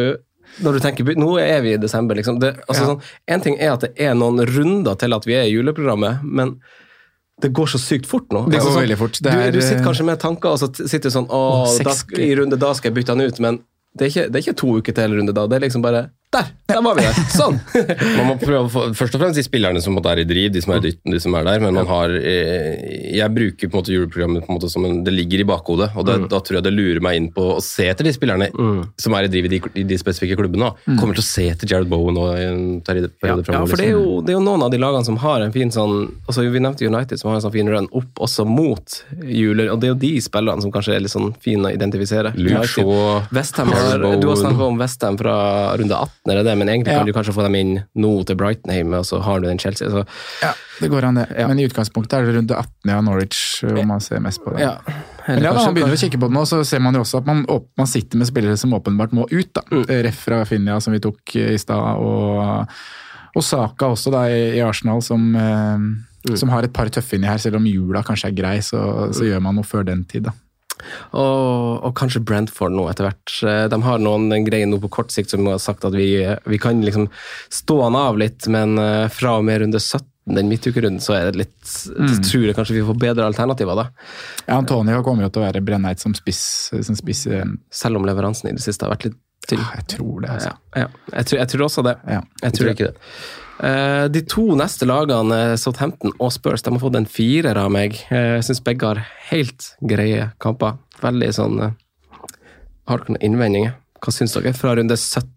når 0.64 0.78
du 0.78 0.80
tenker, 0.82 1.08
Nå 1.20 1.34
er 1.38 1.60
vi 1.62 1.74
i 1.76 1.80
desember, 1.80 2.16
liksom. 2.18 2.38
Det, 2.42 2.54
altså, 2.66 2.82
Ja. 2.82 2.88
sånn, 2.92 3.02
en 3.28 3.42
ting 3.44 3.56
er 3.60 3.72
at 3.76 3.84
det 3.84 3.92
er 4.00 4.14
noen 4.18 4.40
runder 4.48 4.96
til 4.98 5.14
at 5.14 5.26
vi 5.28 5.36
er 5.36 5.44
i 5.46 5.52
juleprogrammet, 5.52 6.24
men 6.24 6.56
det 7.42 7.48
går 7.54 7.70
så 7.70 7.78
sykt 7.78 8.08
fort 8.10 8.32
nå. 8.34 8.44
Det 8.50 8.58
går 8.58 8.72
sånn, 8.72 8.82
veldig 8.82 8.98
fort. 8.98 9.18
Det 9.22 9.30
du, 9.30 9.40
er, 9.40 9.52
du 9.54 9.60
sitter 9.62 9.80
eh, 9.80 9.86
kanskje 9.86 10.06
med 10.08 10.20
tanker, 10.22 10.54
og 10.56 10.58
så 10.58 10.68
sitter 10.74 11.06
du 11.06 11.14
sånn 11.14 11.28
Å, 11.30 11.42
da, 11.86 11.94
i 12.18 12.30
runde 12.38 12.58
da 12.58 12.72
skal 12.74 12.90
jeg 12.90 12.98
bytte 12.98 13.14
han 13.14 13.22
ut, 13.22 13.42
men 13.44 13.60
det 13.98 14.08
er, 14.08 14.10
ikke, 14.12 14.24
det 14.28 14.38
er 14.40 14.46
ikke 14.46 14.58
to 14.60 14.72
uker 14.78 14.96
til 14.98 15.14
runde 15.18 15.34
da. 15.34 15.46
Det 15.50 15.58
er 15.58 15.64
liksom 15.66 15.84
bare 15.84 16.08
Der! 16.34 16.50
Der 16.78 16.84
var 16.84 16.94
vi 16.94 17.02
der! 17.02 17.16
Sånn! 17.34 17.56
Man 18.18 18.28
må 18.28 18.34
prøve 18.38 18.60
å 18.68 18.70
få, 18.70 18.82
først 18.94 19.16
og 19.16 19.22
fremst 19.22 19.38
de 19.38 19.42
spillerne 19.42 19.80
som 19.82 19.96
er 19.98 20.20
i 20.22 20.26
driv, 20.28 20.52
de 20.54 20.60
som 20.62 20.76
er 20.76 20.78
i 20.78 20.84
dytten, 20.84 21.10
de 21.10 21.18
som 21.22 21.34
er 21.34 21.46
der. 21.48 21.62
Men 21.64 21.74
man 21.74 21.88
har 21.90 22.12
eh, 22.14 23.16
Jeg 23.16 23.34
bruker 23.34 23.66
på 23.66 23.74
en 23.74 23.80
måte 23.80 23.94
juleprogrammet 23.94 24.44
på 24.46 24.52
en 24.52 24.58
måte 24.60 24.70
som 24.70 24.84
en, 24.86 25.00
det 25.04 25.14
ligger 25.14 25.42
i 25.42 25.46
bakhodet. 25.48 25.88
Og 25.98 26.06
da, 26.06 26.14
da 26.30 26.38
tror 26.44 26.60
jeg 26.60 26.66
det 26.68 26.74
lurer 26.76 27.02
meg 27.02 27.18
inn 27.18 27.28
på 27.34 27.48
å 27.56 27.58
se 27.64 27.88
etter 27.90 28.06
de 28.06 28.12
spillerne 28.14 28.50
som 29.00 29.16
er 29.18 29.26
i 29.26 29.32
driv 29.32 29.48
i 29.48 29.52
de, 29.56 29.60
i 29.82 29.84
de 29.90 29.98
spesifikke 29.98 30.38
klubbene. 30.38 30.70
Mm. 30.86 31.00
Kommer 31.00 31.18
til 31.18 31.24
å 31.24 31.26
se 31.26 31.48
etter 31.50 31.70
Jared 31.72 31.90
Bowen 31.90 32.20
og 32.20 32.30
en 32.38 32.62
periode, 32.86 33.10
Ja, 33.26 33.34
ja, 33.34 33.64
for 33.66 33.74
det 33.74 33.88
er, 33.88 33.96
liksom. 33.96 34.06
jo, 34.06 34.20
det 34.22 34.34
er 34.34 34.38
jo 34.38 34.44
noen 34.46 34.66
av 34.68 34.70
de 34.70 34.80
lagene 34.80 35.08
som 35.08 35.18
har 35.24 35.42
en 35.42 35.54
fin 35.54 35.72
sånn 35.74 35.96
altså 36.28 36.44
Vi 36.46 36.62
nevnte 36.62 36.86
United 36.86 37.18
som 37.18 37.32
har 37.32 37.40
en 37.40 37.44
sånn 37.44 37.54
fin 37.54 37.70
run 37.72 37.88
opp 37.98 38.22
også 38.28 38.46
mot 38.46 39.00
juler, 39.24 39.72
og 39.72 39.82
det 39.82 39.90
er 39.90 39.94
jo 39.96 39.98
de 40.04 40.12
spillerne 40.22 40.62
som 40.62 40.72
kanskje 40.74 40.94
er 40.94 41.02
litt 41.02 41.14
sånn 41.14 41.32
fine 41.42 41.72
å 41.72 41.74
identifisere. 41.74 42.32
Luke 42.38 42.66
Shaw, 42.70 43.26
Westham 43.34 43.74
har, 43.74 44.06
du 44.22 44.28
har 44.30 44.38
snakka 44.38 44.70
om 44.70 44.78
Westham 44.78 45.18
fra 45.18 45.34
runde 45.80 45.98
18, 45.98 46.30
er 46.30 46.40
det 46.40 46.46
det? 46.46 46.56
Men 46.68 46.74
egentlig 46.76 46.92
Ja. 46.92 46.98
kan 47.00 47.06
du 47.08 47.12
kanskje 47.16 47.32
få 47.34 47.42
dem 47.48 47.54
inn 47.56 47.72
nå 47.96 48.12
til 48.28 48.36
Brighton 48.36 48.74
hjemme, 48.76 49.00
og 49.00 49.06
så 49.08 49.22
har 49.24 49.40
du 49.40 49.48
den 49.48 49.58
Chelsea. 49.58 49.88
Så, 49.88 50.04
Ja, 50.44 50.52
det 50.80 50.90
går 50.92 51.04
an, 51.08 51.14
det. 51.22 51.26
Men 51.48 51.58
i 51.58 51.64
utgangspunktet 51.66 52.12
er 52.20 52.26
det 52.28 52.34
rundt 52.36 52.52
18 52.52 52.90
av 52.92 53.04
Norwich 53.08 53.64
hvor 53.64 53.86
man 53.88 54.00
ser 54.04 54.20
mest 54.20 54.44
på 54.44 54.52
det. 54.54 54.60
ja. 54.66 54.76
Men 55.28 55.42
ja, 55.44 55.50
da, 55.52 55.64
man 55.66 55.74
begynner 55.76 55.92
å 55.92 56.00
kikke 56.00 56.16
på 56.20 56.28
det 56.30 56.32
nå, 56.38 56.42
så 56.48 56.62
ser 56.64 56.80
man 56.80 56.94
jo 56.96 57.02
også 57.04 57.18
at 57.20 57.26
man, 57.28 57.42
man 57.76 57.86
sitter 57.86 58.16
med 58.16 58.26
spillere 58.30 58.56
som 58.56 58.72
åpenbart 58.72 59.12
må 59.12 59.26
ut. 59.30 59.50
da. 59.52 59.60
Ref 60.04 60.22
fra 60.24 60.44
Finja, 60.48 60.78
som 60.80 60.92
vi 60.94 61.00
tok 61.04 61.34
i 61.36 61.58
stad, 61.60 61.98
og, 62.00 62.68
og 63.36 63.42
Saka 63.44 63.90
også 63.92 64.10
da 64.14 64.22
i, 64.32 64.60
Arsenal, 64.64 65.02
som, 65.04 65.26
eh, 65.36 66.34
som 66.34 66.48
har 66.48 66.64
et 66.64 66.72
par 66.72 66.88
tøffe 66.88 67.18
inni 67.18 67.28
her. 67.28 67.36
Selv 67.38 67.56
om 67.60 67.66
jula 67.68 68.00
kanskje 68.02 68.30
er 68.30 68.38
grei, 68.40 68.56
så, 68.64 69.12
så 69.12 69.28
gjør 69.28 69.42
man 69.44 69.54
noe 69.60 69.64
før 69.68 69.84
den 69.84 70.04
tid. 70.08 70.24
da. 70.30 70.32
Og, 71.12 71.84
og 71.88 71.94
kanskje 71.98 72.22
Brentford 72.24 72.74
nå 72.76 72.84
etter 72.90 73.08
hvert. 73.08 73.34
Eh, 73.46 73.64
De 73.72 73.78
har 73.84 73.98
noen 74.02 74.28
greier 74.46 74.68
nå 74.70 74.78
på 74.82 74.90
kort 74.98 75.14
sikt 75.14 75.30
som 75.34 75.46
har 75.50 75.58
sagt 75.62 75.84
at 75.88 75.96
vi, 75.96 76.10
vi 76.48 76.58
kan 76.62 76.80
liksom 76.84 77.08
stå 77.52 77.80
han 77.86 77.98
av 77.98 78.18
litt, 78.20 78.46
men 78.52 78.78
eh, 78.82 79.06
fra 79.12 79.36
og 79.40 79.46
med 79.48 79.62
runde 79.64 79.80
17, 79.82 80.06
den 80.28 80.50
midtukerunden, 80.50 81.00
så 81.00 81.14
er 81.16 81.30
det 81.30 81.38
litt 81.40 81.70
jeg 81.88 82.18
tror 82.28 82.42
jeg 82.50 82.56
kanskje 82.58 82.74
vi 82.76 82.82
får 82.84 82.98
bedre 83.00 83.24
alternativer 83.30 83.78
da. 83.78 83.86
Ja, 84.44 84.58
Antonio 84.58 84.98
kommer 85.06 85.24
jo 85.24 85.30
til 85.32 85.40
å 85.40 85.46
være 85.46 85.62
brennheit 85.64 86.02
som 86.04 86.12
spiss. 86.16 86.42
Som 86.84 86.98
spiss 86.98 87.22
Selv 87.72 87.96
om 87.96 88.04
leveransen 88.04 88.50
i 88.50 88.52
det 88.58 88.60
siste 88.60 88.84
har 88.84 88.92
vært 88.92 89.06
litt 89.08 89.16
tynn. 89.48 89.62
jeg 89.78 89.86
tror 89.94 90.20
det, 90.26 90.28
altså. 90.34 90.50
Ja, 90.76 90.82
ja. 90.84 90.88
Jeg, 91.14 91.30
tror, 91.30 91.38
jeg 91.40 91.48
tror 91.54 91.64
også 91.70 91.84
det. 91.86 91.94
Ja. 92.12 92.20
Jeg 92.44 92.56
tror 92.58 92.70
ikke 92.74 92.90
det. 92.90 93.06
Eh, 93.58 94.04
de 94.14 94.22
to 94.22 94.44
neste 94.58 94.86
lagene, 94.86 95.56
Southampton 95.58 96.12
og 96.18 96.30
Spurs, 96.34 96.62
de 96.62 96.74
har 96.74 96.82
fått 96.82 96.98
en 96.98 97.08
firer 97.10 97.58
av 97.58 97.72
meg. 97.74 97.96
Eh, 98.10 98.36
Jeg 98.38 98.46
syns 98.46 98.62
begge 98.64 98.86
har 98.86 99.00
helt 99.30 99.72
greie 99.82 100.30
kamper. 100.38 100.78
Veldig 101.02 101.30
sånn 101.34 101.58
Har 102.88 102.98
dere 103.02 103.14
noen 103.14 103.22
innvendinger? 103.22 103.74
Hva 104.02 104.14
syns 104.14 104.32
dere 104.34 104.54
fra 104.56 104.74
runde 104.78 104.96
17? 104.96 105.34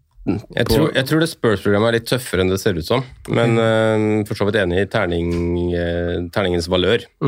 Jeg 0.54 0.66
tror, 0.70 0.92
jeg 0.94 1.06
tror 1.08 1.20
det 1.20 1.28
Spurs-programmet 1.32 1.88
er 1.90 1.96
litt 1.98 2.06
tøffere 2.06 2.44
enn 2.44 2.50
det 2.52 2.60
ser 2.62 2.78
ut 2.78 2.86
som. 2.86 3.02
Men 3.28 3.58
uh, 3.58 4.22
for 4.28 4.38
så 4.38 4.46
vidt 4.46 4.60
enig 4.60 4.84
i 4.84 4.90
terning, 4.90 5.32
uh, 5.74 6.28
terningens 6.30 6.68
valør. 6.70 7.02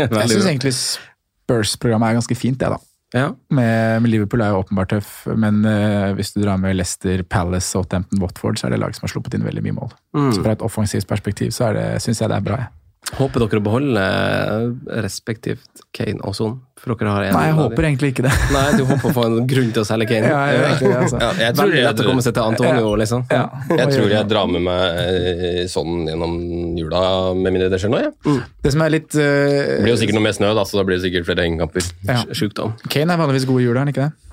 Jeg 0.00 0.30
syns 0.32 0.48
egentlig 0.48 0.72
Spurs-programmet 0.72 2.08
er 2.08 2.16
ganske 2.16 2.38
fint, 2.38 2.56
det, 2.58 2.72
da. 2.72 2.80
Ja. 3.12 3.30
Med, 3.52 4.08
Liverpool 4.08 4.40
er 4.44 4.54
jo 4.54 4.62
åpenbart 4.62 4.94
tøff, 4.94 5.14
men 5.36 5.60
uh, 5.68 6.12
hvis 6.16 6.32
du 6.32 6.40
drar 6.42 6.60
med 6.60 6.78
Leicester, 6.78 7.24
Palace, 7.28 7.68
Southampton, 7.68 8.22
Watford, 8.24 8.60
så 8.60 8.68
er 8.68 8.74
det 8.74 8.82
lag 8.82 8.96
som 8.96 9.06
har 9.06 9.12
sluppet 9.14 9.36
inn 9.36 9.44
veldig 9.46 9.64
mye 9.66 9.76
mål. 9.76 9.90
Så 10.32 10.44
fra 10.44 10.56
et 10.56 10.64
offensivt 10.64 11.08
perspektiv 11.10 11.52
så 11.56 11.72
syns 12.02 12.24
jeg 12.24 12.32
det 12.32 12.38
er 12.38 12.46
bra. 12.46 12.62
Jeg. 12.64 12.81
Håper 13.12 13.42
dere 13.44 13.60
å 13.60 13.64
beholde 13.64 14.02
eh, 14.02 15.00
respektivt 15.04 15.82
Kane 15.92 16.22
og 16.24 16.36
Son? 16.36 16.54
For 16.80 16.96
dere 16.98 17.12
har 17.12 17.26
en 17.28 17.36
Nei, 17.36 17.42
jeg 17.50 17.56
håper 17.58 17.86
egentlig 17.86 18.08
ikke 18.14 18.24
det. 18.24 18.32
Nei, 18.50 18.62
du 18.74 18.82
håper 18.88 19.10
å 19.10 19.12
få 19.14 19.26
en 19.28 19.44
grunn 19.46 19.68
til 19.74 19.84
å 19.84 19.86
selge 19.86 20.08
Kane? 20.10 20.30
Ja, 20.32 20.40
jeg 20.48 20.62
egentlig 20.64 20.88
det, 20.90 20.96
altså. 21.04 21.20
Ja, 21.20 21.28
jeg 21.44 21.54
tror 21.54 21.68
Veldig 21.68 21.84
lett 21.84 22.02
å 22.02 22.06
komme 22.08 22.24
seg 22.24 22.34
til 22.38 22.46
Antonio, 22.46 22.94
liksom. 23.02 23.26
Ja. 23.30 23.44
jeg, 23.68 23.86
tror 23.92 24.14
jeg 24.16 24.30
drar 24.32 24.50
med 24.50 24.64
meg 24.66 25.70
sånn 25.70 26.08
gjennom 26.08 26.34
jula, 26.80 27.04
med 27.36 27.54
mindre 27.54 27.70
det 27.72 27.82
skjer 27.82 27.92
noe. 27.92 28.08
Ja. 28.08 28.34
Det 28.64 28.74
som 28.74 28.86
er 28.86 28.96
litt 28.96 29.10
Uh, 29.12 29.20
Det 29.22 29.82
blir 29.84 29.92
jo 29.92 30.00
sikkert 30.00 30.16
noe 30.16 30.24
mer 30.24 30.34
snø, 30.34 30.48
da, 30.56 30.62
så 30.66 30.78
da 30.78 30.82
blir 30.88 30.96
det 30.96 31.04
sikkert 31.04 31.26
flere 31.28 31.44
hengekamper. 31.44 31.84
ja. 32.08 32.22
Sjukdom. 32.32 32.72
Kane 32.88 33.12
er 33.12 33.20
vanligvis 33.20 33.44
god 33.48 33.60
i 33.60 33.66
jula, 33.66 33.76
er 33.76 33.84
han 33.84 33.92
ikke 33.92 34.06
det? 34.08 34.32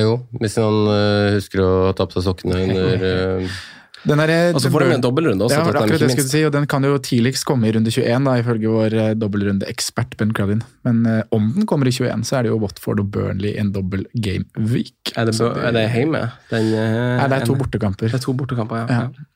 Jo, 0.00 0.14
hvis 0.40 0.56
han 0.58 0.78
uh, 0.90 1.36
husker 1.36 1.62
å 1.62 1.72
ta 1.96 2.08
på 2.08 2.18
seg 2.18 2.26
sokkene 2.26 2.62
under 2.66 3.04
eh, 3.12 3.58
Den 4.06 4.20
er, 4.22 4.30
Og 4.54 4.60
så 4.62 4.70
får 4.70 4.84
de 4.84 4.94
en 4.94 5.02
dobbeltrunde 5.02 5.46
også, 5.46 5.58
Ja, 5.58 5.64
akkurat 5.66 6.02
det 6.02 6.10
skulle 6.12 6.30
si, 6.30 6.42
og 6.46 6.52
Den 6.54 6.66
kan 6.70 6.84
jo 6.86 6.98
tidligst 7.02 7.44
komme 7.48 7.66
i 7.68 7.72
runde 7.74 7.90
21, 7.90 8.24
da, 8.28 8.36
ifølge 8.42 8.74
vår 8.74 8.94
eh, 8.94 9.14
dobbeltrundeekspert 9.18 10.16
Ben 10.20 10.34
Crudin. 10.36 10.62
Men 10.86 11.00
eh, 11.06 11.22
om 11.34 11.50
den 11.56 11.66
kommer 11.66 11.90
i 11.90 11.94
21, 11.94 12.24
så 12.28 12.38
er 12.38 12.46
det 12.46 12.52
jo 12.52 12.60
Watford 12.62 13.02
og 13.02 13.10
Burnley 13.14 13.56
en 13.58 13.72
dobbel 13.74 14.06
game 14.14 14.46
week. 14.56 14.94
Er 15.16 15.26
det, 15.26 15.38
det, 15.38 15.50
er 15.64 15.74
det 15.74 15.88
hjemme? 15.96 16.22
Den, 16.52 16.70
eh, 16.74 17.16
Nei, 17.18 17.26
det 17.32 17.40
er 17.42 17.50
to 17.50 17.58
bortekamper. 17.58 18.06
Det 18.12 18.20
er 18.20 18.24
to 18.28 18.36
bortekamper, 18.38 18.84
ja. 18.84 19.02
Ja. 19.02 19.26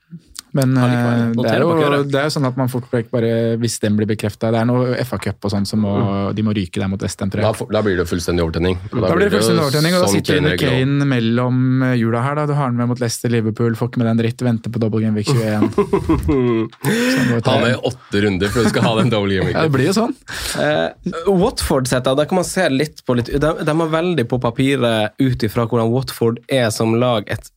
Ja. 0.52 0.60
Men 0.62 0.76
Allikevel, 0.78 1.20
eh, 1.24 1.42
det, 1.42 1.50
er 1.50 1.64
jo, 1.64 2.02
det 2.12 2.20
er 2.20 2.28
jo 2.28 2.34
sånn 2.36 2.46
at 2.46 2.56
man 2.60 2.68
fort 2.70 2.86
vekk 2.92 3.10
bare, 3.10 3.32
hvis 3.58 3.78
den 3.82 3.96
blir 3.96 4.06
bekrefta 4.10 4.50
Det 4.52 4.60
er 4.60 4.66
noe 4.68 4.94
FA-cup 5.08 5.48
og 5.48 5.54
sånn 5.54 5.66
som 5.66 5.80
må, 5.82 5.92
de 6.36 6.44
må 6.46 6.52
ryke 6.54 6.78
der 6.78 6.90
mot 6.92 7.02
Westham, 7.02 7.30
tror 7.32 7.42
da, 7.42 7.50
jeg. 7.50 7.60
får- 7.62 7.72
da 7.72 7.82
blir 7.82 7.96
det 7.96 8.06
fullstendig 8.06 8.44
overtenning. 8.44 8.78
Da, 8.92 9.08
Da 9.08 9.14
blir 9.16 9.26
det 9.30 9.34
fullstendig 9.38 9.64
overtenning, 9.66 9.96
og 9.96 10.04
da 10.04 10.06
sånn 10.06 10.16
sitter 10.20 10.34
du 10.38 10.46
med 10.46 10.60
Kane 10.60 11.08
mellom 11.08 11.60
hjula 11.96 12.12
jula 12.12 12.22
her. 12.22 12.34
da, 12.34 12.46
Du 12.46 12.52
har 12.54 12.68
den 12.68 12.76
med 12.76 12.88
mot 12.88 13.00
Leicester, 13.00 13.30
Liverpool, 13.30 13.74
får 13.74 13.88
ikke 13.90 13.98
med 14.02 14.06
deg 14.06 14.12
en 14.12 14.22
dritt, 14.22 14.42
venter 14.42 14.70
på 14.70 14.78
double 14.82 15.00
game 15.00 15.14
week 15.14 15.26
21. 15.26 15.70
Sånn. 15.72 17.40
Ha 17.44 17.56
med 17.62 17.76
åtte 17.88 18.22
runder 18.24 18.52
for 18.52 18.62
du 18.66 18.68
skal 18.72 18.82
ha 18.86 18.94
den 19.00 19.10
double 19.12 19.38
game 19.38 19.52
Ja, 19.52 19.64
det 19.66 19.72
blir 19.74 19.88
jo 19.90 19.96
sånn. 19.96 20.14
Uh, 20.58 20.92
Watford 21.30 21.88
setter, 21.90 22.16
der 22.18 22.28
kan 22.30 22.40
man 22.40 22.48
se 22.48 22.68
litt 22.72 23.02
på 23.06 23.16
litt 23.18 23.30
De, 23.32 23.52
de 23.64 23.76
har 23.82 23.92
veldig 23.92 24.26
på 24.30 24.40
papiret 24.42 25.16
ut 25.22 25.46
ifra 25.48 25.66
hvordan 25.68 25.92
Watford 25.92 26.40
er 26.52 26.70
som 26.74 26.94
lag 27.00 27.28
et 27.32 27.50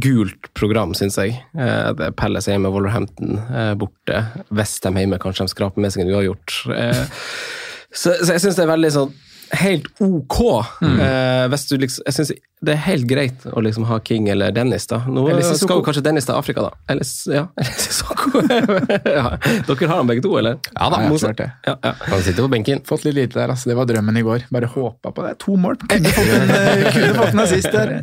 gult 0.00 0.48
program, 0.56 0.94
syns 0.96 1.18
jeg. 1.20 1.36
Eh, 1.56 1.88
det 1.98 2.06
er 2.08 2.14
Palace 2.16 2.50
hjemme, 2.50 2.70
Wolverhampton 2.72 3.36
eh, 3.42 3.74
borte. 3.78 4.24
Westham 4.54 4.96
hjemme, 5.00 5.20
kanskje 5.22 5.48
de 5.48 5.52
skraper 5.52 5.84
med 5.84 5.92
seg 5.92 6.06
en 6.06 6.14
uavgjort. 6.14 6.56
Eh, 6.76 7.04
så, 7.92 8.14
så 8.22 8.34
jeg 8.34 8.46
syns 8.46 8.56
det 8.56 8.64
er 8.64 8.72
veldig 8.72 8.92
sånn 8.94 9.12
helt 9.60 9.88
ok. 10.00 10.38
Eh, 10.80 11.44
hvis 11.52 11.66
du 11.68 11.76
liksom, 11.80 12.06
jeg 12.08 12.16
synes 12.16 12.32
det 12.62 12.76
er 12.76 12.80
helt 12.84 13.06
greit 13.10 13.42
å 13.50 13.58
liksom 13.64 13.84
ha 13.88 13.96
King 14.06 14.28
eller 14.30 14.52
Dennis, 14.54 14.84
da. 14.86 15.00
Nå 15.10 15.24
skal 15.42 15.80
jo 15.80 15.82
kanskje 15.82 16.02
Dennis 16.06 16.28
til 16.28 16.36
Afrika, 16.38 16.62
da. 16.62 16.70
Eller, 16.92 17.08
ja, 17.34 17.46
eller 17.58 17.72
Sissoko. 17.82 18.42
ja. 19.18 19.32
Dere 19.66 19.88
har 19.90 19.98
dem 20.02 20.12
begge 20.12 20.22
to, 20.22 20.36
eller? 20.38 20.60
Ja 20.76 20.88
da, 20.92 21.00
Ja, 21.02 21.16
klart 21.18 21.40
det. 21.42 21.48
Ja, 21.66 21.74
ja. 21.82 21.92
Han 22.06 22.22
sitter 22.22 22.46
på 22.46 22.52
benken. 22.52 22.84
Fått 22.86 23.04
litt 23.08 23.16
lite 23.18 23.40
der, 23.40 23.50
altså. 23.56 23.72
Det 23.72 23.76
var 23.80 23.88
drømmen 23.90 24.20
i 24.20 24.22
går. 24.26 24.46
Bare 24.54 24.70
håpa 24.70 25.10
på 25.16 25.24
det. 25.26 25.34
To 25.42 25.56
mål. 25.58 25.80
Kunne 25.90 26.12
fått 26.14 26.32
en, 26.38 26.54
eh, 26.54 26.86
kunne 26.94 27.14
fått 27.18 27.34
en 27.34 27.42
assist 27.46 27.72
der. 27.74 27.94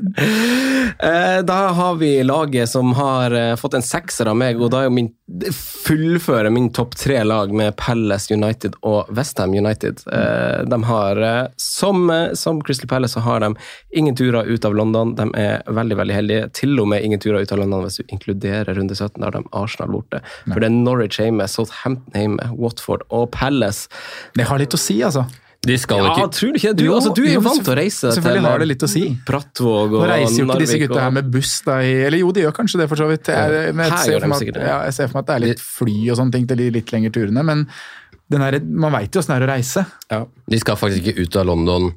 Eh, 1.00 1.40
Da 1.48 1.60
har 1.80 1.96
vi 2.02 2.12
laget 2.28 2.70
som 2.70 2.92
har 3.00 3.32
eh, 3.32 3.56
fått 3.56 3.80
en 3.80 3.86
sekser 3.86 4.28
av 4.28 4.36
meg, 4.40 4.60
og 4.60 4.74
da 4.76 4.84
er 4.84 4.90
jo 4.90 4.96
min 4.98 5.10
fullfører 5.56 6.50
min 6.52 6.72
topp 6.74 6.96
tre 7.00 7.22
lag 7.24 7.52
med 7.56 7.76
Palace 7.80 8.34
United 8.34 8.76
og 8.82 9.08
Westham 9.16 9.54
United. 9.56 10.04
Eh, 10.12 10.66
De 10.68 10.84
har, 10.84 11.24
som, 11.56 12.10
som 12.34 12.60
Crystal 12.66 12.90
Palace, 12.92 13.14
så 13.16 13.24
har 13.26 13.40
de 13.46 13.54
ingen 13.96 14.16
turer 14.20 14.49
ut 14.50 14.66
av 14.68 14.78
London. 14.78 15.16
De 15.18 15.28
er 15.40 15.66
veldig 15.68 15.98
veldig 16.00 16.16
heldige. 16.16 16.48
Til 16.58 16.80
og 16.82 16.90
med 16.92 17.06
ingen 17.06 17.22
turer 17.22 17.44
ut 17.44 17.54
av 17.56 17.62
London 17.62 17.86
hvis 17.86 18.00
du 18.02 18.16
inkluderer 18.16 18.74
runde 18.78 18.98
17. 18.98 19.20
Da 19.20 19.30
har 19.30 19.38
de 19.38 19.44
Arsenal 19.56 19.94
borte. 19.94 20.24
For 20.48 20.62
det 20.62 20.72
er 20.72 20.78
Norwich 20.78 21.20
hjemme, 21.22 21.48
Southampton 21.50 22.18
hjemme, 22.18 22.50
Watford 22.58 23.06
og 23.10 23.30
Palace. 23.36 23.88
Det 24.38 24.48
har 24.50 24.62
litt 24.62 24.76
å 24.76 24.82
si, 24.82 25.00
altså. 25.06 25.28
De 25.68 25.76
skal 25.76 26.00
Ja, 26.00 26.12
ikke 26.14 26.32
tror 26.32 26.54
du 26.54 26.58
ikke 26.58 26.72
det? 26.72 26.80
Du, 26.80 26.86
Jo, 26.86 26.94
altså, 26.96 27.12
du 27.12 27.26
er 27.26 27.34
jo 27.34 27.42
vant 27.44 27.60
til 27.60 27.74
å 27.74 27.76
reise 27.76 28.12
selvfølgelig 28.16 28.48
har 28.48 28.62
det 28.62 28.68
litt 28.70 28.84
å 28.86 28.90
si. 28.90 29.02
Brattvåg 29.28 29.96
og 29.98 30.04
Nå 30.06 30.08
reiser 30.08 30.40
jo 30.40 30.46
ikke 30.48 30.60
disse 30.62 30.78
gutta 30.86 31.00
her 31.04 31.16
med 31.18 31.32
buss, 31.34 31.56
da, 31.66 31.80
eller 31.84 32.22
jo, 32.22 32.30
de 32.36 32.46
gjør 32.46 32.56
kanskje 32.56 32.80
det, 32.80 32.88
for 32.92 33.02
så 33.02 33.08
vidt. 33.10 33.28
Jeg, 33.28 33.74
men 33.76 33.90
jeg, 33.90 33.98
ser 34.06 34.16
gjør 34.16 34.24
for 34.24 34.32
meg 34.32 34.46
at, 34.46 34.54
det. 34.56 34.68
ja, 34.70 34.78
jeg 34.88 34.96
ser 34.96 35.10
for 35.10 35.20
meg 35.20 35.26
at 35.26 35.32
det 35.32 35.36
er 35.36 35.44
litt 35.44 35.66
fly 35.66 35.98
og 36.06 36.20
sånne 36.22 36.36
ting 36.38 36.48
til 36.48 36.62
de 36.64 36.70
litt 36.78 36.94
lengre 36.96 37.12
turene, 37.18 37.44
men 37.52 37.66
den 38.32 38.46
her, 38.46 38.60
man 38.86 38.96
veit 38.96 39.12
jo 39.12 39.20
åssen 39.20 39.34
det 39.34 39.42
er 39.42 39.48
å 39.48 39.52
reise. 39.52 39.84
De 40.54 40.62
skal 40.62 40.80
faktisk 40.80 41.12
ikke 41.12 41.28
ut 41.28 41.40
av 41.42 41.50
London. 41.50 41.92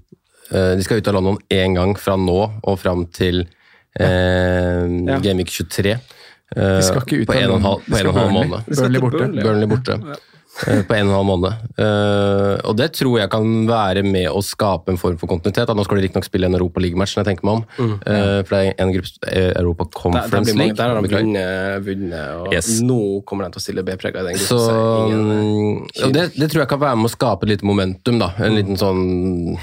Eh, 0.53 0.75
De 0.77 0.83
skal 0.85 1.01
ut 1.01 1.09
av 1.09 1.15
London 1.19 1.39
én 1.51 1.75
gang 1.75 1.95
fra 1.99 2.17
nå 2.21 2.39
og 2.63 2.79
fram 2.79 3.07
til 3.13 3.45
eh, 3.99 4.83
Gameweek 5.23 5.49
23. 5.53 5.97
Eh, 6.57 6.77
De 6.79 6.83
skal 6.85 7.03
ikke 7.07 7.23
ut 7.23 7.31
på 7.31 7.37
av 7.37 7.41
en 7.41 7.49
og 7.51 7.57
en 7.57 7.63
London. 7.63 7.71
halv, 7.71 7.81
på 7.89 7.97
en 7.97 8.07
og 8.07 8.13
en 8.13 8.21
halv 8.21 8.37
måned. 8.37 8.77
Burnley 8.77 9.01
borte. 9.07 9.33
Burnley. 9.43 9.67
Borte. 9.73 9.99
Eh, 10.69 10.83
På 10.85 10.93
en 10.93 11.09
og 11.09 11.13
en 11.13 11.17
halv 11.17 11.29
måned. 11.31 11.55
Eh, 11.81 12.59
og 12.69 12.75
det 12.77 12.91
tror 12.99 13.15
jeg 13.23 13.31
kan 13.33 13.47
være 13.71 14.03
med 14.05 14.27
å 14.29 14.43
skape 14.45 14.93
en 14.93 14.99
form 15.01 15.15
for 15.17 15.31
kontinuitet. 15.31 15.65
Da. 15.71 15.73
Nå 15.73 15.87
skal 15.87 15.97
de 15.97 16.03
riktignok 16.05 16.27
spille 16.29 16.45
en 16.51 16.59
Europa 16.59 16.83
League-match, 16.85 17.15
når 17.17 17.23
jeg 17.25 17.29
tenker 17.31 17.49
meg 17.49 17.55
om. 17.57 17.95
Eh, 18.05 18.43
for 18.45 18.53
det 18.53 18.61
er 18.75 18.85
en 18.85 18.93
gruppe 18.93 19.31
eh, 19.33 19.53
Europa 19.63 19.87
Der, 19.87 19.89
der, 19.89 20.03
Conference 20.03 20.57
League. 20.61 20.77
der 20.77 20.93
har 20.93 21.01
de 21.01 21.15
vunnet, 21.15 21.87
vunnet 21.89 22.37
og 22.43 22.53
Yes. 22.53 22.69
nå 22.85 22.99
kommer 23.25 23.49
de 23.49 23.55
til 23.57 23.63
å 23.63 23.65
stille 23.65 23.87
B-prega 23.89 24.21
i 24.21 24.29
den 24.29 24.43
Så, 24.45 24.59
så 24.61 24.77
ingen- 25.09 25.72
og 26.07 26.15
det, 26.15 26.25
det 26.37 26.49
tror 26.51 26.63
jeg 26.63 26.71
kan 26.71 26.81
være 26.83 26.99
med 27.01 27.09
å 27.09 27.13
skape 27.13 27.49
litt 27.51 27.63
momentum. 27.67 28.19
da, 28.21 28.33
En 28.43 28.57
liten 28.57 28.79
sånn 28.81 29.57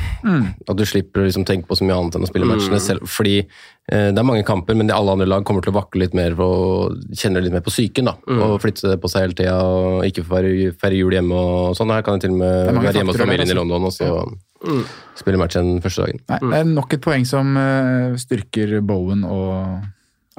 At 0.68 0.78
du 0.80 0.86
slipper 0.88 1.24
å 1.24 1.28
liksom 1.28 1.46
tenke 1.48 1.70
på 1.70 1.78
så 1.78 1.88
mye 1.88 1.98
annet 1.98 2.18
enn 2.18 2.26
å 2.28 2.30
spille 2.30 2.50
matchene 2.50 2.80
selv. 2.84 3.06
Fordi 3.10 3.36
eh, 3.42 4.10
det 4.14 4.22
er 4.22 4.28
mange 4.28 4.46
kamper, 4.48 4.78
men 4.80 4.90
de 4.90 4.96
alle 4.96 5.16
andre 5.16 5.30
lag 5.30 5.46
kommer 5.48 5.66
til 5.66 5.74
å 5.74 5.80
vakle 5.80 6.06
litt 6.06 6.18
mer 6.18 6.38
og 6.44 6.98
kjenne 7.18 7.44
litt 7.44 7.56
mer 7.56 7.66
på 7.66 7.74
psyken. 7.74 8.12
da, 8.12 8.16
Og 8.40 8.58
flytte 8.64 8.98
på 9.02 9.12
seg 9.12 9.28
hele 9.28 9.38
tida 9.38 9.60
og 9.60 10.08
ikke 10.08 10.26
få 10.28 10.44
feire 10.82 10.98
jul 11.00 11.18
hjemme 11.18 11.44
og 11.44 11.78
sånn. 11.80 11.94
Her 11.96 12.06
kan 12.06 12.18
jeg 12.20 12.28
til 12.28 12.36
og 12.38 12.42
med 12.44 12.82
være 12.82 12.98
hjemme 13.02 13.16
hos 13.16 13.22
familien 13.22 13.46
i 13.46 13.54
altså. 13.54 13.62
London 13.62 13.90
og 13.90 13.96
så 13.96 14.10
spille 15.20 15.40
matchen 15.40 15.78
første 15.84 16.06
dagen. 16.06 16.20
Nei, 16.32 16.42
det 16.44 16.60
er 16.60 16.68
nok 16.68 16.96
et 16.96 17.04
poeng 17.04 17.26
som 17.28 17.56
uh, 17.56 18.18
styrker 18.20 18.80
Bowen 18.86 19.24
og 19.28 19.80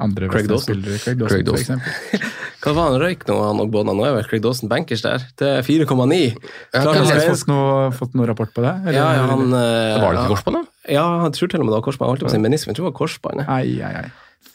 andre 0.03 0.27
Craig 0.31 0.47
West-Ham-spillere. 0.51 0.97
Craig 1.03 1.17
Dawson, 1.19 1.35
Craig 1.35 1.45
for 1.45 1.55
Dawson. 1.55 1.81
eksempel. 1.81 2.29
Hva 2.61 2.73
var 2.77 2.91
han 2.91 2.97
røyk 3.01 3.23
nå, 3.25 3.35
han 3.41 3.61
og 3.63 3.71
Bona? 3.73 3.93
Nå 3.97 4.03
er 4.05 4.15
vel 4.19 4.25
Craig 4.29 4.43
Dawson 4.45 4.69
bankers 4.69 5.01
der. 5.05 5.23
Det 5.39 5.47
er 5.59 5.63
4,9. 5.65 5.85
Klart 5.87 6.85
Har 6.85 6.93
han 6.99 7.07
dere 7.09 7.23
fått 7.31 7.47
noe, 7.49 7.87
fått 7.97 8.13
noen 8.17 8.29
rapport 8.29 8.51
på 8.53 8.61
det? 8.65 8.73
eller? 8.85 8.97
Ja, 8.99 9.07
ja, 9.17 9.23
han 9.31 9.47
eller? 9.47 10.03
Var 10.03 10.13
det 10.13 10.19
ikke 10.25 10.33
korsbånd, 10.35 10.59
da? 10.59 10.91
Ja, 10.93 11.05
jeg 11.25 11.37
tror 11.39 11.53
til 11.55 11.63
og 11.63 11.65
med 11.65 11.73
det 11.73 11.79
var 11.79 11.85
korsbånd. 11.89 12.05
Jeg 12.05 12.13
holdt 12.13 12.25
på 12.27 12.29
å 12.29 12.35
si 12.35 12.41
menisme, 12.45 12.69
jeg 12.73 12.77
tror 12.77 12.85
det 12.85 12.91
var 12.91 12.99
korsbånd. 13.01 13.43
Ai, 13.47 13.65
ai, 13.81 13.93
ai. 14.03 14.11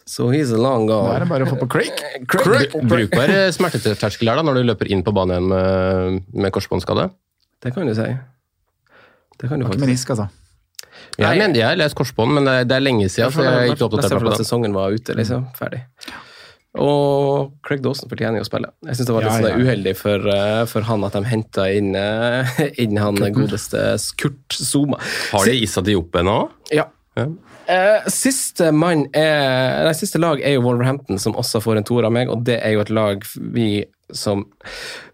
Så 0.07 0.29
he's 0.31 0.53
a 0.55 0.59
long 0.63 0.87
Da 0.87 1.01
er 1.17 1.25
det 1.25 1.27
gone. 1.27 1.31
bare 1.35 1.47
å 1.47 1.51
få 1.51 1.59
på 1.65 1.67
Craig. 1.75 1.91
Bru- 2.31 2.87
Bruk 2.87 3.11
bare 3.19 3.49
smerteterskel 3.55 4.31
her 4.31 4.39
da, 4.39 4.45
når 4.47 4.61
du 4.61 4.67
løper 4.71 4.87
inn 4.95 5.03
på 5.03 5.11
banen 5.15 5.35
igjen 5.35 5.51
med, 5.51 6.23
med 6.47 6.55
korsbåndskade. 6.55 7.09
Det 7.65 7.75
kan 7.75 7.91
du 7.91 7.95
si. 7.99 8.07
Det 9.37 9.51
kan 9.51 9.59
du 9.59 9.67
faktisk 9.67 9.83
si. 9.83 9.87
menisk, 9.89 10.13
altså. 10.15 10.29
Jeg 11.17 11.25
Nei. 11.27 11.39
mener 11.39 11.57
jeg 11.61 11.69
har 11.71 11.79
lest 11.81 11.97
korsbånd, 11.97 12.35
men 12.37 12.45
det 12.69 12.75
er, 12.77 12.83
lenge 12.85 13.09
siden. 13.09 13.33
så 13.33 13.45
jeg 13.47 13.53
er 13.53 13.75
ikke 13.75 13.87
oppdatert 13.89 14.21
på 14.21 14.31
det. 14.31 14.39
sesongen 14.45 14.75
var 14.77 14.93
ute, 14.93 15.15
liksom. 15.17 15.47
Ferdig. 15.57 15.85
Og 16.77 17.55
Craig 17.65 17.81
Dawson 17.85 18.11
fortjener 18.11 18.37
jo 18.41 18.45
å 18.45 18.49
spille. 18.51 18.69
Jeg 18.85 18.99
syns 18.99 19.09
det 19.09 19.15
var 19.17 19.25
litt 19.25 19.33
Ja, 19.33 19.39
sånn 19.41 19.49
ja. 19.49 19.65
uheldig 19.65 19.95
for, 19.97 20.27
eh, 20.29 20.65
for 20.69 20.85
han 20.85 21.05
at 21.09 21.17
de 21.17 21.23
henta 21.25 21.65
inn, 21.73 21.95
eh, 21.97 22.61
inn 22.85 22.99
han 23.01 23.17
godeste 23.39 23.87
Kurt 24.21 24.53
Zuma. 24.53 24.99
Har 25.33 25.49
de 25.49 25.57
Issa 25.63 25.81
Diop 25.87 26.13
ennå? 26.21 26.51
Ja. 26.75 26.85
Eh, 27.17 28.05
siste 28.13 28.69
mann 28.77 29.07
er 29.17 29.87
Nei, 29.89 29.95
siste 29.97 30.21
lag 30.21 30.43
er 30.45 30.53
jo 30.59 30.67
Wolverhampton, 30.67 31.19
som 31.19 31.33
også 31.33 31.63
får 31.65 31.81
en 31.81 31.87
toer 31.89 32.05
av 32.05 32.13
meg, 32.13 32.29
og 32.29 32.45
det 32.45 32.61
er 32.61 32.77
jo 32.77 32.83
et 32.85 32.93
lag 32.93 33.25
vi 33.57 33.71
som 34.15 34.45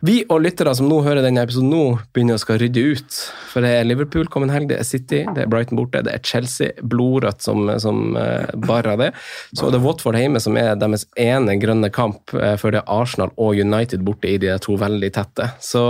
Vi 0.04 0.18
og 0.28 0.42
lyttere 0.44 0.74
som 0.76 0.88
nå 0.90 0.98
hører 1.06 1.22
denne 1.24 1.44
episoden 1.46 1.70
nå, 1.72 1.84
begynner 2.12 2.36
å 2.36 2.42
skal 2.42 2.58
rydde 2.60 2.82
ut. 2.92 3.20
For 3.52 3.64
det 3.64 3.70
er 3.78 3.86
Liverpool 3.86 4.28
kommende 4.32 4.56
helg, 4.56 4.68
det 4.72 4.80
er 4.82 4.88
City, 4.88 5.22
det 5.34 5.44
er 5.44 5.52
Brighton 5.52 5.78
borte, 5.78 6.02
det 6.04 6.16
er 6.16 6.24
Chelsea, 6.26 6.74
blodrødt 6.82 7.44
som, 7.44 7.70
som 7.82 8.16
eh, 8.18 8.50
bare 8.66 8.96
det. 9.00 9.12
Så 9.54 9.70
det 9.72 9.80
er 9.80 9.86
Watford 9.86 10.18
hjemme 10.20 10.42
som 10.42 10.58
er 10.60 10.74
deres 10.80 11.06
ene 11.20 11.56
grønne 11.62 11.92
kamp, 11.94 12.34
eh, 12.36 12.56
før 12.60 12.76
det 12.76 12.82
er 12.82 12.92
Arsenal 13.00 13.32
og 13.36 13.58
United 13.58 14.04
borte 14.04 14.30
i 14.30 14.38
de 14.42 14.52
to 14.62 14.76
veldig 14.80 15.12
tette. 15.14 15.48
Så 15.62 15.84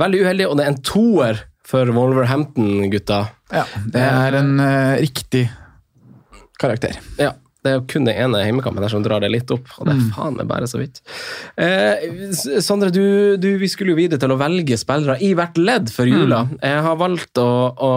veldig 0.00 0.24
uheldig, 0.24 0.48
og 0.50 0.58
det 0.58 0.66
er 0.66 0.74
en 0.74 0.82
toer 0.84 1.44
for 1.64 1.88
Wolverhampton, 1.96 2.90
gutta. 2.92 3.22
Ja, 3.54 3.64
det 3.88 4.02
er 4.04 4.36
en 4.36 4.58
uh, 4.60 4.98
riktig 5.00 5.46
karakter. 6.60 6.98
Ja, 7.16 7.32
det 7.64 7.72
er 7.72 7.84
kun 7.88 8.04
den 8.04 8.16
ene 8.20 8.42
hjemmekampen 8.44 8.84
der 8.84 8.92
som 8.92 9.04
drar 9.04 9.22
det 9.24 9.30
litt 9.32 9.50
opp, 9.54 9.70
og 9.78 9.88
det 9.88 9.94
er 9.96 10.02
faen 10.12 10.36
meg 10.36 10.48
bare 10.50 10.68
så 10.68 10.80
vidt. 10.82 11.00
Eh, 11.56 12.04
Sondre, 12.60 12.90
du, 12.92 13.36
du, 13.40 13.54
vi 13.60 13.70
skulle 13.72 13.94
jo 13.94 14.00
videre 14.02 14.20
til 14.20 14.34
å 14.34 14.38
velge 14.40 14.76
spillere 14.80 15.16
i 15.24 15.32
hvert 15.36 15.56
ledd 15.60 15.92
før 15.94 16.10
jula. 16.12 16.42
Jeg 16.60 16.82
har 16.84 16.98
valgt 17.00 17.40
å, 17.40 17.50
å, 17.72 17.92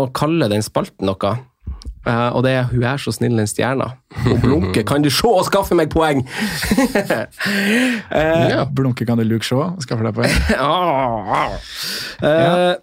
å 0.00 0.06
kalle 0.16 0.48
den 0.52 0.64
spalten 0.64 1.10
noe. 1.10 1.36
Uh, 2.04 2.36
og 2.36 2.42
det 2.44 2.50
er 2.52 2.64
'Hun 2.68 2.82
er 2.84 2.96
så 3.00 3.12
snill, 3.12 3.36
den 3.36 3.46
stjerna'. 3.48 3.92
Hun 4.26 4.40
blunker, 4.40 4.82
kan 4.90 5.02
du 5.02 5.08
se 5.10 5.24
og 5.26 5.44
skaffe 5.48 5.74
meg 5.74 5.88
poeng! 5.88 6.20
uh, 6.20 7.24
Ja. 8.12 8.64
Blunke 8.64 9.06
kan 9.06 9.18
du 9.18 9.24
Luke 9.24 9.44
se 9.44 9.54
og 9.56 9.80
skaffe 9.80 10.04
deg 10.04 10.12
poeng. 10.12 10.28
uh, 10.60 11.56
eh, 12.28 12.76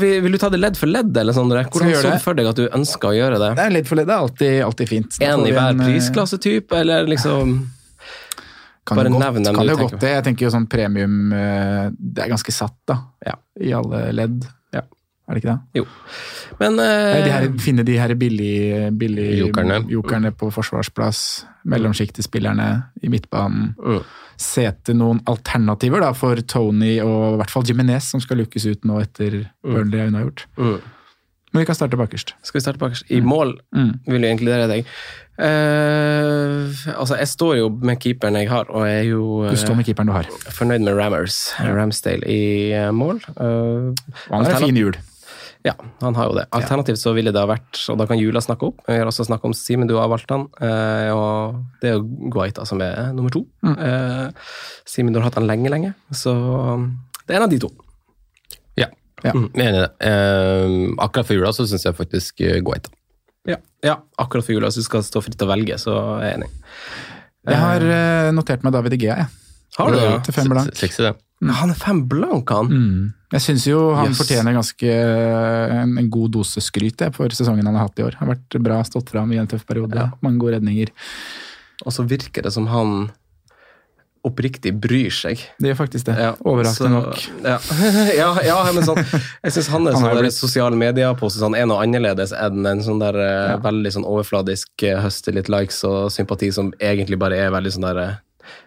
vi, 0.00 0.20
vil 0.20 0.32
du 0.32 0.38
ta 0.38 0.50
det 0.52 0.60
ledd 0.60 0.76
for 0.76 0.90
ledd, 0.90 1.16
eller 1.16 1.36
sånn? 1.36 1.48
Hvordan 1.48 1.94
så 1.96 2.10
du 2.12 2.24
for 2.24 2.36
deg 2.36 2.50
at 2.50 2.58
du 2.58 2.66
ønsker 2.68 3.12
å 3.12 3.14
gjøre 3.16 3.38
det? 3.40 3.52
Det 3.56 3.64
er 3.64 3.72
ledd 3.78 3.88
for 3.88 4.00
ledd, 4.00 4.10
det 4.10 4.16
er 4.16 4.26
alltid, 4.26 4.56
alltid 4.66 4.90
fint. 4.90 5.16
En 5.24 5.46
i 5.46 5.54
hver 5.54 5.72
eh, 5.72 5.86
prisklassetype, 5.86 6.82
eller 6.84 7.08
liksom 7.08 7.56
Kan 8.84 8.98
Bare 9.00 9.08
nevn 9.08 9.46
dem 9.46 9.56
kan 9.56 9.64
du 9.64 9.72
jo 9.72 9.78
godt 9.86 9.96
det. 10.02 10.10
Jeg 10.12 10.26
tenker 10.26 10.44
jo 10.44 10.50
sånn 10.52 10.66
premium 10.68 11.32
eh, 11.32 11.86
Det 11.96 12.26
er 12.26 12.34
ganske 12.34 12.52
satt, 12.52 12.76
da. 12.90 12.98
Ja. 13.24 13.38
I 13.64 13.72
alle 13.72 14.02
ledd. 14.12 14.44
Ja. 15.24 15.32
Er 15.32 15.34
det 15.34 15.40
ikke 15.44 15.52
det? 15.54 15.80
Jo. 15.80 15.84
Men 16.60 16.78
eh, 16.78 17.24
De 17.24 17.30
her, 17.32 17.46
finne 17.58 17.82
de 17.88 17.94
her 17.98 18.12
billige 18.14 18.90
billige 18.92 19.38
Jokerne. 19.38 19.78
jokerne 19.88 20.30
på 20.36 20.50
forsvarsplass. 20.52 21.46
Mellomsjiktespillerne 21.64 22.66
i 23.02 23.08
midtbanen. 23.08 23.74
Uh. 23.80 24.02
Se 24.36 24.66
til 24.84 24.96
noen 24.98 25.20
alternativer 25.30 26.00
da, 26.04 26.10
for 26.12 26.36
Tony 26.46 26.98
og 27.00 27.34
i 27.34 27.36
hvert 27.40 27.50
fall 27.54 27.64
Jimenez, 27.64 28.10
som 28.12 28.20
skal 28.20 28.36
lukkes 28.42 28.66
ut 28.68 28.84
nå 28.84 29.00
etter 29.00 29.46
Burnley 29.64 30.00
er 30.02 30.10
unnagjort. 30.12 30.44
Uh. 30.58 30.76
Men 31.54 31.62
vi 31.62 31.66
kan 31.68 31.76
starte 31.78 31.96
bakerst. 31.96 32.34
Skal 32.42 32.58
vi 32.58 32.62
starte 32.64 32.78
bakerst? 32.82 33.04
I 33.14 33.20
mål 33.22 33.56
Mm. 33.72 33.92
vil 34.06 34.22
jeg 34.26 34.30
inkludere 34.36 34.66
deg. 34.68 34.84
Uh, 35.38 36.68
altså, 36.98 37.16
jeg 37.18 37.28
står 37.30 37.56
jo 37.58 37.68
med 37.82 37.98
keeperen 38.02 38.36
jeg 38.38 38.48
har, 38.50 38.68
og 38.70 38.86
jeg 38.88 38.98
er 39.00 39.08
jo 39.12 39.24
Du 39.50 39.56
står 39.56 39.74
eh, 39.74 39.76
med 39.80 39.86
keeperen 39.88 40.10
du 40.10 40.14
har. 40.14 40.28
fornøyd 40.54 40.84
med 40.86 40.94
Rammers. 40.98 41.38
Ramsdale 41.60 42.26
i 42.30 42.72
eh, 42.72 42.90
mål. 42.94 43.20
Uh, 43.38 43.94
Han 44.30 44.44
har 44.44 44.56
en 44.58 44.62
fin 44.66 44.76
jul. 44.82 44.96
Ja, 45.64 45.72
han 46.02 46.16
har 46.18 46.28
jo 46.28 46.34
det. 46.36 46.44
Alternativt 46.52 47.00
så 47.00 47.14
ville 47.16 47.32
det 47.32 47.40
ha 47.40 47.48
vært, 47.48 47.78
og 47.88 47.96
da 47.96 48.04
kan 48.10 48.18
Jula 48.20 48.42
snakke 48.44 48.66
opp, 48.68 48.82
vi 48.84 48.98
har 49.00 49.08
også 49.08 49.24
snakket 49.24 49.48
om 49.48 49.54
Simen, 49.56 49.88
du 49.88 49.94
har 49.96 50.10
valgt 50.12 50.28
han, 50.34 50.44
eh, 50.60 51.08
og 51.14 51.62
det 51.80 51.88
er 51.88 51.94
jo 51.96 52.28
Guaita 52.34 52.66
som 52.68 52.82
er 52.84 53.14
nummer 53.16 53.32
to. 53.32 53.46
Eh, 53.64 54.26
Simen, 54.84 55.14
du 55.14 55.20
har 55.22 55.30
hatt 55.30 55.38
han 55.40 55.48
lenge, 55.48 55.72
lenge, 55.72 55.94
så 56.12 56.34
um, 56.36 56.84
det 57.24 57.32
er 57.32 57.40
en 57.40 57.46
av 57.46 57.54
de 57.54 57.62
to. 57.64 57.70
Ja. 58.76 58.90
Ja. 59.24 59.32
Mm, 59.32 59.48
Jeg 59.56 59.64
er 59.64 59.70
enig 59.70 59.80
i 59.80 59.86
det. 59.86 59.92
Eh, 60.10 60.76
akkurat 61.06 61.30
for 61.30 61.38
jula 61.40 61.54
så 61.56 61.64
syns 61.70 61.88
jeg 61.88 61.96
faktisk 61.96 62.44
uh, 62.44 62.58
Guaita. 62.60 62.92
Ja. 63.48 63.56
ja, 63.84 63.98
akkurat 64.20 64.44
for 64.46 64.54
Jula, 64.56 64.70
så 64.72 64.80
du 64.80 64.86
skal 64.86 65.02
stå 65.04 65.20
fritt 65.20 65.36
til 65.36 65.44
å 65.44 65.50
velge, 65.50 65.76
så 65.80 65.92
er 66.16 66.22
jeg 66.30 66.36
enig. 66.38 66.46
Jeg 67.44 67.58
har 67.60 67.82
eh, 67.84 68.28
notert 68.32 68.62
meg 68.64 68.72
David 68.72 68.94
Igea, 68.96 69.18
jeg. 69.20 69.28
Har 69.76 69.90
du 69.92 69.98
det? 69.98 70.12
Til 70.24 70.36
fem 70.38 70.48
blank. 70.48 70.70
Sexy, 70.78 71.02
det. 71.04 71.10
Han 71.58 71.72
er 71.74 71.76
fem 71.76 72.00
blank, 72.08 72.48
han. 72.54 72.70
Mm. 72.72 73.12
Jeg 73.34 73.42
syns 73.42 73.64
jo 73.66 73.78
han 73.98 74.12
Yes. 74.12 74.20
fortjener 74.20 74.54
ganske 74.54 74.90
eh, 74.94 75.74
en, 75.82 75.96
en 75.98 76.10
god 76.12 76.36
dose 76.36 76.62
skryt 76.62 77.02
for 77.16 77.34
sesongen 77.34 77.66
han 77.66 77.74
har 77.74 77.88
hatt 77.88 77.98
i 77.98 78.06
år. 78.06 78.14
Har 78.20 78.30
vært 78.30 78.58
bra, 78.62 78.78
stått 78.86 79.10
fram 79.10 79.32
i 79.34 79.40
en 79.42 79.50
tøff 79.50 79.66
periode. 79.66 80.06
Mange 80.22 80.38
gode 80.38 80.60
redninger. 80.60 80.92
Og 81.84 81.92
så 81.92 82.06
virker 82.06 82.46
det 82.46 82.52
som 82.54 82.68
han 82.70 83.10
oppriktig 84.24 84.72
bryr 84.80 85.12
seg. 85.12 85.40
Det 85.60 85.68
gjør 85.72 85.78
faktisk 85.82 86.06
det. 86.08 86.14
Ja, 86.16 86.30
Overraskende 86.48 86.94
nok. 86.96 87.18
Ja, 87.44 87.58
ja, 88.16 88.28
ja 88.46 88.56
men 88.72 88.86
sånn 88.86 89.00
Jeg 89.02 89.52
syns 89.52 89.68
Han 89.74 89.88
er 89.90 89.98
sånn 89.98 90.16
blitt- 90.16 90.36
sosiale 90.38 90.78
medier-pose 90.80 91.42
sånn, 91.42 91.56
er 91.58 91.66
noe 91.68 91.82
annerledes 91.84 92.32
enn 92.32 92.64
en 92.70 92.80
sånn 92.86 93.02
der 93.02 93.18
eh, 93.20 93.56
veldig 93.64 93.92
sånn 93.98 94.06
overfladisk 94.08 94.86
høst 94.86 95.02
høste 95.04 95.34
litt 95.36 95.50
likes 95.52 95.82
og 95.88 96.08
sympati 96.14 96.48
som 96.56 96.72
egentlig 96.80 97.18
bare 97.20 97.36
er 97.44 97.52
veldig 97.52 97.74
sånn 97.76 97.84
der 97.90 98.00
eh, 98.06 98.14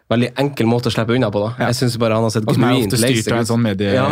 Veldig 0.10 0.30
enkel 0.40 0.68
måte 0.72 0.88
å 0.88 0.94
slippe 0.94 1.12
unna 1.18 1.28
på. 1.34 1.42
da. 1.44 1.66
Jeg 1.68 1.76
syns 1.82 1.98
bare 2.00 2.16
han 2.16 2.24
har 2.24 2.32
sett 2.32 2.46
genuint 2.48 2.94
en 2.94 3.42
ut. 3.42 3.48
sånn 3.50 3.62
medie, 3.62 3.94
Ja, 3.94 4.06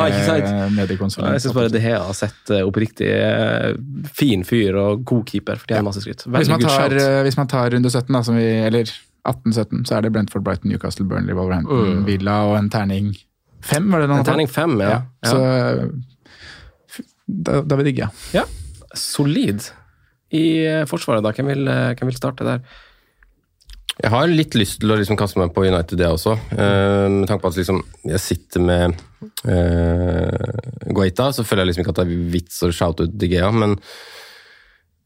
mediekonsulent. 0.76 1.34
Jeg 1.38 1.42
syns 1.46 1.56
bare 1.56 1.70
De 1.72 1.80
Hea 1.80 2.00
har 2.04 2.14
sett 2.14 2.52
eh, 2.52 2.66
oppriktig 2.68 3.08
eh, 3.08 3.74
fin 4.14 4.44
fyr 4.44 4.76
og 4.82 5.06
god 5.08 5.26
keeper. 5.32 5.56
Fortjener 5.62 5.84
masse 5.88 6.04
skryt. 6.04 6.26
Hvis 6.28 6.50
man, 6.52 6.60
tar, 6.60 6.92
eh, 7.00 7.22
hvis 7.24 7.38
man 7.40 7.48
tar 7.48 7.70
runde 7.72 7.90
17, 7.90 8.12
da, 8.12 8.22
som 8.28 8.36
vi, 8.36 8.44
eller 8.68 8.92
18-17, 9.26 9.86
så 9.88 9.96
er 9.98 10.02
det 10.06 10.12
Brentford, 10.14 10.44
Brighton, 10.44 10.70
Newcastle, 10.70 11.06
Burnley, 11.10 11.34
Wolverhampton, 11.34 12.02
Mm. 12.02 12.06
Villa 12.06 12.36
og 12.50 12.58
en 12.60 12.70
terning 12.70 13.16
fem, 13.66 13.88
var 13.92 14.04
det 14.04 14.10
den 14.12 14.20
En 14.20 14.26
terning 14.28 14.50
fem, 14.52 14.76
ja. 14.84 15.02
ja. 15.24 15.32
Så 15.32 15.40
da, 17.28 17.62
da 17.66 17.78
vil 17.80 17.88
digge. 17.90 18.10
Ja, 18.36 18.44
solid. 18.94 19.64
I 20.36 20.44
forsvaret, 20.90 21.24
da. 21.26 21.32
Hvem 21.34 21.48
vil, 21.54 21.66
hvem 21.98 22.10
vil 22.12 22.18
starte 22.20 22.46
der? 22.46 22.62
Jeg 23.96 24.12
har 24.12 24.28
litt 24.28 24.56
lyst 24.60 24.82
til 24.82 24.92
å 24.92 24.98
liksom 25.00 25.16
kaste 25.20 25.40
meg 25.40 25.54
på 25.56 25.64
United, 25.64 25.96
det 26.00 26.10
også. 26.12 26.34
Eh, 26.52 27.06
med 27.14 27.30
tanke 27.30 27.46
på 27.46 27.52
at 27.54 27.60
liksom, 27.62 27.80
jeg 28.12 28.20
sitter 28.20 28.64
med 28.66 28.98
uh, 29.48 30.90
Guaita, 30.92 31.30
så 31.32 31.46
føler 31.48 31.64
jeg 31.64 31.70
liksom 31.70 31.86
ikke 31.86 31.94
at 31.94 32.02
det 32.02 32.06
er 32.10 32.26
vits 32.34 32.60
å 32.66 32.72
shoute 32.76 33.08
ut 33.08 33.16
Digea, 33.22 33.54
men 33.56 33.78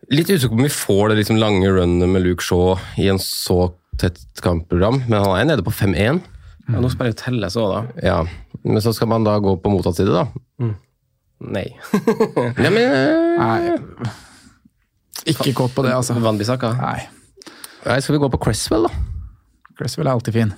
litt 0.10 0.32
usikker 0.32 0.56
på 0.56 0.58
om 0.58 0.66
vi 0.66 0.74
får 0.74 1.12
det 1.12 1.20
liksom 1.20 1.38
lange 1.38 1.70
runnet 1.70 2.10
med 2.10 2.26
Luke 2.26 2.46
Shaw 2.46 2.80
i 2.98 3.12
en 3.14 3.22
så 3.22 3.76
tett 4.02 4.42
kampprogram, 4.42 5.04
men 5.06 5.22
han 5.22 5.38
er 5.38 5.52
nede 5.52 5.66
på 5.68 5.76
5-1. 5.76 6.24
Ja, 6.70 6.82
nå 6.82 6.90
spiller 6.90 7.14
jo 7.14 7.20
Telles 7.22 7.60
òg, 7.62 7.76
da. 7.76 8.08
Ja, 8.08 8.18
men 8.64 8.82
så 8.82 8.96
skal 8.96 9.12
man 9.14 9.28
da 9.28 9.38
gå 9.44 9.54
på 9.62 9.74
motsatt 9.74 10.02
side, 10.02 10.16
da. 10.18 10.26
Nei. 11.40 11.70
Ja, 12.58 12.74
men, 12.74 12.84
eh, 12.84 13.38
Nei, 13.40 14.10
ikke 15.30 15.54
kåt 15.54 15.78
på 15.78 15.86
det, 15.86 15.94
altså. 15.94 16.18
Van 16.24 16.42
Bissaka? 16.42 16.74
Nei. 16.82 17.19
Nei, 17.86 18.00
skal 18.02 18.16
vi 18.16 18.22
gå 18.24 18.30
på 18.34 18.40
Cresswell, 18.44 18.88
da? 18.90 18.92
Cresswell 19.80 20.08
er 20.08 20.12
alltid 20.18 20.34
fin. 20.36 20.54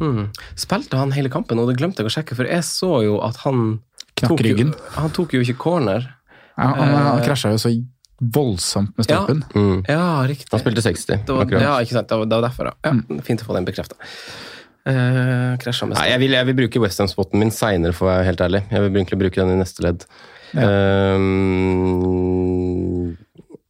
Mm. 0.00 0.28
Spilte 0.56 0.96
han 0.96 1.12
hele 1.12 1.28
kampen, 1.32 1.58
og 1.60 1.68
det 1.68 1.76
glemte 1.80 2.02
jeg 2.02 2.08
å 2.08 2.14
sjekke, 2.14 2.36
for 2.38 2.44
jeg 2.48 2.62
så 2.66 3.02
jo 3.04 3.18
at 3.26 3.36
han 3.44 3.80
Knakk 4.16 4.28
tok 4.36 4.42
jo- 4.44 4.72
Han 4.96 5.10
tok 5.10 5.32
jo 5.34 5.40
ikke 5.40 5.56
corner. 5.58 6.06
Ja, 6.58 6.68
han, 6.68 6.88
han 6.92 7.18
Eh, 7.20 7.24
krasja 7.26 7.50
jo 7.50 7.56
så 7.58 7.70
voldsomt 8.22 8.92
med 8.96 9.06
stolpen. 9.06 9.42
Mm. 9.56 9.84
Ja, 9.88 10.22
riktig. 10.28 10.50
Han 10.52 10.60
spilte 10.60 10.82
60. 10.84 11.24
Det 11.26 11.34
var, 11.34 11.46
ja, 11.60 11.78
ikke 11.82 11.96
sant. 11.96 12.08
Det 12.08 12.18
var, 12.20 12.26
det 12.30 12.36
var 12.38 12.44
derfor, 12.48 12.64
ja. 12.70 12.90
Mm. 12.92 13.22
Fint 13.26 13.40
å 13.42 13.46
få 13.48 13.54
den 13.56 13.64
bekrefta. 13.66 13.96
Uh, 14.86 15.56
krasja 15.62 15.86
med 15.86 15.94
Nei, 15.96 16.08
jeg 16.10 16.18
vil, 16.24 16.32
jeg 16.34 16.46
vil 16.46 16.54
bruke 16.58 16.80
Westham-spotten 16.82 17.38
min 17.38 17.50
seinere, 17.54 17.94
for 17.94 18.06
å 18.06 18.12
være 18.16 18.24
helt 18.30 18.40
ærlig. 18.46 18.62
Jeg 18.70 18.80
vil 18.84 19.00
egentlig 19.02 19.18
bruke 19.24 19.38
den 19.42 19.52
i 19.54 19.58
neste 19.62 19.82
ledd. 19.86 20.04
Ja. 20.54 20.66
Um, 21.82 23.16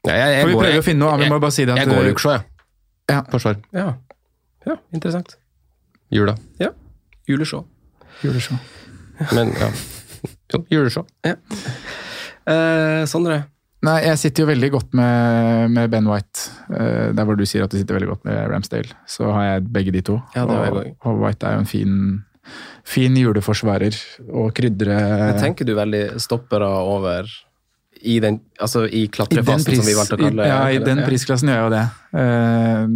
ja, 0.03 0.15
jeg, 0.19 0.29
jeg 0.35 0.43
For 0.43 0.49
vi 0.49 0.55
går- 0.57 0.65
prøver 0.67 0.81
å 0.83 0.87
finne 0.87 1.05
noe, 1.05 1.19
vi 1.21 1.29
må 1.31 1.39
bare 1.41 1.53
si 1.55 1.65
det 1.65 1.73
at 1.77 1.79
Jeg 1.85 1.89
går 1.93 2.05
Luke 2.09 2.21
Shaw, 2.25 2.33
jeg. 2.39 2.43
Ja. 3.11 3.23
Forsvar. 3.31 3.59
Ja. 3.75 3.95
ja, 4.67 4.77
interessant. 4.95 5.37
Jula. 6.13 6.37
Ja. 6.59 6.71
Juleshow. 7.27 7.65
Juleshow. 8.23 8.59
Men 9.33 9.53
ja. 9.59 9.71
Jo, 10.53 10.65
juleshow. 10.71 11.07
Eh, 11.23 13.03
Sondre? 13.11 13.43
Nei, 13.83 13.97
jeg 14.05 14.19
sitter 14.21 14.45
jo 14.45 14.51
veldig 14.53 14.69
godt 14.77 14.93
med, 14.95 15.73
med 15.75 15.91
Ben 15.91 16.07
White. 16.07 16.45
Eh, 16.71 17.09
der 17.17 17.27
hvor 17.27 17.39
du 17.39 17.43
sier 17.49 17.65
at 17.65 17.73
du 17.73 17.79
sitter 17.81 17.97
veldig 17.99 18.13
godt 18.13 18.29
med 18.29 18.45
Ramsdale, 18.53 18.95
så 19.11 19.33
har 19.35 19.49
jeg 19.49 19.65
begge 19.75 19.95
de 19.95 20.05
to. 20.07 20.21
Ja, 20.37 20.45
det 20.47 20.59
og, 20.71 20.93
og 21.09 21.25
White 21.25 21.49
er 21.49 21.57
jo 21.57 21.65
en 21.65 21.71
fin, 21.71 21.97
fin 22.87 23.17
juleforsvarer. 23.19 23.99
Og 24.31 24.53
krydre 24.55 24.99
Men 25.01 25.41
tenker 25.43 25.67
du 25.67 25.75
veldig 25.79 26.05
stoppere 26.23 26.69
over 26.69 27.27
i 28.05 28.19
den 28.21 28.41
Altså 28.61 28.85
i 28.87 29.05
I 29.05 29.09
den, 29.09 29.65
pris, 29.65 29.79
som 29.79 29.87
vi 29.87 29.95
valgte 29.95 30.17
å 30.17 30.19
kalle 30.21 30.43
det? 30.43 30.49
ja, 30.49 30.59
i 30.71 30.79
den 30.83 31.03
prisklassen 31.07 31.49
gjør 31.49 31.59
jeg 31.59 31.65
jo 31.65 31.73
det. 31.75 31.85
Eh, 32.23 32.87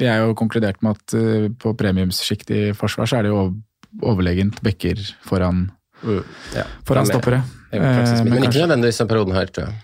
vi 0.00 0.06
er 0.10 0.18
jo 0.24 0.34
konkludert 0.38 0.82
med 0.82 0.96
at 0.98 1.14
eh, 1.18 1.48
på 1.58 1.72
premiumssjikt 1.78 2.50
i 2.54 2.60
forsvar 2.76 3.06
så 3.10 3.18
er 3.18 3.22
det 3.26 3.32
jo 3.32 3.40
ov- 3.46 3.56
overlegent 4.02 4.60
bekker 4.62 5.00
foran, 5.26 5.70
Mm. 6.04 6.22
Ja. 6.54 6.64
foran 6.84 7.06
er- 7.06 7.12
stoppere. 7.14 7.42
er 7.72 7.80
Eh, 7.80 8.22
men 8.24 8.34
Men 8.34 8.42
ikke 8.44 8.60
nødvendigvis 8.66 8.98
den 8.98 9.08
perioden 9.08 9.32
her, 9.34 9.46
tror 9.46 9.66
jeg. 9.66 9.74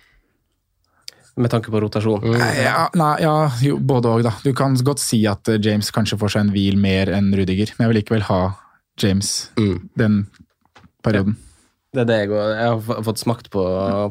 Med 1.37 1.51
tanke 1.51 1.71
på 1.73 1.81
rotasjon. 1.81 2.21
Mm. 2.21 2.39
ja, 2.63 2.89
nei, 2.95 3.17
ja, 3.23 3.51
jo, 3.63 3.79
både 3.79 4.05
òg, 4.11 4.23
da. 4.23 4.35
Du 4.45 4.53
kan 4.53 4.75
godt 4.77 4.99
si 5.01 5.23
at 5.27 5.49
James 5.65 5.91
kanskje 5.91 6.19
får 6.21 6.29
seg 6.35 6.41
en 6.45 6.51
hvil 6.53 6.77
mer 6.77 7.07
enn 7.09 7.33
Rudiger, 7.35 7.73
men 7.79 7.87
jeg 7.87 7.93
vil 7.95 8.03
likevel 8.03 8.23
ha 8.29 8.41
James 9.01 9.49
Mm. 9.57 9.89
den 9.97 10.27
perioden. 11.03 11.37
Det 11.93 12.01
er 12.01 12.05
det 12.09 12.17
jeg, 12.23 12.31
og- 12.31 12.57
jeg 12.57 12.69
har 12.97 13.03
fått 13.05 13.19
smakt 13.21 13.51
på, 13.53 13.63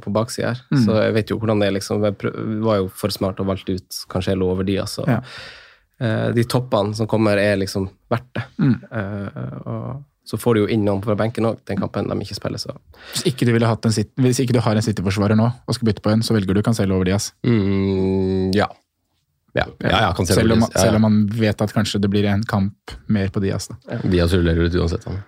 på 0.04 0.12
baksida 0.14 0.52
her, 0.54 0.60
Mm. 0.72 0.86
så 0.86 1.00
jeg 1.02 1.14
vet 1.16 1.30
jo 1.34 1.38
hvordan 1.40 1.60
det 1.60 1.68
er. 1.68 1.72
liksom. 1.80 2.04
Jeg 2.06 2.18
prøv, 2.18 2.62
var 2.62 2.78
jo 2.78 2.88
for 2.90 3.10
smart 3.10 3.40
og 3.40 3.48
valgte 3.48 3.74
ut 3.80 4.06
Cancelo 4.08 4.52
over 4.52 4.64
de, 4.64 4.76
altså. 4.78 5.06
Ja. 5.08 5.22
Eh, 6.00 6.32
de 6.34 6.44
toppene 6.44 6.96
som 6.96 7.08
kommer, 7.08 7.38
er 7.38 7.58
liksom 7.58 7.90
verdt 8.10 8.30
det. 8.34 8.44
Mm. 8.60 8.76
Eh, 8.92 9.68
og 9.68 10.04
så 10.26 10.38
får 10.38 10.54
du 10.56 10.60
jo 10.62 10.68
inn 10.68 10.86
noen 10.86 11.02
fra 11.04 11.16
benken 11.16 11.44
òg, 11.46 11.58
den 11.66 11.78
kampen 11.82 12.08
de 12.08 12.16
ikke 12.22 12.36
spiller, 12.38 12.58
så 12.62 12.76
Hvis 13.14 13.24
ikke 13.34 13.46
du, 13.48 13.52
ville 13.54 13.66
hatt 13.68 13.84
en, 13.86 13.92
City- 13.92 14.14
hvis 14.22 14.40
ikke 14.46 14.54
du 14.54 14.60
har 14.62 14.76
en 14.76 14.82
City-forsvarer 14.82 15.36
nå 15.36 15.52
og 15.68 15.74
skal 15.76 15.88
bytte 15.90 16.02
på 16.06 16.12
en, 16.14 16.22
så 16.22 16.34
velger 16.38 16.54
du 16.54 16.62
Cancelo 16.62 16.96
over 16.96 17.06
Diaz. 17.06 17.32
Mm, 17.44 18.54
ja. 18.54 18.68
Ja, 19.54 19.66
ja, 19.84 19.90
ja 19.90 20.14
selv, 20.24 20.54
om, 20.54 20.62
selv 20.72 20.96
om 20.96 21.02
man 21.02 21.28
vet 21.28 21.60
at 21.62 21.74
kanskje 21.74 22.00
det 22.00 22.10
blir 22.10 22.24
en 22.26 22.44
kamp 22.44 22.74
mer 23.10 23.28
på 23.28 23.42
Diaz. 23.42 23.68
Da. 23.68 23.98
Diaz 24.08 24.32
ruller 24.34 24.56
litt 24.56 24.74
uansett. 24.80 25.04
Han. 25.10 25.24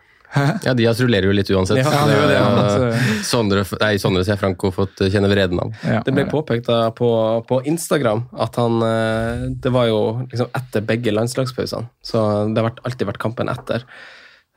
Ja, 0.65 0.73
Diaz 0.73 0.99
rullerer 1.03 1.29
jo 1.29 1.36
litt 1.36 1.49
uansett. 1.53 1.77
Ja, 1.81 1.91
han 1.93 2.09
gjør 2.09 2.25
det, 2.29 2.38
Ja, 2.38 2.47
altså. 2.63 3.19
Sondre, 3.27 3.65
nei, 3.84 3.91
Sondre 4.01 4.23
sier 4.25 4.39
Franco 4.41 4.71
fått 4.73 5.03
eh, 5.05 5.11
kjenne 5.13 5.29
vreden 5.31 5.61
av. 5.61 5.75
Ja, 5.86 6.01
Det 6.05 6.15
ble 6.15 6.25
påpekt 6.31 6.67
da 6.71 6.88
på, 6.95 7.09
på 7.49 7.61
Instagram 7.69 8.25
at 8.41 8.57
han 8.61 8.81
eh, 8.88 9.45
Det 9.61 9.73
var 9.75 9.91
jo 9.91 10.01
liksom 10.31 10.49
etter 10.57 10.86
begge 10.89 11.13
landslagspausene, 11.13 11.91
så 12.01 12.25
det 12.49 12.61
har 12.61 12.71
vært, 12.71 12.81
alltid 12.88 13.11
vært 13.13 13.21
kampen 13.21 13.51
etter. 13.53 13.86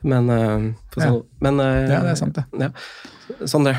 Men, 0.06 0.30
eh, 0.32 0.66
sånn, 0.96 1.22
men 1.44 1.60
eh, 1.64 1.82
Ja, 1.92 2.02
det 2.06 2.16
er 2.16 2.20
sant, 2.24 2.40
det. 2.40 2.46
Ja. 2.66 2.72
Sondre, 3.44 3.76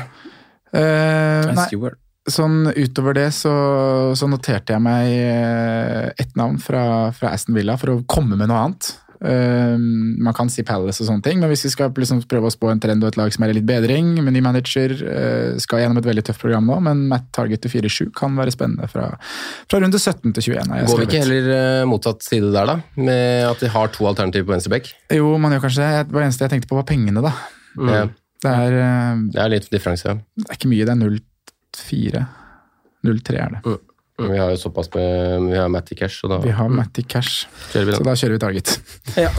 Eh, 0.68 1.46
nei, 1.56 1.92
sånn 2.28 2.68
utover 2.76 3.16
det 3.16 3.30
så, 3.32 3.52
så 4.18 4.28
noterte 4.28 4.74
jeg 4.74 4.84
meg 4.84 5.12
eh, 5.16 6.08
ett 6.20 6.34
navn 6.36 6.58
fra, 6.60 7.08
fra 7.16 7.32
Aston 7.32 7.56
Villa 7.56 7.78
for 7.80 7.94
å 7.94 8.02
komme 8.04 8.36
med 8.36 8.50
noe 8.50 8.66
annet. 8.66 8.90
Eh, 9.18 9.74
man 9.78 10.34
kan 10.36 10.50
si 10.52 10.62
Palace 10.62 11.02
og 11.02 11.08
sånne 11.08 11.24
ting, 11.24 11.40
men 11.42 11.50
hvis 11.50 11.64
vi 11.66 11.72
skal 11.72 11.90
liksom 11.90 12.20
prøve 12.30 12.50
å 12.50 12.54
spå 12.54 12.70
en 12.70 12.82
trend 12.82 13.02
og 13.02 13.10
et 13.10 13.18
lag 13.18 13.32
som 13.34 13.42
er 13.44 13.50
i 13.50 13.56
litt 13.56 13.66
bedring, 13.66 14.12
med 14.22 14.36
ny 14.36 14.42
manager, 14.44 14.94
eh, 14.94 15.58
skal 15.58 15.82
gjennom 15.82 15.98
et 15.98 16.06
veldig 16.06 16.24
tøft 16.28 16.44
program 16.44 16.68
nå, 16.70 16.78
men 16.86 17.02
Matt 17.10 17.26
Target 17.34 17.64
til 17.64 17.74
4-7 17.74 18.12
kan 18.14 18.38
være 18.38 18.54
spennende 18.54 18.86
fra, 18.90 19.08
fra 19.66 19.82
runde 19.82 19.98
17 19.98 20.36
til 20.36 20.54
21. 20.54 20.70
jeg 20.78 20.90
Går 20.92 21.02
vi 21.02 21.08
ikke 21.08 21.24
heller 21.24 21.50
eh, 21.56 21.88
motsatt 21.90 22.22
side 22.22 22.52
der, 22.54 22.70
da? 22.70 22.78
Med 22.94 23.48
at 23.48 23.64
de 23.64 23.72
har 23.74 23.92
to 23.94 24.06
alternativer 24.06 24.46
på 24.46 24.54
venstreback? 24.54 24.92
Jo, 25.18 25.34
man 25.42 25.56
gjør 25.56 25.66
kanskje 25.66 25.82
det. 25.82 26.08
Det 26.12 26.24
eneste 26.24 26.46
jeg 26.46 26.54
tenkte 26.54 26.70
på, 26.70 26.78
var 26.78 26.88
pengene, 26.88 27.24
da. 27.24 27.34
Mm. 27.78 28.14
Det 28.38 28.54
er, 28.54 28.78
eh, 28.84 29.26
Det 29.34 29.42
er 29.42 29.54
litt 29.56 29.70
differanse. 29.72 30.20
det 30.38 30.46
er 30.46 30.58
ikke 30.60 30.70
mye, 30.70 30.86
det 30.86 30.94
er 30.94 31.02
0-4. 31.02 32.26
0-3 33.06 33.38
er 33.42 33.58
det. 33.58 33.78
Vi 34.18 34.38
har 34.38 34.50
jo 34.50 34.58
såpass 34.58 34.90
med 34.94 35.48
Vi 35.50 35.56
har 35.58 35.68
Matty 35.70 35.94
Cash, 35.94 36.20
så 36.20 36.30
da 36.30 36.42
Vi 36.42 36.50
har 36.50 36.68
Matty 36.68 37.06
Cash, 37.06 37.46
kjører 37.72 37.90
vi 37.90 37.96
så 37.98 38.04
da 38.06 38.18
kjører 38.18 38.38
vi 38.38 38.44
Target. 38.46 38.78
Ja. 39.16 39.30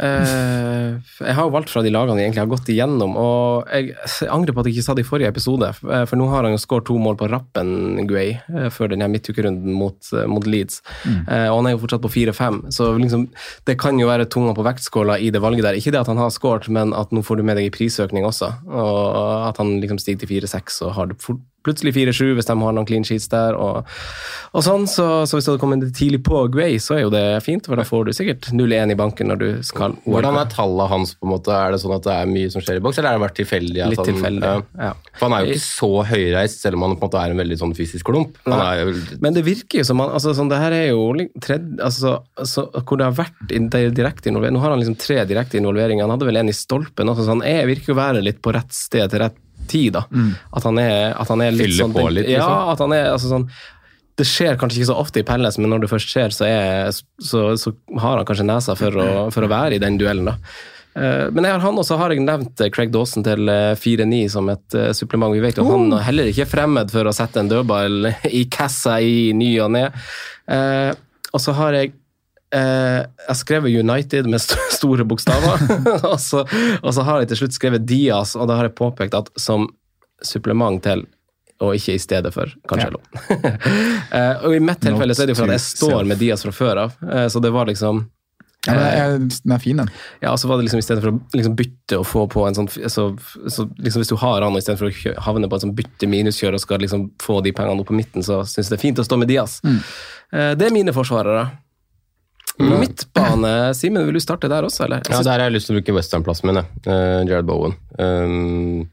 Eh, 0.00 0.96
jeg 1.26 1.34
har 1.36 1.44
jo 1.44 1.52
valgt 1.52 1.70
fra 1.72 1.82
de 1.84 1.90
lagene 1.92 2.22
jeg 2.22 2.30
egentlig 2.30 2.42
har 2.42 2.50
gått 2.50 2.70
igjennom, 2.72 3.16
og 3.20 3.68
jeg, 3.68 3.90
jeg 3.92 4.30
angrer 4.32 4.56
på 4.56 4.62
at 4.62 4.68
jeg 4.70 4.78
ikke 4.78 4.84
sa 4.86 4.94
det 4.96 5.04
i 5.04 5.08
forrige 5.08 5.32
episode, 5.34 5.68
for 5.76 6.16
nå 6.16 6.28
har 6.30 6.46
han 6.46 6.54
jo 6.54 6.60
skåret 6.62 6.86
to 6.88 6.96
mål 7.00 7.18
på 7.20 7.28
rappen, 7.28 7.74
Guay, 8.08 8.38
eh, 8.38 8.68
før 8.72 8.94
denne 8.94 9.10
midtukerunden 9.12 9.76
mot, 9.76 9.98
eh, 10.14 10.24
mot 10.30 10.46
Leeds. 10.48 10.80
Eh, 11.04 11.48
og 11.50 11.58
han 11.58 11.68
er 11.68 11.76
jo 11.76 11.82
fortsatt 11.84 12.04
på 12.06 12.12
4-5, 12.14 12.62
så 12.76 12.88
liksom, 12.96 13.28
det 13.68 13.76
kan 13.82 14.00
jo 14.00 14.08
være 14.08 14.28
tunga 14.32 14.54
på 14.56 14.64
vektskåla 14.66 15.18
i 15.20 15.32
det 15.34 15.42
valget 15.44 15.68
der. 15.68 15.80
Ikke 15.80 15.92
det 15.92 16.00
at 16.00 16.10
han 16.10 16.22
har 16.22 16.32
skåret, 16.32 16.70
men 16.72 16.96
at 16.96 17.12
nå 17.12 17.24
får 17.26 17.40
du 17.40 17.46
med 17.50 17.60
deg 17.60 17.68
i 17.68 17.74
prisøkning 17.74 18.28
også, 18.28 18.52
og 18.70 19.50
at 19.50 19.60
han 19.60 19.76
liksom 19.84 20.00
stiger 20.00 20.24
til 20.24 20.36
4-6 20.40 20.80
og 20.86 20.96
har 20.96 21.12
det 21.12 21.20
fort 21.20 21.44
plutselig 21.66 21.94
4-7 21.96 22.34
hvis 22.38 22.48
de 22.48 22.56
har 22.60 22.76
noen 22.76 22.88
clean 22.88 23.06
sheets 23.06 23.28
der. 23.32 23.56
Og, 23.58 23.88
og 24.50 24.64
sånn, 24.66 24.86
så, 24.90 25.06
så 25.28 25.38
hvis 25.38 25.46
du 25.46 25.52
hadde 25.52 25.62
kommet 25.62 25.86
tidlig 25.96 26.22
på 26.26 26.42
Gray, 26.52 26.78
så 26.82 26.96
er 26.96 27.04
jo 27.04 27.12
det 27.14 27.24
fint, 27.46 27.66
for 27.66 27.80
da 27.80 27.86
får 27.86 28.08
du 28.08 28.12
sikkert 28.16 28.50
0-1 28.54 28.94
i 28.94 28.98
banken 28.98 29.30
når 29.30 29.40
du 29.40 29.48
skal 29.66 29.96
Hvordan 30.06 30.38
er 30.40 30.50
tallene 30.52 30.88
hans? 30.90 31.14
på 31.20 31.26
en 31.26 31.34
måte? 31.34 31.54
Er 31.54 31.74
det 31.74 31.80
sånn 31.82 31.96
at 31.96 32.06
det 32.06 32.14
er 32.14 32.30
mye 32.30 32.50
som 32.52 32.64
skjer 32.64 32.80
i 32.80 32.84
boks, 32.84 33.00
eller 33.00 33.12
har 33.12 33.18
det 33.18 33.24
vært 33.26 33.38
tilfeldig? 33.40 33.80
Litt 33.92 34.00
sånn, 34.00 34.10
tilfeldig, 34.12 34.54
Ja. 34.80 34.92
For 35.18 35.26
han 35.26 35.36
er 35.36 35.44
jo 35.44 35.54
ikke 35.54 35.64
så 35.66 35.90
høyreist, 36.10 36.62
selv 36.62 36.78
om 36.78 36.86
han 36.86 36.96
på 36.96 37.04
en 37.04 37.08
måte 37.08 37.22
er 37.22 37.34
en 37.34 37.42
veldig 37.42 37.58
sånn 37.60 37.76
fysisk 37.76 38.08
klump. 38.08 38.38
Jo 38.46 38.94
Men 39.22 39.36
det 39.36 39.44
virker 39.46 39.82
jo 39.82 39.86
som 39.88 40.00
han 40.02 40.14
altså, 40.16 40.32
sånn, 40.36 40.50
Det 40.50 40.60
her 40.60 40.74
er 40.76 40.86
jo 40.90 41.02
tredje, 41.42 41.76
altså, 41.84 42.16
så, 42.46 42.66
Hvor 42.80 43.00
det 43.00 43.08
har 43.08 43.16
vært 43.18 43.40
direkte 43.50 44.30
involvering 44.30 44.56
Nå 44.56 44.62
har 44.62 44.74
han 44.74 44.80
liksom 44.82 44.98
tre 45.00 45.20
direkte 45.28 45.60
involveringer. 45.60 46.04
Han 46.06 46.14
hadde 46.16 46.28
vel 46.28 46.40
en 46.40 46.52
i 46.52 46.56
stolpen 46.56 47.10
også, 47.12 47.26
så 47.26 47.36
han 47.36 47.44
er, 47.46 47.68
virker 47.70 47.94
å 47.94 48.00
være 48.00 48.24
litt 48.24 48.40
på 48.42 48.54
rett 48.56 48.74
sted 48.74 49.10
til 49.12 49.24
rett 49.24 49.38
tid. 49.70 49.94
da. 49.98 50.04
At 50.56 50.66
han 50.66 50.80
er, 50.82 51.12
at 51.18 51.30
han 51.32 51.44
er 51.46 51.54
litt 51.54 51.68
Fyller 51.70 51.84
sånn 51.86 51.94
på 51.96 52.08
litt, 52.10 52.26
liksom. 52.28 52.56
Ja, 52.56 52.72
at 52.74 52.82
han 52.84 52.96
er 52.96 53.12
altså 53.14 53.30
sånn 53.36 53.46
det 54.20 54.26
skjer 54.28 54.58
kanskje 54.60 54.82
ikke 54.82 54.88
så 54.90 54.98
ofte 55.00 55.22
i 55.22 55.24
Pelles, 55.24 55.56
men 55.56 55.70
når 55.72 55.86
det 55.86 55.88
først 55.88 56.10
skjer, 56.12 56.34
så, 56.36 56.44
er, 56.44 56.90
så, 57.24 57.38
så 57.56 57.70
har 58.02 58.18
han 58.18 58.26
kanskje 58.28 58.44
nesa 58.44 58.74
for 58.76 58.98
å, 59.00 59.06
for 59.32 59.46
å 59.46 59.48
være 59.48 59.78
i 59.78 59.80
den 59.80 59.96
duellen. 59.96 60.28
da. 60.28 60.34
Eh, 60.98 61.30
Men 61.32 61.46
jeg 61.46 61.54
har 61.54 61.62
han, 61.64 61.78
også 61.80 61.96
har 61.96 62.12
jeg 62.12 62.26
nevnt 62.26 62.60
eh, 62.60 62.68
Craig 62.74 62.92
Dawson 62.92 63.24
til 63.24 63.48
eh, 63.48 63.72
4-9 63.80 64.18
som 64.34 64.50
et 64.52 64.76
eh, 64.76 64.90
supplement. 64.98 65.32
Vi 65.32 65.40
vet 65.40 65.62
at 65.62 65.70
han 65.70 65.94
heller 66.04 66.28
ikke 66.28 66.44
er 66.44 66.50
fremmed 66.52 66.92
for 66.92 67.08
å 67.08 67.14
sette 67.16 67.40
en 67.40 67.48
dødball 67.48 68.10
i 68.42 68.44
kassa 68.52 68.98
i 69.00 69.30
ny 69.32 69.54
og 69.64 69.72
ne. 69.78 69.86
Eh, 70.50 70.90
og 71.30 71.40
så 71.40 71.54
har 71.56 71.78
jeg 71.78 71.94
eh, 72.54 73.00
jeg 73.04 73.28
har 73.28 73.38
skrevet 73.38 73.76
United 73.76 74.28
med 74.30 74.42
store 74.78 75.06
bokstaver, 75.08 75.64
og, 76.12 76.18
så, 76.20 76.44
og 76.82 76.92
så 76.96 77.06
har 77.06 77.22
jeg 77.22 77.32
til 77.32 77.44
slutt 77.44 77.58
skrevet 77.58 77.86
Diaz, 77.88 78.36
og 78.36 78.50
da 78.50 78.58
har 78.60 78.70
jeg 78.70 78.78
påpekt 78.80 79.16
at 79.18 79.32
som 79.40 79.68
supplement 80.24 80.82
til 80.84 81.06
og 81.60 81.76
ikke 81.76 81.92
i 81.92 82.00
stedet 82.00 82.32
for 82.34 82.52
Cancelo. 82.68 83.02
Eh, 84.10 84.40
og 84.42 84.56
I 84.56 84.58
mitt 84.64 84.80
tilfelle 84.82 85.14
så 85.14 85.22
er 85.22 85.28
det 85.28 85.36
jo 85.36 85.38
for 85.38 85.52
at 85.52 85.54
jeg 85.54 85.62
står 85.62 86.06
med 86.08 86.18
Diaz 86.18 86.42
fra 86.42 86.50
før 86.54 86.78
av, 86.86 86.96
eh, 87.04 87.28
så 87.30 87.38
det 87.42 87.52
var 87.54 87.68
liksom 87.68 88.00
Ja, 88.66 88.74
men 88.74 88.82
jeg, 88.82 89.20
den 89.44 89.52
er 89.54 89.60
fin, 89.62 89.78
den. 89.78 89.90
ja, 90.20 90.32
og 90.32 90.40
så 90.42 90.48
var 90.50 90.58
det 90.58 90.66
liksom 90.66 90.80
i 90.82 90.84
stedet 90.84 91.04
for 91.04 91.14
å 91.14 91.38
liksom 91.38 91.54
bytte 91.56 92.00
og 92.00 92.08
få 92.10 92.24
på 92.32 92.42
en 92.48 92.58
sånn 92.58 92.66
så, 92.68 93.06
så 93.46 93.68
liksom 93.78 94.02
Hvis 94.02 94.10
du 94.10 94.16
har 94.20 94.42
han, 94.42 94.50
og 94.50 94.58
i 94.58 94.64
stedet 94.64 94.80
for 94.80 94.90
å 94.90 95.14
havne 95.28 95.48
på 95.48 95.56
en 95.56 95.64
sånn 95.68 95.76
bytte-minuskjør 95.78 96.58
og 96.58 96.64
skal 96.64 96.82
liksom 96.82 97.06
få 97.22 97.38
de 97.46 97.54
pengene 97.56 97.84
opp 97.84 97.88
på 97.92 97.96
midten, 97.96 98.26
så 98.26 98.42
syns 98.42 98.66
jeg 98.66 98.74
det 98.74 98.80
er 98.80 98.84
fint 98.88 99.00
å 99.00 99.06
stå 99.06 99.20
med 99.20 99.30
Diaz. 99.30 99.60
Mm. 99.62 99.78
Det 100.58 100.66
er 100.66 100.74
mine 100.74 100.96
forsvarere. 100.96 101.46
Midtbane, 102.60 103.52
Simen, 103.76 104.04
vil 104.06 104.18
du 104.18 104.22
starte 104.22 104.50
der 104.50 104.66
også, 104.66 104.84
eller? 104.86 105.04
Ja, 105.08 105.22
Der 105.26 105.36
har 105.36 105.48
jeg 105.48 105.58
lyst 105.58 105.70
til 105.70 105.76
å 105.76 105.80
bruke 105.80 105.96
westernplassen 105.96 106.50
min, 106.50 106.60
jeg. 106.60 106.82
Eh, 106.86 107.20
Jared 107.30 107.48
Bowen. 107.48 107.76
Um, 107.98 108.88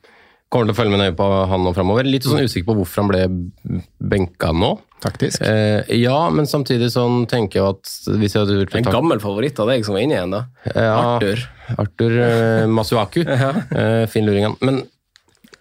kommer 0.48 0.70
til 0.70 0.76
å 0.76 0.78
følge 0.78 0.94
med 0.94 1.02
nøye 1.04 1.16
på 1.18 1.28
han 1.52 1.64
nå 1.66 1.74
framover. 1.76 2.08
Litt 2.08 2.28
sånn 2.28 2.46
usikker 2.46 2.70
på 2.70 2.78
hvorfor 2.80 3.04
han 3.04 3.12
ble 3.12 3.82
benka 4.00 4.54
nå. 4.56 4.78
Taktisk. 5.04 5.44
Eh, 5.46 5.84
ja, 6.00 6.18
men 6.34 6.48
samtidig 6.50 6.90
sånn 6.94 7.28
tenker 7.30 7.60
jeg 7.60 7.76
at 7.76 8.16
hvis 8.18 8.34
jeg 8.34 8.42
hadde 8.42 8.56
gjort 8.62 8.78
En 8.80 8.88
gammel 8.88 9.22
favoritt 9.22 9.60
av 9.62 9.70
deg 9.70 9.86
som 9.86 9.98
var 9.98 10.06
inne 10.06 10.16
igjen, 10.18 10.34
da. 10.34 10.46
Ja, 10.72 10.94
Arthur. 10.96 11.44
Arthur 11.78 12.16
eh, 12.26 12.70
Masuaku. 12.72 13.26
eh, 13.82 14.06
fin 14.10 14.26
luring, 14.26 14.48
han. 14.48 14.58
Men 14.64 14.82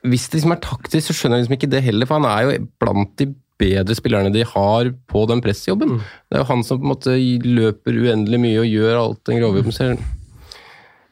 hvis 0.06 0.28
det 0.30 0.40
liksom 0.40 0.54
er 0.54 0.62
taktisk, 0.64 1.10
så 1.10 1.18
skjønner 1.18 1.40
jeg 1.40 1.46
liksom 1.46 1.58
ikke 1.58 1.72
det 1.74 1.82
heller, 1.84 2.08
for 2.08 2.20
han 2.20 2.30
er 2.30 2.46
jo 2.46 2.62
blant 2.80 3.12
de 3.20 3.28
bedre 3.60 3.96
spillerne 3.96 4.32
de 4.34 4.44
har 4.46 4.90
på 5.08 5.24
den 5.30 5.42
pressjobben. 5.44 5.96
Det 6.28 6.38
er 6.38 6.44
jo 6.44 6.50
han 6.50 6.64
som 6.66 6.80
på 6.80 6.86
en 6.86 6.92
måte 6.92 7.16
løper 7.46 7.98
uendelig 8.04 8.40
mye 8.42 8.62
og 8.62 8.70
gjør 8.70 9.00
alt 9.00 9.22
den 9.28 9.40
grove 9.40 9.62
jobben. 9.62 9.76
selv. 9.76 10.06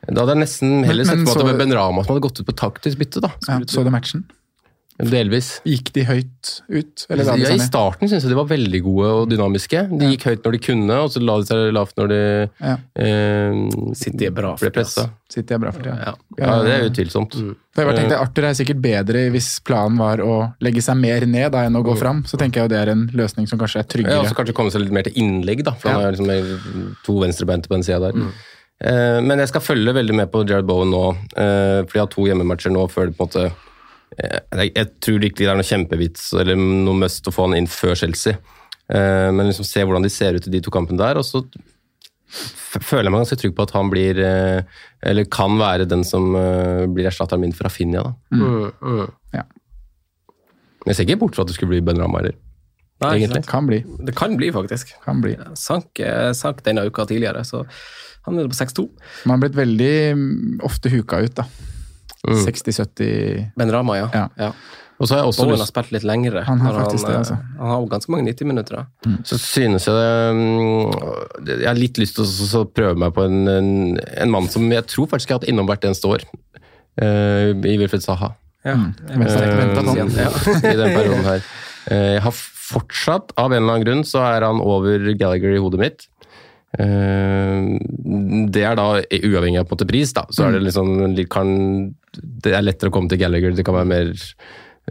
da 0.06 0.20
hadde 0.20 0.36
jeg 0.36 0.42
nesten 0.44 0.84
heller 0.84 1.08
sett 1.08 1.24
på 1.24 1.32
at 1.32 1.40
det 1.40 1.48
var 1.48 1.60
Ben 1.62 1.76
Rama 1.76 2.04
som 2.04 2.14
hadde 2.14 2.26
gått 2.26 2.40
ut 2.40 2.48
på 2.48 2.56
taktisk 2.56 3.00
bytte, 3.00 3.24
da. 3.24 3.32
Ja, 3.48 3.60
så 3.66 3.84
du 3.84 3.92
matchen? 3.94 4.26
Delvis. 5.02 5.60
Gikk 5.66 5.88
de 5.92 6.04
høyt 6.06 6.50
ut? 6.70 7.02
Eller 7.10 7.24
Ja, 7.26 7.50
I 7.50 7.58
starten 7.58 8.06
syns 8.06 8.22
jeg 8.22 8.30
de 8.30 8.36
var 8.38 8.46
veldig 8.46 8.80
gode 8.84 9.08
og 9.10 9.24
dynamiske. 9.32 9.80
De 9.90 10.10
gikk 10.12 10.22
høyt 10.28 10.44
når 10.46 10.52
de 10.54 10.60
kunne, 10.62 10.98
og 11.02 11.10
så 11.10 11.22
la 11.24 11.34
de 11.40 11.48
seg 11.48 11.72
lavt 11.74 11.96
når 11.98 12.08
de 12.12 12.20
Ja. 12.62 12.76
eh, 12.94 13.92
City 13.98 14.26
er 14.26 14.30
bra 14.30 14.54
ble 14.54 14.70
pressa. 14.70 15.02
det, 15.08 15.10
Sitter 15.34 15.54
jeg 15.56 15.60
bra 15.64 15.72
for 15.72 15.82
tida. 15.82 15.96
Ja. 15.98 16.14
Ja, 16.38 16.62
det 16.62 16.72
er 16.78 16.88
utvilsomt. 16.90 17.34
For 17.74 17.82
jeg 17.82 17.88
bare 17.90 17.98
tenkte, 17.98 18.20
Arthur 18.20 18.44
er 18.44 18.54
sikkert 18.54 18.80
bedre 18.80 19.30
hvis 19.34 19.58
planen 19.66 19.98
var 19.98 20.18
å 20.22 20.54
legge 20.62 20.80
seg 20.80 20.96
mer 20.96 21.26
ned 21.26 21.50
da, 21.50 21.64
enn 21.66 21.74
å 21.74 21.82
gå 21.82 21.96
fram. 21.98 22.22
Så 22.24 22.38
tenker 22.38 22.62
jeg 22.62 22.70
jo 22.70 22.74
det 22.76 22.78
er 22.86 22.92
en 22.92 23.08
løsning 23.08 23.48
som 23.50 23.58
kanskje 23.58 23.80
er 23.82 23.88
tryggere. 23.90 24.12
Ja, 24.14 24.20
og 24.20 24.26
så 24.30 24.34
kanskje 24.38 24.54
komme 24.54 24.70
seg 24.70 24.82
litt 24.86 24.92
mer 24.94 25.02
til 25.02 25.14
innlegg, 25.18 25.64
da. 25.64 25.72
For 25.72 25.88
han 25.90 26.00
Ja. 26.00 26.06
har 26.06 26.12
liksom 26.12 26.96
to 27.02 27.12
venstrebeinte 27.18 27.66
på 27.66 27.74
den 27.74 27.82
sida 27.82 27.98
der. 28.12 28.30
Eh, 28.80 29.20
men 29.22 29.38
jeg 29.38 29.48
skal 29.48 29.60
følge 29.60 29.92
veldig 29.94 30.14
med 30.14 30.30
på 30.30 30.46
Jared 30.46 30.66
Bowen 30.66 30.90
nå, 30.90 31.16
eh, 31.36 31.82
for 31.82 31.92
de 31.92 31.98
har 31.98 32.06
to 32.06 32.22
hjemmematcher 32.26 32.70
nå 32.70 32.86
før 32.90 33.06
det 33.10 33.16
på 33.16 33.22
en 33.24 33.28
måte 33.28 33.44
eh, 33.46 33.52
jeg, 34.18 34.72
jeg 34.74 34.90
tror 35.02 35.26
ikke 35.26 35.42
det 35.42 35.50
er 35.50 35.58
noe 35.58 35.68
kjempevits 35.68 36.28
eller 36.40 36.58
noe 36.58 36.96
must 37.04 37.26
å 37.28 37.34
få 37.34 37.48
han 37.48 37.58
inn 37.58 37.70
før 37.70 37.96
Chelsea. 37.98 38.38
Eh, 38.92 39.30
men 39.32 39.48
liksom 39.48 39.66
se 39.68 39.84
hvordan 39.84 40.04
de 40.04 40.12
ser 40.12 40.36
ut 40.38 40.48
i 40.48 40.52
de 40.52 40.60
to 40.64 40.72
kampene 40.74 41.00
der, 41.00 41.20
og 41.20 41.26
så 41.26 41.42
føler 42.34 43.08
jeg 43.08 43.14
meg 43.14 43.22
ganske 43.22 43.40
trygg 43.40 43.54
på 43.56 43.66
at 43.66 43.74
han 43.76 43.90
blir 43.92 44.18
eh, 44.18 44.80
Eller 45.06 45.28
kan 45.30 45.54
være 45.60 45.86
den 45.86 46.02
som 46.06 46.32
eh, 46.34 46.84
blir 46.90 47.06
erstatteren 47.10 47.44
min 47.44 47.54
fra 47.54 47.70
Finja, 47.72 48.02
da. 48.02 48.14
Mm, 48.34 48.72
mm. 48.80 49.44
Men 50.84 50.92
jeg 50.92 50.98
ser 50.98 51.06
ikke 51.06 51.22
bort 51.22 51.36
fra 51.36 51.44
at 51.46 51.52
det 51.52 51.56
skulle 51.56 51.72
bli 51.72 51.84
Ben 51.84 52.00
Rama 52.00 52.20
heller. 52.20 52.34
Nei, 53.02 53.14
Egentlig. 53.18 53.42
sant. 53.42 53.50
Kan 53.50 53.68
bli. 53.68 53.78
Det 54.06 54.14
kan 54.16 54.34
bli, 54.38 54.50
faktisk. 54.54 54.92
Kan 55.04 55.22
bli. 55.24 55.34
Sank, 55.58 55.98
eh, 56.00 56.32
sank 56.36 56.60
denne 56.66 56.84
uka 56.86 57.06
tidligere, 57.08 57.40
så 57.48 57.64
han 58.24 58.38
er 58.38 58.48
på 58.48 58.56
6-2. 58.56 58.84
Man 59.24 59.36
har 59.36 59.42
blitt 59.46 59.56
veldig 59.58 59.94
mm, 60.16 60.60
ofte 60.64 60.92
huka 60.92 61.22
ut, 61.24 61.40
da. 61.40 61.46
Mm. 62.24 62.40
60-70 62.46 63.52
Ben 63.58 63.72
Rama, 63.72 63.98
ja. 63.98 64.08
Ja. 64.14 64.24
ja. 64.40 64.50
Og 65.02 65.08
så 65.08 65.16
har 65.16 65.24
jeg 65.24 65.30
også 65.32 65.42
Bowen 65.42 65.56
lyst 65.56 65.64
har 65.64 65.70
spilt 65.72 65.94
litt 65.96 66.04
lengre. 66.06 66.44
Han 66.46 66.60
har 66.62 66.76
faktisk 66.78 67.08
det, 67.08 67.16
eh, 67.16 67.18
altså. 67.24 67.36
Han 67.58 67.72
har 67.72 67.88
ganske 67.90 68.14
mange 68.14 68.28
90 68.30 68.46
minutter. 68.46 68.76
da. 68.78 69.14
så 69.26 69.38
synes 69.42 69.88
jeg 69.88 69.96
det 69.98 70.36
mm, 70.38 71.50
Jeg 71.50 71.66
har 71.66 71.80
litt 71.80 71.98
lyst 71.98 72.20
til 72.20 72.60
å 72.60 72.64
prøve 72.70 72.94
meg 73.02 73.12
på 73.16 73.26
en, 73.26 73.42
en, 73.50 73.68
en 73.98 74.32
mann 74.32 74.48
som 74.52 74.70
jeg 74.70 74.86
tror 74.86 75.10
faktisk 75.10 75.32
jeg 75.32 75.36
har 75.36 75.42
hatt 75.42 75.50
innom 75.50 75.66
hvert 75.68 75.84
eneste 75.84 76.08
år. 76.08 76.24
uh, 77.02 77.50
I 77.50 77.76
Wilfred 77.80 78.06
Saha. 78.06 78.32
Ja. 78.64 78.78
jeg 79.10 79.20
på 79.74 79.82
den. 79.82 80.14
Ja. 80.16 80.30
I 80.72 80.76
den 80.78 80.94
perioden 80.94 81.26
her. 81.26 81.42
Eh, 81.92 82.10
jeg 82.16 82.22
har 82.24 82.36
fortsatt, 82.64 83.34
av 83.36 83.52
en 83.52 83.60
eller 83.60 83.74
annen 83.74 83.84
grunn, 83.84 84.04
så 84.08 84.22
er 84.24 84.46
han 84.46 84.62
over 84.62 85.10
Gallagher 85.20 85.52
i 85.52 85.60
hodet 85.60 85.80
mitt. 85.82 86.06
Eh, 86.78 87.68
det 88.50 88.64
er 88.66 88.78
da 88.78 88.88
uavhengig 88.98 89.60
av 89.60 89.68
på 89.68 89.74
en 89.74 89.78
måte 89.78 89.88
pris, 89.88 90.12
da. 90.16 90.26
Så 90.34 90.46
er 90.46 90.56
det 90.56 90.64
liksom 90.66 91.14
kan, 91.30 91.48
Det 92.12 92.54
er 92.54 92.66
lettere 92.66 92.90
å 92.90 92.94
komme 92.94 93.10
til 93.10 93.20
Gallagher, 93.22 93.54
det 93.54 93.64
kan 93.66 93.76
være 93.78 93.90
mer 93.90 94.12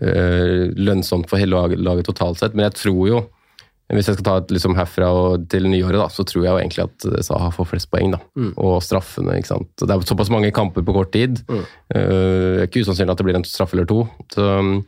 øh, 0.02 0.74
lønnsomt 0.80 1.30
for 1.30 1.42
hele 1.42 1.66
laget 1.76 2.08
totalt 2.08 2.40
sett. 2.40 2.56
Men 2.56 2.70
jeg 2.70 2.80
tror 2.82 3.08
jo, 3.10 3.24
hvis 3.94 4.08
jeg 4.10 4.18
skal 4.18 4.26
ta 4.26 4.38
et 4.42 4.54
liksom 4.56 4.78
herfra 4.78 5.10
og 5.14 5.50
til 5.52 5.68
nyåret, 5.70 6.00
da, 6.00 6.08
så 6.10 6.26
tror 6.26 6.46
jeg 6.46 6.54
jo 6.54 6.62
egentlig 6.62 6.86
at 6.88 7.26
Saha 7.28 7.52
får 7.54 7.68
flest 7.70 7.92
poeng. 7.92 8.16
da. 8.16 8.22
Og 8.58 8.80
straffene, 8.82 9.36
ikke 9.38 9.52
sant. 9.52 9.70
Det 9.78 9.92
er 9.92 10.08
såpass 10.08 10.32
mange 10.34 10.54
kamper 10.56 10.86
på 10.88 10.96
kort 10.96 11.12
tid. 11.14 11.44
Eh, 11.52 11.68
det 11.94 12.64
er 12.64 12.72
ikke 12.72 12.86
usannsynlig 12.88 13.14
at 13.14 13.22
det 13.22 13.28
blir 13.28 13.38
en 13.38 13.46
straffe 13.46 13.78
eller 13.78 13.90
to. 13.90 14.08
Så 14.34 14.48
um, 14.64 14.80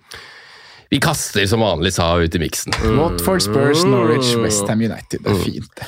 vi 0.89 0.99
kaster 1.03 1.45
som 1.49 1.61
vanlig 1.65 1.93
Saha 1.93 2.23
ut 2.23 2.35
i 2.35 2.41
miksen. 2.41 2.73
Watford, 2.97 3.43
Spurs, 3.45 3.83
Norwich, 3.85 4.31
Westham 4.41 4.81
United. 4.85 5.21
Det 5.21 5.33
er 5.33 5.43
fint. 5.43 5.85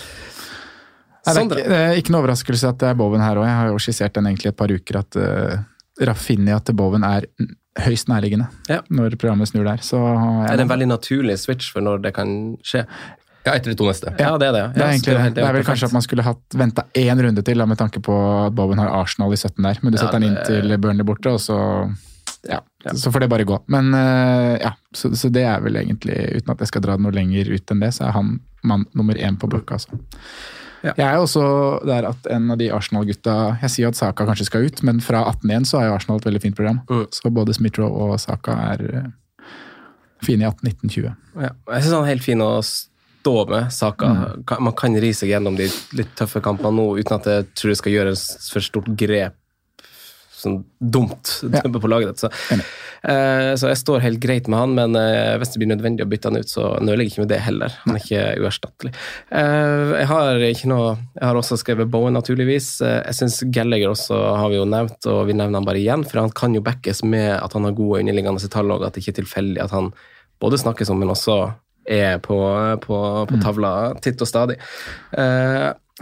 Nei, 1.27 1.33
det, 1.35 1.41
er 1.41 1.45
ikke, 1.61 1.69
det 1.69 1.77
er 1.83 2.01
ikke 2.01 2.13
noe 2.15 2.23
overraskelse 2.23 2.71
at 2.73 2.81
det 2.81 2.89
er 2.91 2.97
Boven 2.99 3.23
her 3.23 3.39
òg. 3.41 3.45
Jeg 3.49 3.59
har 3.59 3.71
jo 3.73 3.79
skissert 3.83 4.17
den 4.17 4.29
egentlig 4.31 4.51
et 4.53 4.59
par 4.59 4.71
uker 4.73 4.99
at 5.01 5.19
uh, 5.19 5.57
Rafinha 6.07 6.59
til 6.63 6.77
Boven 6.79 7.05
er 7.07 7.27
høyst 7.85 8.09
nærliggende 8.09 8.47
Ja. 8.71 8.81
når 8.89 9.17
programmet 9.21 9.51
snur 9.51 9.67
der. 9.67 9.83
Så 9.85 9.99
Er 10.01 10.57
det 10.57 10.65
en 10.65 10.71
veldig 10.73 10.89
naturlig 10.89 11.37
switch 11.43 11.71
for 11.73 11.85
når 11.85 12.01
det 12.07 12.13
kan 12.17 12.31
skje? 12.65 12.85
Ja, 13.47 13.53
etter 13.55 13.71
de 13.71 13.77
to 13.79 13.85
neste. 13.87 14.11
Ja, 14.19 14.33
det 14.39 14.49
er 14.49 14.55
det. 14.55 14.63
det 14.75 14.81
er, 14.83 14.89
egentlig, 14.91 15.13
det. 15.15 15.35
det 15.37 15.43
er 15.45 15.53
vel 15.55 15.63
kanskje 15.63 15.87
at 15.87 15.93
man 15.95 16.03
skulle 16.03 16.25
hatt 16.25 16.57
venta 16.59 16.83
én 16.99 17.21
runde 17.23 17.43
til, 17.47 17.61
da, 17.61 17.67
med 17.69 17.79
tanke 17.79 18.01
på 18.03 18.15
at 18.47 18.55
Bowen 18.57 18.81
har 18.81 18.91
Arsenal 18.97 19.31
i 19.31 19.39
17 19.39 19.63
der. 19.63 19.79
Men 19.83 19.93
du 19.93 19.97
Ja, 19.97 20.01
setter 20.03 20.17
han 20.19 20.25
inn 20.27 20.37
til 20.43 20.75
Burnley 20.83 21.07
borte, 21.07 21.31
og 21.31 21.39
så 21.39 21.55
ja, 22.47 22.59
så 22.93 23.11
får 23.11 23.23
det 23.23 23.29
bare 23.31 23.47
gå. 23.47 23.57
Men 23.71 23.93
eh, 23.95 24.57
ja, 24.65 24.73
så, 24.95 25.13
så 25.15 25.31
det 25.33 25.45
er 25.47 25.63
vel 25.63 25.79
egentlig, 25.79 26.17
uten 26.41 26.53
at 26.53 26.59
jeg 26.63 26.73
skal 26.73 26.83
dra 26.83 26.97
det 26.97 27.05
noe 27.07 27.15
lenger 27.15 27.49
ut 27.53 27.71
enn 27.73 27.81
det, 27.85 27.93
så 27.95 28.09
er 28.09 28.15
han 28.17 28.35
mann 28.67 28.83
nummer 28.97 29.15
én 29.15 29.39
på 29.39 29.47
blokka. 29.51 29.79
Altså. 29.79 29.99
Ja. 30.85 30.93
Jeg 30.93 31.05
er 31.07 31.17
også 31.17 31.43
der 31.87 32.05
at 32.11 32.27
en 32.29 32.51
av 32.53 32.59
de 32.59 32.67
Arsenal-gutta 32.73 33.33
Jeg 33.63 33.73
sier 33.73 33.89
at 33.89 33.97
Saka 33.97 34.27
kanskje 34.27 34.45
skal 34.45 34.67
ut, 34.69 34.83
men 34.85 34.99
fra 35.01 35.23
18 35.31 35.49
igjen 35.49 35.65
så 35.65 35.79
har 35.79 35.87
jo 35.89 35.95
Arsenal 35.95 36.21
et 36.21 36.27
veldig 36.29 36.43
fint 36.43 36.57
program. 36.57 36.81
Mm. 36.89 37.07
Så 37.17 37.31
både 37.33 37.55
Smith-Roe 37.57 38.11
og 38.11 38.19
Saka 38.21 38.57
er 38.73 38.83
eh, 39.01 39.07
fine 40.25 40.45
i 40.45 40.49
18-19-20. 40.51 41.09
Ja. 41.41 41.49
Jeg 41.73 41.83
syns 41.83 41.95
han 41.95 42.05
er 42.05 42.11
helt 42.13 42.25
fin 42.25 42.43
å 42.45 42.51
stå 42.65 43.35
med 43.49 43.73
saka. 43.73 44.11
Mm. 44.13 44.45
Man 44.69 44.77
kan 44.77 44.95
ri 45.01 45.11
seg 45.17 45.33
gjennom 45.33 45.57
de 45.59 45.67
litt 45.97 46.13
tøffe 46.17 46.41
kampene 46.45 46.77
nå 46.77 46.87
uten 46.99 47.17
at 47.17 47.27
jeg 47.29 47.49
tror 47.57 47.73
det 47.73 47.79
skal 47.81 47.95
gjøres 47.97 48.23
for 48.53 48.65
stort 48.65 48.89
grep. 48.99 49.35
Sånn 50.37 50.61
dumt 50.77 51.39
Ja. 51.49 51.63
på 51.81 51.89
laget 51.89 52.21
ditt. 52.21 52.61
Så, 53.07 53.13
eh, 53.13 53.55
så 53.55 53.69
jeg 53.71 53.79
står 53.79 54.03
helt 54.03 54.19
greit 54.19 54.47
med 54.47 54.59
han, 54.59 54.73
men 54.75 54.95
eh, 54.99 55.37
hvis 55.39 55.53
det 55.53 55.61
blir 55.61 55.71
nødvendig 55.71 56.03
å 56.03 56.09
bytte 56.09 56.29
han 56.29 56.39
ut, 56.39 56.49
så 56.49 56.75
nøler 56.83 57.05
jeg 57.05 57.13
ikke 57.13 57.23
med 57.23 57.31
det 57.31 57.39
heller. 57.45 57.77
Han 57.85 57.95
er 57.95 58.03
ikke 58.03 58.23
uerstattelig. 58.43 58.93
Eh, 59.31 59.93
jeg 60.01 60.09
har 60.11 60.43
ikke 60.47 60.71
noe 60.71 60.89
Jeg 60.97 61.25
har 61.25 61.39
også 61.39 61.57
skrevet 61.59 61.89
Bowen, 61.91 62.13
naturligvis. 62.17 62.81
Jeg 62.83 63.15
syns 63.15 63.39
Gallagher 63.53 63.93
også 63.93 64.17
har 64.41 64.51
vi 64.51 64.59
jo 64.59 64.67
nevnt, 64.67 64.99
og 65.07 65.23
vi 65.29 65.37
nevner 65.37 65.61
han 65.61 65.67
bare 65.67 65.81
igjen, 65.81 66.03
for 66.07 66.21
han 66.21 66.35
kan 66.35 66.55
jo 66.55 66.63
backes 66.65 67.03
med 67.03 67.31
at 67.37 67.55
han 67.55 67.67
har 67.67 67.77
gode 67.77 68.03
underliggende 68.03 68.51
tall, 68.51 68.71
og 68.75 68.85
at 68.85 68.95
det 68.95 69.03
ikke 69.03 69.15
er 69.15 69.21
tilfeldig 69.23 69.63
at 69.63 69.73
han 69.75 69.91
både 70.41 70.59
snakkes 70.61 70.91
om, 70.93 70.99
men 71.01 71.13
også 71.13 71.39
er 71.87 72.19
på, 72.19 72.37
på, 72.83 72.97
på 73.29 73.41
tavla 73.41 73.73
titt 74.03 74.21
og 74.21 74.29
stadig. 74.29 74.59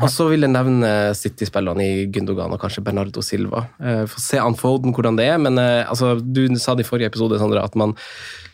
Og 0.03 0.09
så 0.11 0.25
vil 0.27 0.43
jeg 0.43 0.51
nevne 0.51 0.89
City-spillerne 1.15 1.83
i 1.85 2.07
Gundogan 2.11 2.51
og 2.51 2.59
kanskje 2.59 2.83
Bernardo 2.83 3.21
Silva. 3.23 3.63
Eh, 3.79 4.03
Få 4.11 4.19
se 4.19 4.41
Anfoden 4.43 4.91
hvordan 4.95 5.15
det 5.15 5.29
er, 5.31 5.37
men 5.39 5.59
eh, 5.61 5.87
altså, 5.87 6.17
du 6.19 6.43
sa 6.59 6.75
det 6.75 6.83
i 6.83 6.89
forrige 6.89 7.13
episode 7.13 7.39
Sandra, 7.39 7.63
at 7.63 7.77
man 7.79 7.95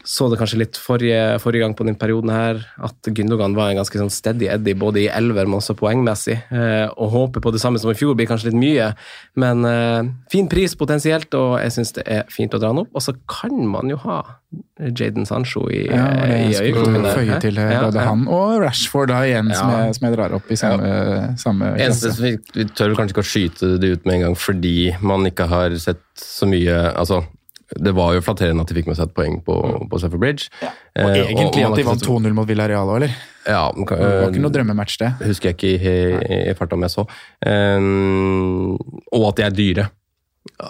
så 0.04 0.28
det 0.32 0.40
kanskje 0.42 0.60
litt 0.64 0.78
forrige, 0.82 1.38
forrige 1.44 1.66
gang 1.66 1.76
på 1.78 1.86
den 1.88 1.98
perioden 2.00 2.32
her, 2.34 2.62
at 2.82 3.10
Gundogan 3.14 3.54
var 3.58 3.70
en 3.72 3.80
ganske 3.82 4.00
sånn 4.02 4.12
steady 4.14 4.48
Eddie, 4.52 4.74
både 4.78 5.04
i 5.04 5.08
elver, 5.12 5.46
men 5.50 5.60
også 5.60 5.76
poengmessig. 5.78 6.40
Eh, 6.50 6.88
og 6.96 7.12
håpe 7.14 7.44
på 7.44 7.54
det 7.54 7.62
samme 7.62 7.82
som 7.82 7.92
i 7.94 7.98
fjor 7.98 8.16
blir 8.18 8.30
kanskje 8.30 8.50
litt 8.52 8.60
mye, 8.62 8.92
men 9.42 9.66
eh, 9.68 10.12
fin 10.34 10.50
pris 10.52 10.74
potensielt, 10.80 11.34
og 11.38 11.60
jeg 11.62 11.76
syns 11.78 11.94
det 12.00 12.06
er 12.10 12.26
fint 12.34 12.54
å 12.58 12.62
dra 12.62 12.72
han 12.74 12.82
opp. 12.84 12.94
Og 12.98 13.06
så 13.06 13.14
kan 13.30 13.54
man 13.70 13.92
jo 13.92 14.00
ha 14.06 14.22
Jaden 14.82 15.28
Sancho 15.30 15.68
i, 15.72 15.86
Ja, 15.86 16.08
det 16.26 16.38
i 16.40 16.48
jeg 16.52 16.56
skulle 16.58 16.82
øyekroken 16.82 17.06
der. 17.06 17.20
føye 17.20 17.40
til. 17.44 17.60
Ja, 17.62 17.82
Både 17.86 18.02
ja. 18.02 18.08
han 18.10 18.24
og 18.28 18.56
Rashford 18.66 19.12
da 19.14 19.20
igjen, 19.28 19.52
som, 19.56 19.70
jeg, 19.72 19.96
som 19.96 20.08
jeg 20.08 20.18
drar 20.18 20.34
opp 20.36 20.50
i 20.52 20.58
samme, 20.60 20.90
samme 21.40 21.70
Eneste 21.78 22.12
som 22.16 22.26
vi, 22.26 22.34
vi 22.58 22.66
tør 22.76 22.96
kanskje 22.98 23.16
ikke 23.16 23.24
å 23.24 23.30
skyte 23.32 23.70
det 23.80 23.94
ut 23.94 24.10
med 24.10 24.18
en 24.18 24.26
gang 24.26 24.36
fordi 24.40 24.76
man 25.06 25.30
ikke 25.30 25.48
har 25.52 25.78
sett 25.80 26.02
så 26.20 26.50
mye 26.50 26.76
altså, 26.98 27.22
Det 27.80 27.94
var 27.96 28.14
jo 28.18 28.22
flatterende 28.26 28.64
at 28.66 28.68
de 28.72 28.76
fikk 28.76 28.88
med 28.92 28.98
seg 29.00 29.08
et 29.10 29.14
poeng 29.16 29.38
på, 29.46 29.56
på 29.92 30.00
Seffer 30.02 30.20
Bridge. 30.20 30.50
Og 30.62 30.68
Eh, 31.12 31.22
egentlig 31.32 31.64
og, 31.64 31.72
at 31.72 31.78
de 31.80 31.86
vant 31.88 32.04
2-0 32.04 32.34
mot 32.36 32.48
Villarreal 32.50 32.90
òg, 32.92 32.98
eller? 33.00 33.14
Ja, 33.48 33.72
men 33.72 33.86
Det 33.88 33.98
var 34.02 34.28
ikke 34.34 34.44
noe 34.44 34.52
drømmematch, 34.54 34.98
det. 35.00 35.12
husker 35.24 35.50
jeg 35.52 35.56
ikke 35.56 35.70
i, 35.72 35.96
i, 36.20 36.40
i 36.52 36.56
farta 36.60 36.76
om 36.76 36.84
jeg 36.84 36.92
så. 36.94 37.06
Um, 37.48 38.76
og 39.16 39.28
at 39.32 39.40
de 39.40 39.46
er 39.48 39.56
dyre. 39.56 39.86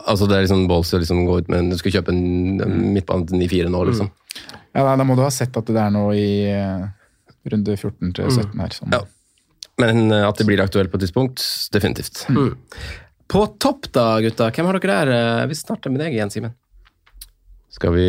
Altså 0.06 0.28
Det 0.30 0.36
er 0.38 0.46
liksom 0.46 0.68
ballsy 0.70 0.98
å 0.98 1.02
liksom 1.02 1.24
gå 1.26 1.38
ut 1.42 1.50
med 1.52 1.70
Du 1.72 1.78
skal 1.80 1.94
kjøpe 1.96 2.12
en 2.14 2.60
en 2.62 2.74
midtbane 2.94 3.26
til 3.30 3.40
9-4 3.40 3.70
nå, 3.72 3.82
liksom. 3.90 4.10
Ja, 4.76 4.84
da, 4.86 4.96
da 5.00 5.06
må 5.08 5.16
du 5.18 5.24
ha 5.26 5.32
sett 5.34 5.56
at 5.58 5.68
det 5.68 5.80
er 5.82 5.92
noe 5.96 6.14
i 6.16 6.46
eh, 6.52 6.84
runde 7.52 7.76
14 7.78 8.14
til 8.20 8.30
17 8.30 8.62
her. 8.62 8.76
Sånn. 8.78 8.94
Ja. 8.96 9.02
Men 9.82 10.12
eh, 10.14 10.28
at 10.28 10.38
det 10.40 10.46
blir 10.48 10.62
aktuelt 10.64 10.92
på 10.94 11.00
et 11.00 11.08
tidspunkt, 11.08 11.42
definitivt. 11.74 12.26
Mm. 12.30 12.54
På 13.32 13.46
topp, 13.64 13.90
da, 13.96 14.20
gutta. 14.24 14.52
Hvem 14.54 14.68
har 14.70 14.80
dere 14.80 15.00
der? 15.02 15.14
Eh, 15.42 15.48
Vi 15.52 15.58
starter 15.60 15.92
med 15.92 16.04
deg 16.04 16.14
igjen, 16.20 16.32
Simen. 16.32 16.54
Skal 17.72 17.94
vi 17.96 18.08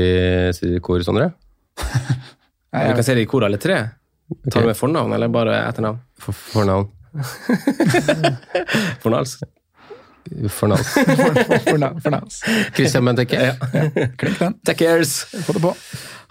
si 0.57 0.75
kor, 0.83 1.03
Sondre? 1.07 1.31
Nei, 2.73 2.87
Vi 2.89 2.95
kan 2.99 3.05
si 3.05 3.15
det 3.15 3.25
i 3.27 3.31
kor 3.31 3.45
alle 3.47 3.61
tre. 3.63 3.79
Tar 4.51 4.65
du 4.65 4.71
med 4.71 4.77
fornavn, 4.79 5.13
eller 5.13 5.29
bare 5.33 5.59
etternavn? 5.69 6.01
For, 6.21 6.33
fornavn. 6.33 6.89
Fornals? 9.03 9.37
Fornals. 10.49 10.95
Fornals. 12.05 12.39
Christian 12.75 13.05
Benteke. 13.05 13.51
Klikk 14.17 14.39
den. 14.39 14.55
Take 14.65 14.79
cares. 14.87 15.19
Få 15.45 15.53
det 15.53 15.61
på. 15.61 15.75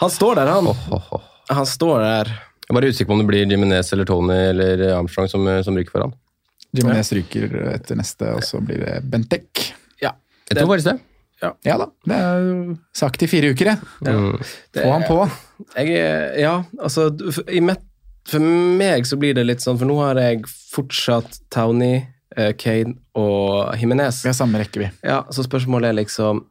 Han 0.01 0.09
står 0.09 0.41
der, 0.41 0.49
han. 0.55 0.67
Oh, 0.71 0.87
oh, 0.93 1.13
oh. 1.13 1.27
Han 1.51 1.67
står 1.69 1.99
der. 2.01 2.31
Jeg 2.31 2.73
er 2.73 2.79
bare 2.79 2.89
usikker 2.89 3.09
på 3.11 3.17
om 3.17 3.21
det 3.21 3.27
blir 3.29 3.45
Jimenez 3.51 3.91
eller 3.93 4.07
Tony 4.07 4.39
eller 4.53 4.85
Armstrong 4.95 5.29
som, 5.29 5.45
som 5.65 5.77
ryker 5.77 5.93
foran. 5.93 6.15
Jimenez 6.71 7.11
ryker 7.13 7.51
etter 7.75 7.99
neste, 7.99 8.31
og 8.31 8.45
så 8.47 8.61
blir 8.63 8.79
det 8.81 9.01
Bentek. 9.11 9.73
Ja. 10.01 10.15
Jeg 10.49 10.61
tror 10.61 10.71
faktisk 10.71 10.93
det. 10.93 10.99
Ja 11.65 11.77
da. 11.81 11.87
Det 12.05 12.17
er 12.17 12.41
jo 12.45 12.77
sagt 12.93 13.23
i 13.25 13.27
fire 13.31 13.49
uker, 13.53 13.71
jeg. 13.71 13.77
Ja. 14.05 14.15
Det- 14.73 14.83
Få 14.83 14.91
han 14.91 15.03
på. 15.07 15.17
Jeg 15.75 16.39
Ja, 16.41 16.63
altså 16.79 17.09
du- 17.15 17.31
for- 17.31 17.49
i 17.49 17.59
mitt, 17.59 17.79
For 18.29 18.39
meg 18.39 19.03
så 19.09 19.17
blir 19.17 19.33
det 19.33 19.47
litt 19.47 19.59
sånn, 19.63 19.79
for 19.79 19.85
nå 19.89 19.95
har 19.97 20.15
jeg 20.21 20.43
fortsatt 20.45 21.39
Townie, 21.49 22.03
eh, 22.37 22.51
Kane 22.53 22.93
og 23.15 23.73
Jimenez. 23.75 24.21
Vi 24.21 24.29
har 24.29 24.33
samme 24.37 24.59
rekke, 24.61 24.77
vi. 24.77 24.89
Ja, 25.03 25.23
så 25.33 25.41
spørsmålet 25.43 25.89
er 25.89 25.97
liksom 26.05 26.45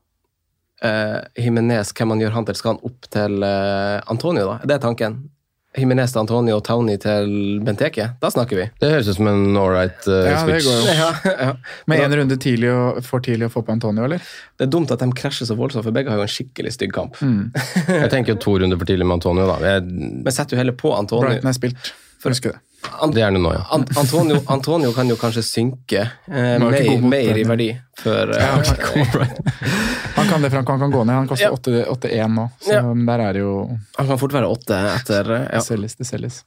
uh, 0.83 1.21
Jimenez, 1.39 1.93
hvem 1.93 2.09
han 2.11 2.21
gjør 2.21 2.33
han 2.33 2.45
til? 2.49 2.55
Skal 2.57 2.75
han 2.75 2.83
opp 2.91 3.07
til 3.13 3.43
uh, 3.45 4.01
Antonio, 4.11 4.47
da? 4.47 4.59
Det 4.67 4.75
er 4.79 4.83
tanken. 4.89 5.31
Jimenez 5.79 6.11
til 6.11 6.19
Antonio 6.25 6.57
og 6.59 6.65
Townie 6.67 6.99
til 6.99 7.61
Benteke? 7.63 8.09
Da 8.19 8.31
snakker 8.35 8.59
vi. 8.59 8.65
Det 8.83 8.89
høres 8.91 9.07
ut 9.13 9.19
som 9.21 9.29
en 9.31 9.55
ålreit 9.61 10.09
uh, 10.11 10.17
Ja, 10.27 10.41
det 10.49 10.57
switch. 10.63 10.67
går 10.67 10.81
jo. 10.81 10.95
Ja, 10.99 11.35
ja. 11.47 11.53
Med 11.87 12.03
én 12.03 12.17
runde 12.19 12.39
tidlig 12.43 12.73
og 12.75 12.99
for 13.07 13.23
tidlig 13.23 13.47
å 13.47 13.53
få 13.55 13.63
på 13.67 13.77
Antonio, 13.77 14.03
eller? 14.09 14.25
Det 14.59 14.67
er 14.67 14.73
dumt 14.75 14.91
at 14.91 14.99
de 15.05 15.09
krasjer 15.15 15.47
så 15.47 15.55
voldsomt, 15.59 15.87
for 15.87 15.95
begge 15.95 16.11
har 16.11 16.19
jo 16.19 16.27
en 16.27 16.33
skikkelig 16.35 16.75
stygg 16.75 16.91
kamp. 16.97 17.21
Jeg 17.23 18.11
tenker 18.11 18.35
jo 18.35 18.41
to 18.43 18.57
runder 18.65 18.81
for 18.81 18.91
tidlig 18.91 19.07
med 19.07 19.21
Antonio. 19.21 19.47
da. 19.47 19.61
Jeg, 19.77 19.87
Men 20.27 20.35
setter 20.35 20.57
du 20.57 20.63
heller 20.65 20.75
på 20.81 20.91
Antonio 20.97 21.29
Brighton 21.29 21.53
er 21.53 21.57
spilt. 21.61 21.93
For 22.21 22.29
å 22.33 22.35
huske 22.35 22.51
det. 22.53 22.59
An 23.01 23.13
det 23.13 23.23
er 23.23 23.31
det 23.35 23.41
nå, 23.43 23.51
ja. 23.53 23.63
An 23.77 23.85
Antonio, 24.01 24.39
Antonio 24.53 24.93
kan 24.97 25.09
jo 25.09 25.17
kanskje 25.21 25.43
synke 25.45 26.01
eh, 26.29 26.55
er 26.57 26.63
mer, 26.63 27.03
mer 27.13 27.39
i 27.41 27.45
verdi 27.45 27.69
før 28.01 28.33
eh, 28.37 28.47
Han 30.17 30.27
kan 30.29 30.43
det, 30.43 30.51
for 30.51 30.57
han 30.61 30.67
kan, 30.69 30.81
kan 30.81 30.91
gå 30.93 31.05
ned. 31.05 31.15
Han 31.15 31.29
koster 31.29 31.47
Ja. 31.47 31.53
8 31.53 31.85
8-1 31.93 32.35
nå, 32.35 32.49
så 32.65 32.73
Ja. 32.79 32.83
der 33.13 33.21
er 33.29 33.33
det 33.37 33.41
jo 33.45 33.53
Han 33.99 34.07
kan 34.09 34.19
fort 34.21 34.33
være 34.33 34.49
8 34.49 34.81
etter 34.97 35.31
eh, 35.37 35.47
Det 35.51 35.61
ja. 35.61 35.63
selges, 35.65 35.97
det 36.01 36.07
selges. 36.09 36.41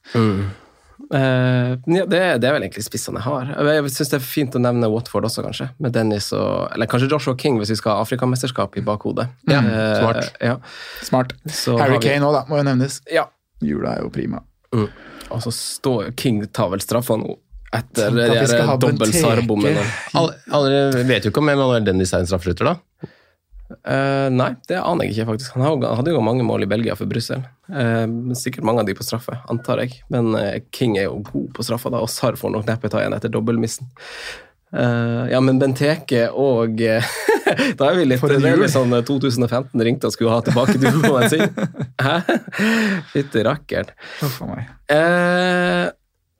Eh, 1.14 1.70
ja, 1.86 2.04
det, 2.06 2.20
det 2.40 2.48
er 2.48 2.54
vel 2.56 2.64
egentlig 2.64 2.84
spissene 2.86 3.20
jeg 3.20 3.26
har. 3.28 3.50
Jeg 3.68 3.90
syns 3.94 4.10
det 4.12 4.18
er 4.18 4.24
fint 4.26 4.54
å 4.56 4.62
nevne 4.62 4.88
Watford 4.90 5.26
også, 5.28 5.42
kanskje. 5.46 5.68
Med 5.82 5.92
Dennis 5.94 6.30
og 6.34 6.70
Eller 6.74 6.88
kanskje 6.90 7.10
Joshua 7.12 7.36
King, 7.38 7.58
hvis 7.60 7.70
vi 7.74 7.78
skal 7.78 7.96
ha 7.98 8.04
Afrikamesterskap 8.06 8.78
i 8.80 8.84
bakhodet. 8.86 9.28
Ja, 9.50 9.60
Eh, 9.60 9.98
smart. 10.00 10.30
Ja. 10.40 10.56
Smart. 11.02 11.34
Så 11.50 11.76
Harry 11.78 11.98
Kane 12.02 12.24
òg, 12.26 12.38
da, 12.40 12.44
må 12.50 12.58
jo 12.62 12.66
nevnes. 12.70 13.00
Ja. 13.12 13.26
Jula 13.62 13.96
er 13.98 14.06
jo 14.06 14.10
prima. 14.14 14.42
Og 15.34 15.42
så 15.44 15.52
står 15.54 16.12
King 16.20 16.44
tar 16.54 16.70
vel 16.72 16.82
straffa 16.84 17.18
nå, 17.20 17.36
etter 17.74 18.14
de 18.14 18.28
at 18.28 18.38
vi 18.38 18.46
skal 18.52 18.68
ha 18.70 18.78
dobbel 18.78 19.02
Benteke. 19.06 19.24
sarbommene. 19.24 19.84
Alle, 20.14 20.38
alle 20.54 21.04
vet 21.08 21.26
jo 21.26 21.34
ikke 21.34 21.42
om 21.42 21.52
Emanuel 21.52 21.86
Dennis 21.86 22.14
er 22.14 22.24
en 22.24 22.30
straffeskytter, 22.30 22.72
da. 22.72 23.10
Uh, 23.74 24.28
nei, 24.30 24.50
det 24.68 24.76
aner 24.78 25.08
jeg 25.08 25.14
ikke, 25.14 25.28
faktisk. 25.32 25.56
Han 25.56 25.82
hadde 25.82 26.12
jo 26.12 26.22
mange 26.22 26.44
mål 26.46 26.66
i 26.66 26.68
Belgia 26.70 26.94
for 26.98 27.10
Brussel. 27.10 27.42
Uh, 27.66 28.06
sikkert 28.38 28.66
mange 28.68 28.84
av 28.84 28.88
de 28.88 28.96
på 28.96 29.06
straffe, 29.06 29.38
antar 29.50 29.82
jeg. 29.82 30.02
Men 30.12 30.30
uh, 30.36 30.60
King 30.74 30.98
er 31.00 31.08
jo 31.08 31.22
god 31.26 31.48
på 31.56 31.66
straffa, 31.66 31.92
da, 31.92 32.02
og 32.04 32.12
Sarr 32.12 32.38
får 32.38 32.54
nok 32.54 32.68
neppe 32.68 32.92
ta 32.92 33.02
igjen 33.02 33.16
etter 33.16 33.32
dobbeltmissen. 33.32 33.90
Eh, 34.74 35.26
ja, 35.30 35.40
men 35.44 35.60
Benteke 35.60 36.26
og 36.34 36.80
eh, 36.82 37.04
Da 37.78 37.92
er 37.92 37.98
vi 38.00 38.06
litt 38.08 38.18
For 38.18 38.32
en 38.34 38.42
Det 38.42 38.50
er 38.50 38.58
litt 38.58 38.72
sånn 38.74 38.94
eh, 38.96 39.04
2015 39.06 39.84
ringte 39.86 40.10
og 40.10 40.16
skulle 40.16 40.34
ha 40.34 40.40
tilbake 40.42 40.80
duoen 40.82 41.28
sin. 41.30 41.44
Hæ? 42.04 42.16
Fytti 43.12 43.44
rakkeren. 43.46 43.92
Huff 44.22 44.40
a 44.42 44.48
meg. 44.50 44.72
Eh, 44.90 45.84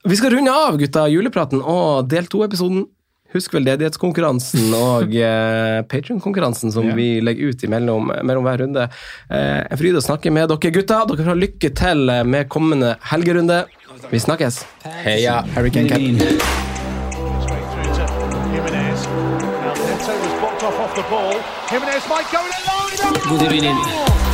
vi 0.04 0.18
skal 0.18 0.34
runde 0.34 0.52
av, 0.52 0.76
gutta, 0.80 1.06
julepraten 1.12 1.62
og 1.62 2.10
del 2.10 2.26
to-episoden. 2.32 2.88
Husk 3.34 3.54
veldedighetskonkurransen 3.56 4.74
og 4.78 5.14
eh, 5.30 5.78
Patrion-konkurransen 5.90 6.74
som 6.74 6.90
yeah. 6.90 6.98
vi 6.98 7.08
legger 7.22 7.54
ut 7.54 7.64
imellom 7.68 8.12
mellom 8.26 8.46
hver 8.50 8.64
runde. 8.66 8.90
Eh, 9.30 9.62
en 9.62 9.80
fryd 9.80 9.98
å 10.00 10.04
snakke 10.04 10.34
med 10.34 10.50
dere 10.50 10.74
gutta. 10.74 11.04
Dere 11.06 11.22
får 11.22 11.34
ha 11.36 11.40
lykke 11.46 11.74
til 11.78 12.06
med 12.26 12.50
kommende 12.50 12.96
helgerunde. 13.14 13.64
Vi 14.10 14.26
snakkes. 14.26 14.64
Heia! 15.06 15.44
Harry 15.54 15.70
Kane 15.70 15.90
Cat. 15.94 16.73
Now 19.14 19.74
Neto 19.74 20.18
was 20.18 20.40
blocked 20.40 20.62
off 20.64 20.78
off 20.80 20.94
the 20.96 21.02
ball. 21.02 21.38
Jimenez 21.68 22.08
might 22.08 22.26
go 22.32 22.40
in 22.44 22.52
alone. 22.62 23.38
Moderne 23.38 24.33